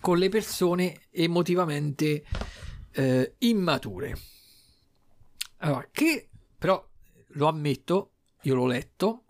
[0.00, 2.24] con le persone emotivamente
[2.92, 4.16] eh, immature.
[5.58, 6.86] Allora, che però
[7.32, 9.24] lo ammetto, io l'ho letto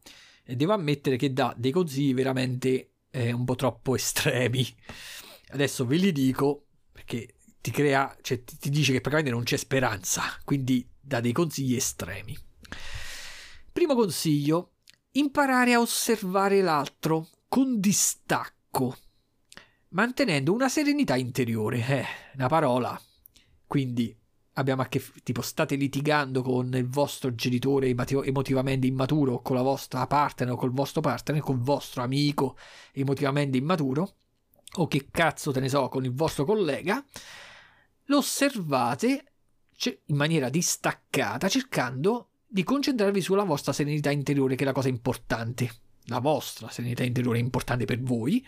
[0.44, 4.66] e devo ammettere che dà dei consigli veramente eh, un po' troppo estremi.
[5.50, 10.22] Adesso ve li dico perché ti crea, cioè ti, dice che praticamente non c'è speranza,
[10.44, 12.36] quindi dà dei consigli estremi.
[13.72, 14.74] Primo consiglio,
[15.12, 18.96] imparare a osservare l'altro con distacco,
[19.90, 21.86] mantenendo una serenità interiore.
[21.86, 22.04] Eh,
[22.34, 23.00] una parola.
[23.66, 24.14] Quindi
[24.54, 30.06] abbiamo a che tipo state litigando con il vostro genitore emotivamente immaturo, con la vostra
[30.06, 32.56] partner o col vostro partner, col vostro amico
[32.92, 34.14] emotivamente immaturo,
[34.74, 37.02] o che cazzo te ne so, con il vostro collega,
[38.04, 39.24] lo osservate
[40.06, 45.70] in maniera distaccata, cercando di concentrarvi sulla vostra serenità interiore, che è la cosa importante
[46.08, 48.44] la vostra serenità interiore è importante per voi,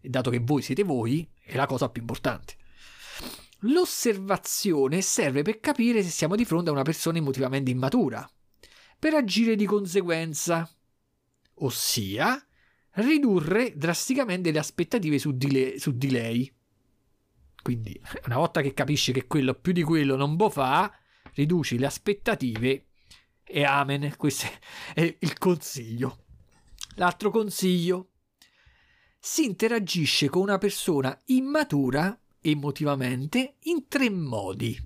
[0.00, 2.56] e dato che voi siete voi, è la cosa più importante.
[3.60, 8.28] L'osservazione serve per capire se siamo di fronte a una persona emotivamente immatura,
[8.98, 10.68] per agire di conseguenza,
[11.54, 12.44] ossia
[12.94, 16.52] ridurre drasticamente le aspettative su di, le- su di lei.
[17.62, 20.92] Quindi, una volta che capisci che quello più di quello non può fa,
[21.34, 22.86] riduci le aspettative
[23.44, 24.14] e amen.
[24.16, 24.46] Questo
[24.94, 26.24] è il consiglio.
[26.96, 28.08] L'altro consiglio.
[29.18, 34.80] Si interagisce con una persona immatura emotivamente in tre modi.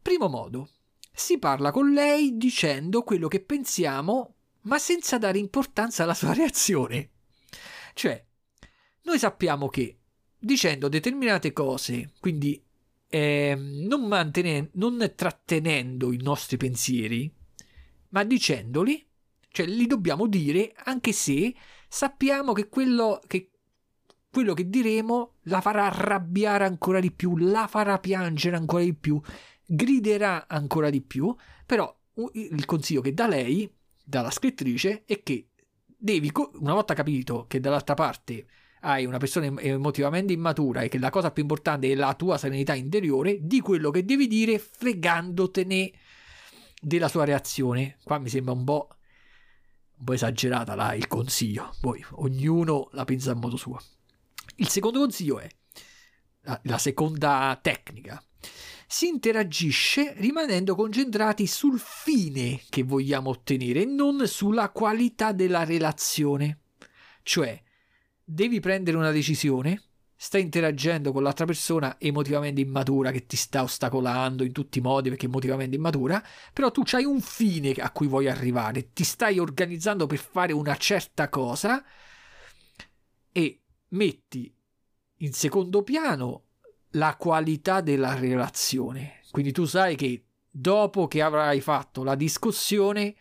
[0.00, 0.70] Primo modo.
[1.12, 7.10] Si parla con lei dicendo quello che pensiamo, ma senza dare importanza alla sua reazione.
[7.94, 8.24] Cioè,
[9.02, 9.98] noi sappiamo che
[10.38, 12.62] dicendo determinate cose, quindi
[13.08, 14.30] eh, non,
[14.72, 17.32] non trattenendo i nostri pensieri,
[18.10, 19.07] ma dicendoli,
[19.50, 21.54] cioè li dobbiamo dire anche se
[21.88, 23.50] sappiamo che quello che,
[24.30, 29.20] quello che diremo la farà arrabbiare ancora di più, la farà piangere ancora di più,
[29.64, 31.34] griderà ancora di più,
[31.66, 31.94] però
[32.32, 33.70] il consiglio che da lei,
[34.04, 35.48] dalla scrittrice, è che
[35.96, 38.46] devi, una volta capito che dall'altra parte
[38.82, 42.74] hai una persona emotivamente immatura e che la cosa più importante è la tua serenità
[42.74, 45.92] interiore, di quello che devi dire fregandotene
[46.80, 47.96] della sua reazione.
[48.04, 48.88] Qua mi sembra un po',
[49.98, 53.80] un po esagerata là, il consiglio, poi ognuno la pensa a modo suo.
[54.56, 55.48] Il secondo consiglio è
[56.42, 58.22] la, la seconda tecnica.
[58.86, 66.60] Si interagisce rimanendo concentrati sul fine che vogliamo ottenere e non sulla qualità della relazione.
[67.22, 67.60] Cioè,
[68.24, 69.82] devi prendere una decisione,
[70.20, 75.10] stai interagendo con l'altra persona emotivamente immatura che ti sta ostacolando in tutti i modi
[75.10, 76.20] perché è emotivamente immatura,
[76.52, 80.74] però tu hai un fine a cui vuoi arrivare, ti stai organizzando per fare una
[80.74, 81.84] certa cosa
[83.30, 84.52] e metti
[85.18, 86.46] in secondo piano
[86.92, 89.20] la qualità della relazione.
[89.30, 93.14] Quindi tu sai che dopo che avrai fatto la discussione,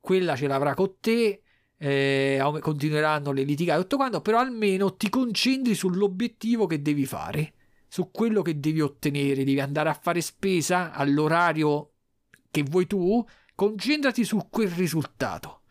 [0.00, 1.42] quella ce l'avrà con te,
[1.82, 7.54] eh, continueranno le litigate, tutto quanto, però almeno ti concentri sull'obiettivo che devi fare,
[7.88, 11.92] su quello che devi ottenere, devi andare a fare spesa all'orario
[12.50, 15.62] che vuoi tu, concentrati su quel risultato.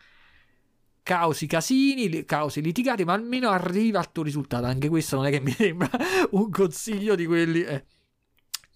[1.03, 4.65] Causi casini, causi litigate, ma almeno arriva al tuo risultato.
[4.65, 5.90] Anche questo non è che mi sembra
[6.31, 7.61] un consiglio di quelli.
[7.61, 7.86] Eh.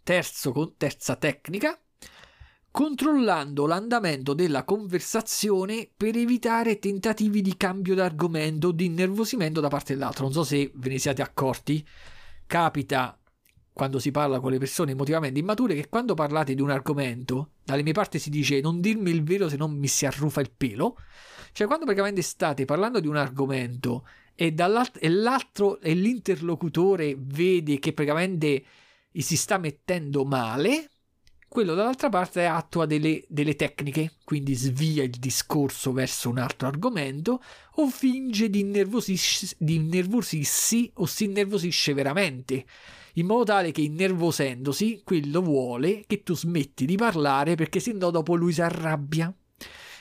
[0.03, 1.82] Terzo, terza tecnica
[2.73, 9.93] controllando l'andamento della conversazione per evitare tentativi di cambio d'argomento o di innervosimento da parte
[9.93, 10.23] dell'altro.
[10.23, 11.87] Non so se ve ne siete accorti,
[12.47, 13.15] capita
[13.71, 17.83] quando si parla con le persone emotivamente immature che quando parlate di un argomento, dalle
[17.83, 20.97] mie parti si dice non dirmi il vero se non mi si arrufa il pelo,
[21.51, 24.51] cioè quando praticamente state parlando di un argomento e,
[24.99, 28.63] e l'altro e l'interlocutore vede che praticamente
[29.11, 30.89] si sta mettendo male,
[31.53, 37.43] quello dall'altra parte attua delle, delle, tecniche, quindi svia il discorso verso un altro argomento
[37.75, 42.65] o finge di, innervosirsi, di innervosirsi o si innervosisce veramente,
[43.13, 48.09] in modo tale che innervosendosi quello vuole che tu smetti di parlare perché se no
[48.09, 49.31] dopo lui si arrabbia.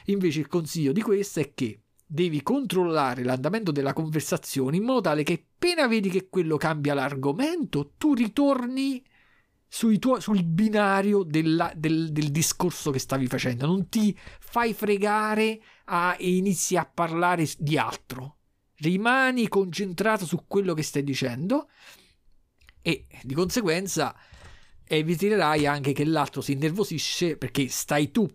[0.07, 5.23] Invece il consiglio di questo è che devi controllare l'andamento della conversazione in modo tale
[5.23, 9.05] che appena vedi che quello cambia l'argomento, tu ritorni
[9.99, 16.15] tuo, sul binario della, del, del, discorso che stavi facendo, non ti fai fregare a,
[16.19, 18.36] e inizi a parlare di altro.
[18.77, 21.70] Rimani concentrato su quello che stai dicendo
[22.82, 24.15] e di conseguenza
[24.85, 28.28] eviterai anche che l'altro si innervosisce perché stai tu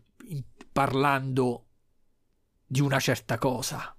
[0.72, 1.68] parlando
[2.66, 3.96] di una certa cosa.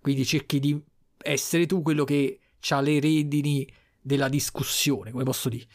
[0.00, 0.82] Quindi cerchi di
[1.18, 2.40] essere tu quello che
[2.70, 5.66] ha le redini della discussione, come posso dire.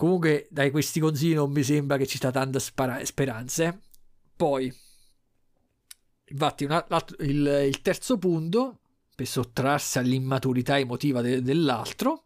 [0.00, 3.64] Comunque, dai questi consigli non mi sembra che ci sia tanta spara- speranza.
[3.64, 3.78] Eh.
[4.34, 4.74] Poi,
[6.24, 6.86] infatti, una,
[7.18, 8.78] il, il, terzo punto,
[9.14, 12.22] per sottrarsi all'immaturità emotiva de- dell'altro,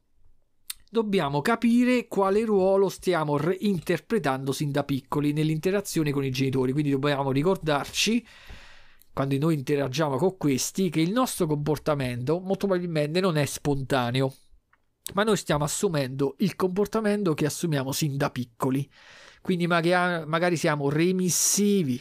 [0.88, 6.70] dobbiamo capire quale ruolo stiamo re- interpretando sin da piccoli nell'interazione con i genitori.
[6.70, 8.24] Quindi dobbiamo ricordarci,
[9.12, 14.32] quando noi interagiamo con questi, che il nostro comportamento molto probabilmente non è spontaneo
[15.12, 18.88] ma noi stiamo assumendo il comportamento che assumiamo sin da piccoli.
[19.42, 22.00] Quindi magari, magari siamo remissivi,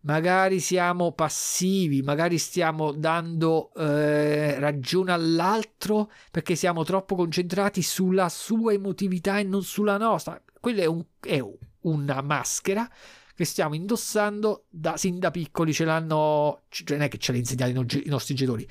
[0.00, 8.72] magari siamo passivi, magari stiamo dando eh, ragione all'altro perché siamo troppo concentrati sulla sua
[8.72, 10.42] emotività e non sulla nostra.
[10.58, 11.42] Quella è, un, è
[11.80, 12.90] una maschera
[13.34, 17.42] che stiamo indossando da, sin da piccoli, ce l'hanno, cioè non è che ce l'hanno
[17.42, 18.66] insegnato i nostri genitori,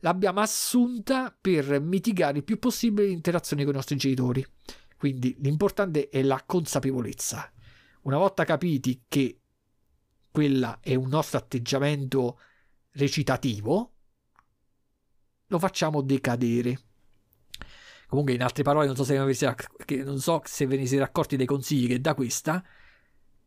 [0.00, 4.44] l'abbiamo assunta per mitigare il più possibile l'interazione con i nostri genitori.
[4.96, 7.50] Quindi l'importante è la consapevolezza.
[8.02, 9.40] Una volta capiti che
[10.30, 12.38] quella è un nostro atteggiamento
[12.92, 13.94] recitativo,
[15.46, 16.80] lo facciamo decadere.
[18.08, 21.46] Comunque, in altre parole, non so se, non so se ve ne siete accorti dei
[21.46, 22.62] consigli che da questa,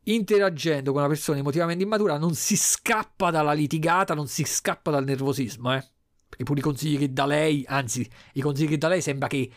[0.04, 5.04] interagendo con una persona emotivamente immatura, non si scappa dalla litigata, non si scappa dal
[5.04, 5.93] nervosismo, eh?
[6.34, 9.52] Perché pure i consigli che dà lei, anzi, i consigli che dà lei sembra che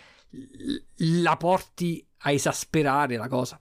[0.97, 3.59] la porti a esasperare la cosa.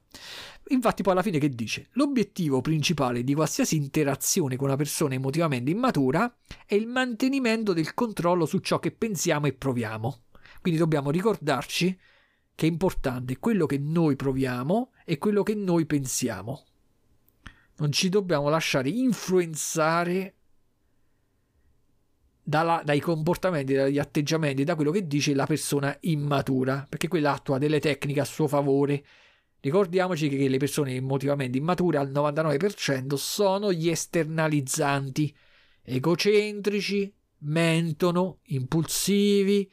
[0.70, 1.88] Infatti, poi alla fine che dice?
[1.94, 6.36] L'obiettivo principale di qualsiasi interazione con una persona emotivamente immatura
[6.66, 10.24] è il mantenimento del controllo su ciò che pensiamo e proviamo.
[10.60, 11.98] Quindi dobbiamo ricordarci
[12.54, 16.66] che è importante quello che noi proviamo e quello che noi pensiamo.
[17.78, 20.34] Non ci dobbiamo lasciare influenzare
[22.48, 27.58] dalla, dai comportamenti, dagli atteggiamenti, da quello che dice la persona immatura, perché quella attua
[27.58, 29.04] delle tecniche a suo favore.
[29.60, 35.36] Ricordiamoci che le persone emotivamente immature al 99% sono gli esternalizzanti,
[35.82, 39.70] egocentrici, mentono, impulsivi,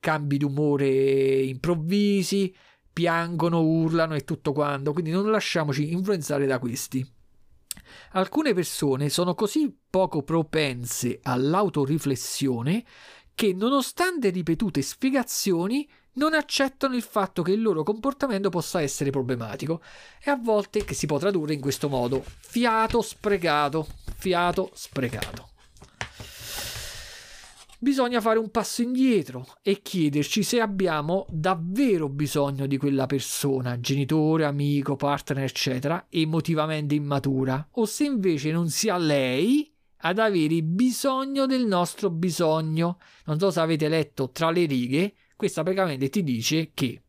[0.00, 2.54] cambi d'umore improvvisi,
[2.90, 7.06] piangono, urlano e tutto quanto, quindi non lasciamoci influenzare da questi.
[8.12, 12.84] Alcune persone sono così poco propense all'autoriflessione
[13.34, 19.82] che, nonostante ripetute spiegazioni, non accettano il fatto che il loro comportamento possa essere problematico
[20.22, 23.86] e a volte che si può tradurre in questo modo: fiato sprecato,
[24.16, 25.52] fiato sprecato
[27.84, 34.46] bisogna fare un passo indietro e chiederci se abbiamo davvero bisogno di quella persona, genitore,
[34.46, 41.66] amico, partner, eccetera, emotivamente immatura, o se invece non sia lei ad avere bisogno del
[41.66, 42.98] nostro bisogno.
[43.26, 47.02] Non so se avete letto tra le righe, questa praticamente ti dice che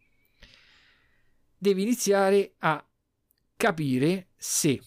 [1.57, 2.85] devi iniziare a
[3.55, 4.81] capire se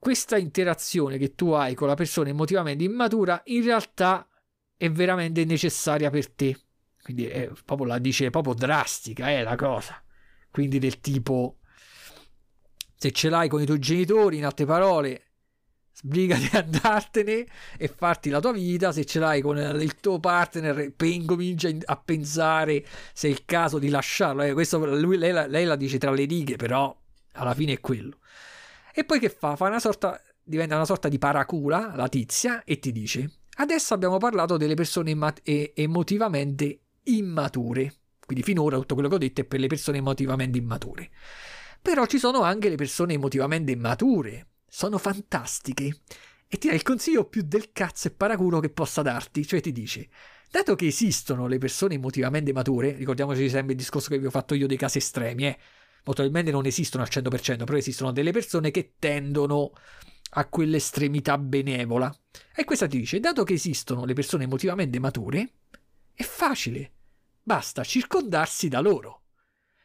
[0.00, 4.26] questa interazione che tu hai con la persona emotivamente immatura in realtà
[4.76, 6.58] è veramente necessaria per te.
[7.02, 10.02] Quindi è proprio la dice proprio drastica, è la cosa.
[10.50, 11.58] Quindi del tipo
[12.96, 15.22] se ce l'hai con i tuoi genitori, in altre parole,
[15.90, 17.46] sbrigati a andartene
[17.78, 18.92] e farti la tua vita.
[18.92, 23.88] Se ce l'hai con il tuo partner, incomincia a pensare se è il caso di
[23.88, 24.42] lasciarlo.
[24.42, 26.94] Eh, questo lui, lei, lei la dice tra le righe, però
[27.32, 28.18] alla fine è quello.
[28.92, 29.56] E poi che fa?
[29.56, 34.18] Fa una sorta, diventa una sorta di paracula la tizia e ti dice: Adesso abbiamo
[34.18, 37.94] parlato delle persone immat- emotivamente immature.
[38.24, 41.10] Quindi finora tutto quello che ho detto è per le persone emotivamente immature.
[41.82, 44.46] Però ci sono anche le persone emotivamente immature.
[44.68, 46.02] Sono fantastiche.
[46.46, 49.46] E ti dà il consiglio più del cazzo e paraculo che possa darti.
[49.46, 50.08] Cioè ti dice,
[50.50, 54.54] dato che esistono le persone emotivamente mature, ricordiamoci sempre il discorso che vi ho fatto
[54.54, 55.58] io dei casi estremi, eh,
[56.02, 59.72] probabilmente non esistono al 100%, però esistono delle persone che tendono
[60.30, 62.14] a quell'estremità benevola.
[62.54, 65.52] E questa ti dice, dato che esistono le persone emotivamente mature,
[66.14, 66.92] è facile,
[67.42, 69.24] basta circondarsi da loro.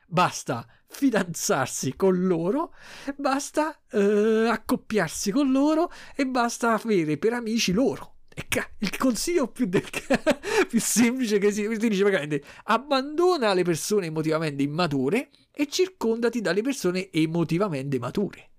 [0.07, 2.73] Basta fidanzarsi con loro,
[3.17, 8.14] basta eh, accoppiarsi con loro e basta avere per amici loro.
[8.79, 9.83] Il consiglio più, del,
[10.67, 16.61] più semplice che si, si dice praticamente abbandona le persone emotivamente immature e circondati dalle
[16.61, 18.51] persone emotivamente mature.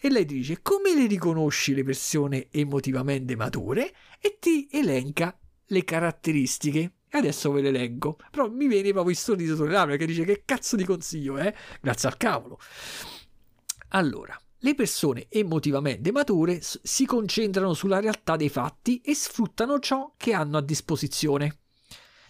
[0.00, 5.36] E lei ti dice come le riconosci le persone emotivamente mature e ti elenca
[5.66, 6.92] le caratteristiche.
[7.10, 8.18] Adesso ve le leggo.
[8.30, 11.54] Però mi viene proprio il sorriso sulle labbra che dice che cazzo di consiglio, eh?
[11.80, 12.58] Grazie al cavolo.
[13.88, 20.32] Allora, le persone emotivamente mature si concentrano sulla realtà dei fatti e sfruttano ciò che
[20.32, 21.60] hanno a disposizione.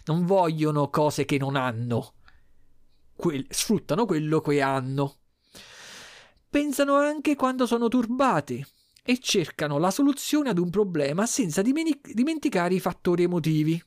[0.05, 2.13] Non vogliono cose che non hanno
[3.15, 5.17] que- sfruttano quello che hanno.
[6.49, 8.65] Pensano anche quando sono turbati
[9.01, 13.81] e cercano la soluzione ad un problema senza dimeni- dimenticare i fattori emotivi.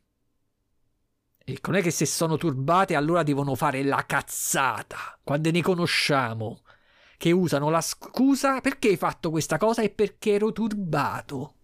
[1.49, 6.63] E non è che se sono turbate allora devono fare la cazzata, quando ne conosciamo,
[7.17, 11.55] che usano la scusa perché hai fatto questa cosa e perché ero turbato,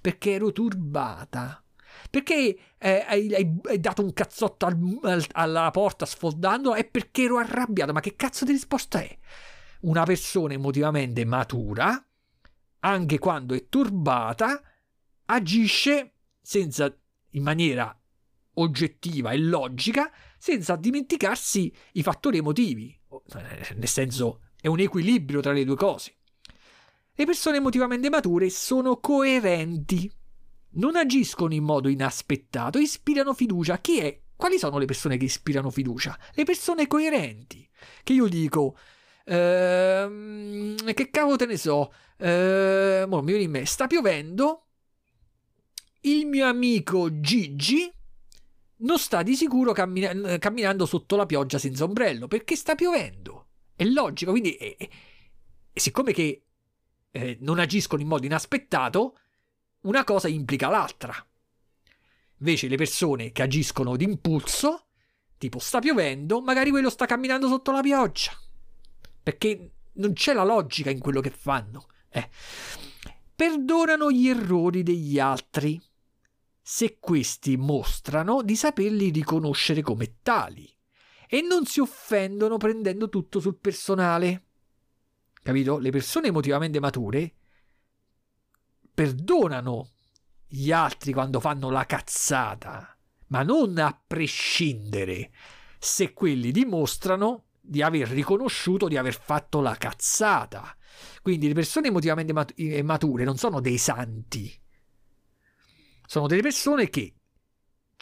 [0.00, 1.62] perché ero turbata.
[2.10, 6.74] Perché eh, hai, hai, dato un cazzotto al, al, alla porta sfondando?
[6.74, 7.92] È perché ero arrabbiato.
[7.92, 9.18] Ma che cazzo di risposta è?
[9.82, 12.04] Una persona emotivamente matura,
[12.80, 14.60] anche quando è turbata,
[15.26, 16.94] agisce senza,
[17.30, 17.96] in maniera
[18.54, 22.98] oggettiva e logica, senza dimenticarsi i fattori emotivi.
[23.76, 26.14] Nel senso, è un equilibrio tra le due cose.
[27.14, 30.10] Le persone emotivamente mature sono coerenti
[30.74, 33.78] non agiscono in modo inaspettato, ispirano fiducia.
[33.78, 34.20] Chi è?
[34.36, 36.18] Quali sono le persone che ispirano fiducia?
[36.32, 37.68] Le persone coerenti.
[38.02, 38.76] Che io dico,
[39.24, 44.66] ehm, che cavolo te ne so, ehm, mi viene in me, sta piovendo,
[46.02, 47.92] il mio amico Gigi
[48.78, 53.46] non sta di sicuro cammina- camminando sotto la pioggia senza ombrello perché sta piovendo.
[53.74, 54.90] È logico, quindi eh, eh,
[55.72, 56.44] siccome che
[57.10, 59.18] eh, non agiscono in modo inaspettato,
[59.82, 61.14] una cosa implica l'altra.
[62.38, 64.86] Invece le persone che agiscono d'impulso,
[65.38, 68.32] tipo sta piovendo, magari quello sta camminando sotto la pioggia.
[69.22, 71.86] Perché non c'è la logica in quello che fanno.
[72.08, 72.28] Eh.
[73.34, 75.80] Perdonano gli errori degli altri
[76.60, 80.72] se questi mostrano di saperli riconoscere come tali
[81.32, 84.48] e non si offendono prendendo tutto sul personale.
[85.42, 85.78] Capito?
[85.78, 87.34] Le persone emotivamente mature
[88.92, 89.92] perdonano
[90.46, 92.94] gli altri quando fanno la cazzata,
[93.28, 95.32] ma non a prescindere
[95.78, 100.76] se quelli dimostrano di aver riconosciuto di aver fatto la cazzata.
[101.22, 104.54] Quindi le persone emotivamente mature non sono dei santi,
[106.04, 107.14] sono delle persone che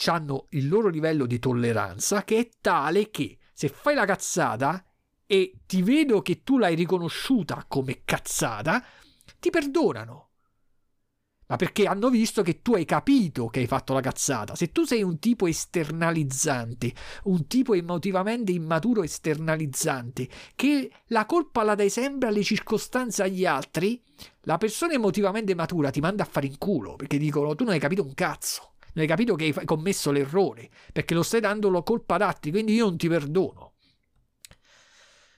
[0.08, 4.84] hanno il loro livello di tolleranza che è tale che se fai la cazzata
[5.26, 8.82] e ti vedo che tu l'hai riconosciuta come cazzata,
[9.38, 10.30] ti perdonano
[11.50, 14.54] ma perché hanno visto che tu hai capito che hai fatto la cazzata.
[14.54, 16.94] Se tu sei un tipo esternalizzante,
[17.24, 24.00] un tipo emotivamente immaturo esternalizzante, che la colpa la dai sempre alle circostanze agli altri,
[24.42, 27.80] la persona emotivamente matura ti manda a fare in culo, perché dicono tu non hai
[27.80, 28.69] capito un cazzo.
[28.92, 32.50] Non hai capito che hai commesso l'errore, perché lo stai dando la colpa ad altri,
[32.50, 33.74] quindi io non ti perdono.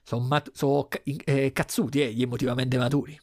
[0.03, 3.19] Sono mat- so, eh, cazzuti, eh, gli emotivamente maturi.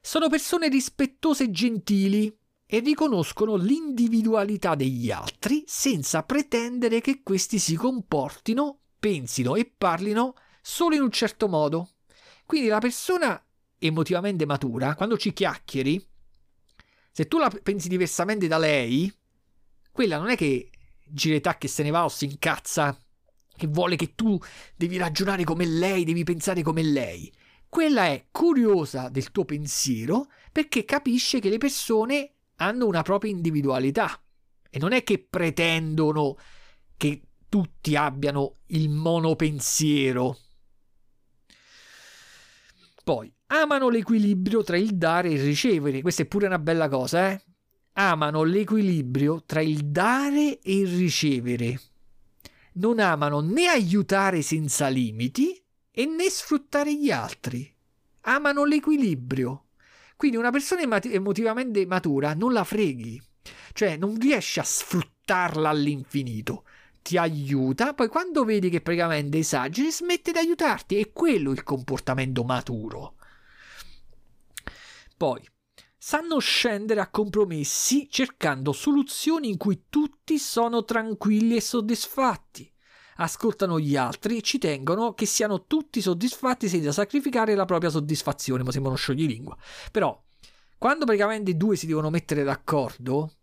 [0.00, 7.76] Sono persone rispettose e gentili e riconoscono l'individualità degli altri senza pretendere che questi si
[7.76, 11.90] comportino, pensino e parlino solo in un certo modo.
[12.46, 13.40] Quindi la persona
[13.78, 16.04] emotivamente matura, quando ci chiacchieri,
[17.12, 19.12] se tu la pensi diversamente da lei,
[19.92, 20.70] quella non è che
[21.04, 22.98] gira che se ne va o si incazza,
[23.54, 24.38] che vuole che tu
[24.74, 27.32] devi ragionare come lei, devi pensare come lei
[27.72, 34.22] quella è curiosa del tuo pensiero perché capisce che le persone hanno una propria individualità
[34.68, 36.36] e non è che pretendono
[36.98, 40.36] che tutti abbiano il monopensiero.
[43.02, 46.00] Poi, amano l'equilibrio tra il dare e il ricevere.
[46.00, 47.42] Questa è pure una bella cosa, eh?
[47.94, 51.80] Amano l'equilibrio tra il dare e il ricevere.
[52.74, 57.70] Non amano né aiutare senza limiti e né sfruttare gli altri.
[58.22, 59.66] Amano l'equilibrio.
[60.16, 63.20] Quindi una persona emotivamente matura non la freghi,
[63.74, 66.64] cioè non riesci a sfruttarla all'infinito.
[67.02, 70.96] Ti aiuta, poi quando vedi che praticamente esageri, smette di aiutarti.
[70.96, 73.16] È quello il comportamento maturo.
[75.22, 75.40] Poi,
[75.96, 82.68] sanno scendere a compromessi cercando soluzioni in cui tutti sono tranquilli e soddisfatti
[83.18, 88.64] ascoltano gli altri e ci tengono che siano tutti soddisfatti senza sacrificare la propria soddisfazione,
[88.64, 89.56] ma sembra uno scioglilingua.
[89.92, 90.20] Però,
[90.76, 93.34] quando praticamente i due si devono mettere d'accordo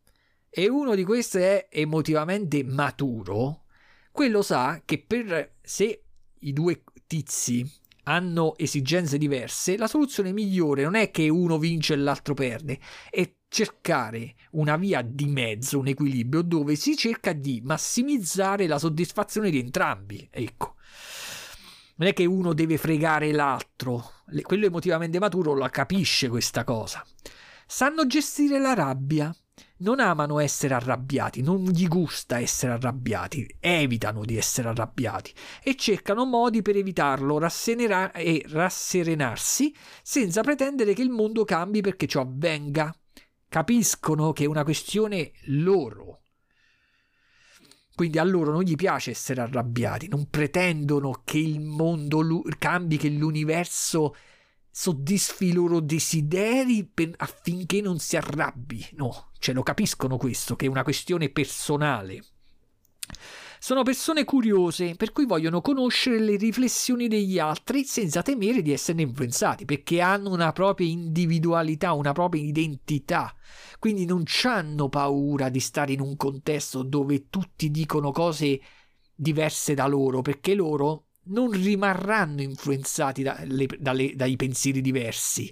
[0.50, 3.64] e uno di questi è emotivamente maturo,
[4.12, 6.04] quello sa che per se
[6.40, 7.66] i due tizi
[8.10, 12.80] hanno esigenze diverse, la soluzione migliore non è che uno vince e l'altro perde,
[13.10, 19.52] è cercare una via di mezzo, un equilibrio dove si cerca di massimizzare la soddisfazione
[19.52, 20.28] di entrambi.
[20.32, 20.76] Ecco.
[21.98, 24.12] Non è che uno deve fregare l'altro,
[24.42, 27.06] quello emotivamente maturo la capisce questa cosa.
[27.68, 29.36] Sanno gestire la rabbia,
[29.78, 35.34] non amano essere arrabbiati, non gli gusta essere arrabbiati, evitano di essere arrabbiati
[35.64, 42.08] e cercano modi per evitarlo rassenera- e rasserenarsi senza pretendere che il mondo cambi perché
[42.08, 42.94] ciò avvenga
[43.48, 46.22] capiscono che è una questione loro.
[47.96, 53.10] Quindi a loro non gli piace essere arrabbiati, non pretendono che il mondo cambi, che
[53.10, 54.16] l'universo
[54.72, 58.88] soddisfi i loro desideri per, affinché non si arrabbi.
[58.94, 62.24] No, cioè lo capiscono questo, che è una questione personale.
[63.62, 69.02] Sono persone curiose, per cui vogliono conoscere le riflessioni degli altri senza temere di esserne
[69.02, 73.36] influenzati, perché hanno una propria individualità, una propria identità.
[73.78, 78.62] Quindi non hanno paura di stare in un contesto dove tutti dicono cose
[79.14, 85.52] diverse da loro, perché loro non rimarranno influenzati da, le, dalle, dai pensieri diversi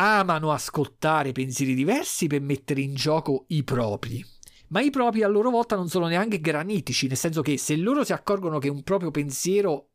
[0.00, 4.24] amano ascoltare pensieri diversi per mettere in gioco i propri.
[4.68, 8.02] Ma i propri a loro volta non sono neanche granitici, nel senso che se loro
[8.02, 9.90] si accorgono che un proprio pensiero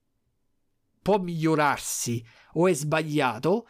[1.01, 2.23] può migliorarsi
[2.53, 3.67] o è sbagliato,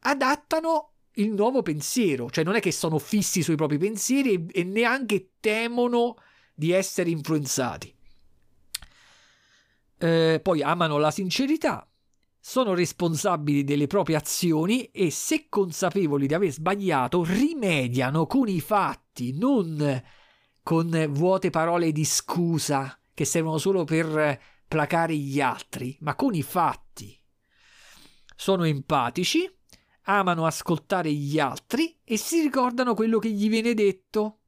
[0.00, 5.34] adattano il nuovo pensiero, cioè non è che sono fissi sui propri pensieri e, neanche
[5.38, 6.16] temono
[6.52, 7.94] di essere influenzati.
[9.98, 11.88] Eh, poi amano la sincerità,
[12.46, 19.32] sono responsabili delle proprie azioni e se consapevoli di aver sbagliato rimediano con i fatti,
[19.32, 20.02] non
[20.62, 24.38] con vuote parole di scusa che servono solo per
[24.68, 27.18] placare gli altri, ma con i fatti.
[28.36, 29.50] Sono empatici,
[30.02, 34.40] amano ascoltare gli altri e si ricordano quello che gli viene detto.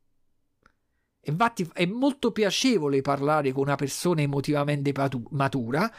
[1.23, 4.93] Infatti è molto piacevole parlare con una persona emotivamente
[5.31, 5.90] matura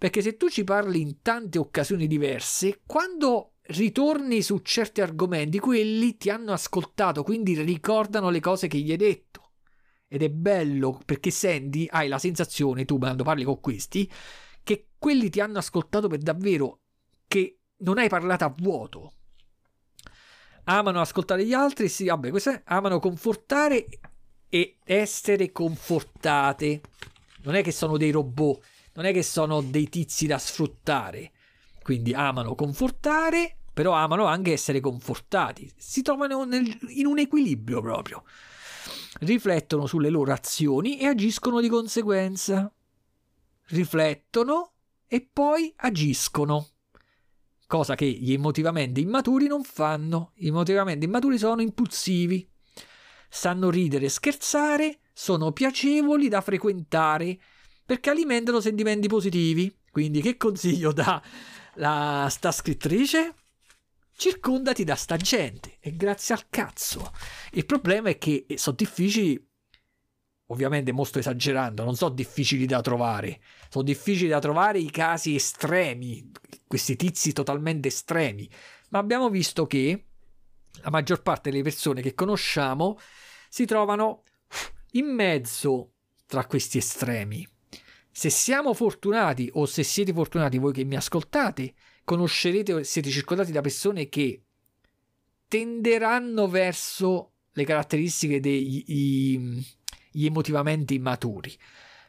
[0.00, 6.16] perché se tu ci parli in tante occasioni diverse, quando ritorni su certi argomenti, quelli
[6.16, 9.50] ti hanno ascoltato, quindi ricordano le cose che gli hai detto.
[10.08, 14.10] Ed è bello perché senti, hai la sensazione, tu quando parli con questi,
[14.62, 16.80] che quelli ti hanno ascoltato per davvero,
[17.28, 19.12] che non hai parlato a vuoto.
[20.64, 23.86] Amano ascoltare gli altri, sì, vabbè, questo è, amano confortare
[24.48, 26.80] e essere confortate.
[27.42, 31.32] Non è che sono dei robot non è che sono dei tizi da sfruttare.
[31.82, 35.70] Quindi amano confortare, però amano anche essere confortati.
[35.76, 38.24] Si trovano nel, in un equilibrio proprio.
[39.20, 42.72] Riflettono sulle loro azioni e agiscono di conseguenza.
[43.68, 44.72] Riflettono
[45.06, 46.68] e poi agiscono.
[47.66, 50.32] Cosa che gli emotivamente immaturi non fanno.
[50.34, 52.48] Gli emotivamente immaturi sono impulsivi.
[53.28, 57.38] Sanno ridere e scherzare, sono piacevoli da frequentare
[57.90, 59.76] perché alimentano sentimenti positivi.
[59.90, 61.20] Quindi che consiglio dà
[61.74, 63.34] la, sta scrittrice?
[64.12, 67.10] Circondati da sta gente e grazie al cazzo.
[67.50, 69.44] Il problema è che sono difficili,
[70.46, 75.34] ovviamente mo sto esagerando, non sono difficili da trovare, sono difficili da trovare i casi
[75.34, 76.30] estremi,
[76.68, 78.48] questi tizi totalmente estremi,
[78.90, 80.04] ma abbiamo visto che
[80.82, 83.00] la maggior parte delle persone che conosciamo
[83.48, 84.22] si trovano
[84.92, 85.94] in mezzo
[86.26, 87.58] tra questi estremi.
[88.12, 91.74] Se siamo fortunati o se siete fortunati voi che mi ascoltate,
[92.04, 94.42] conoscerete, siete circondati da persone che
[95.46, 99.64] tenderanno verso le caratteristiche degli
[100.12, 101.56] emotivamente immaturi.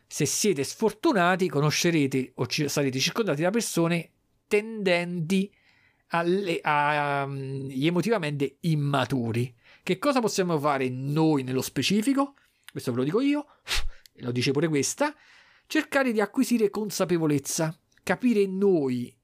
[0.08, 4.12] Se siete sfortunati, conoscerete o sarete circondati da persone
[4.48, 5.54] tendenti
[6.08, 6.60] agli
[7.86, 9.56] emotivamente immaturi.
[9.84, 12.36] Che cosa possiamo fare noi nello specifico?
[12.70, 13.46] Questo ve lo dico io,
[14.20, 15.16] lo dice pure questa
[15.72, 17.74] cercare di acquisire consapevolezza,
[18.04, 19.18] capire noi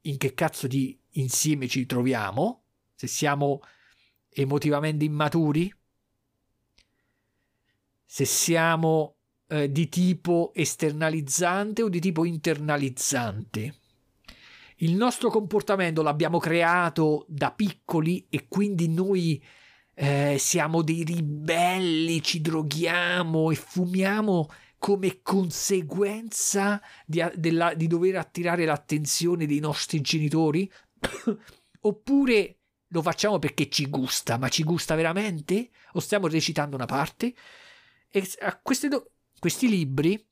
[0.00, 2.62] in che cazzo di insieme ci troviamo,
[2.94, 3.60] se siamo
[4.30, 5.70] emotivamente immaturi,
[8.02, 9.16] se siamo
[9.48, 13.74] eh, di tipo esternalizzante o di tipo internalizzante.
[14.76, 19.44] Il nostro comportamento l'abbiamo creato da piccoli e quindi noi
[19.92, 28.64] eh, siamo dei ribelli, ci droghiamo e fumiamo come conseguenza di, della, di dover attirare
[28.64, 30.70] l'attenzione dei nostri genitori?
[31.80, 35.70] Oppure lo facciamo perché ci gusta, ma ci gusta veramente?
[35.92, 37.34] O stiamo recitando una parte?
[38.08, 40.26] E a do- questi libri,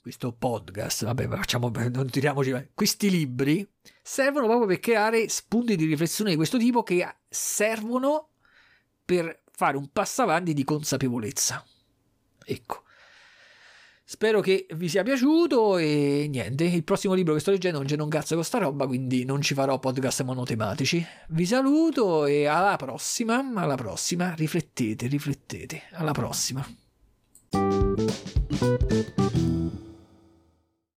[0.00, 3.66] questo podcast, vabbè, facciamo, non tiriamoci, questi libri
[4.02, 8.30] servono proprio per creare spunti di riflessione di questo tipo che servono
[9.04, 11.64] per fare un passo avanti di consapevolezza.
[12.44, 12.82] Ecco.
[14.12, 17.96] Spero che vi sia piaciuto e niente, il prossimo libro che sto leggendo non c'è
[17.98, 21.02] un cazzo con sta roba, quindi non ci farò podcast monotematici.
[21.28, 26.62] Vi saluto e alla prossima, alla prossima, riflettete, riflettete, alla prossima.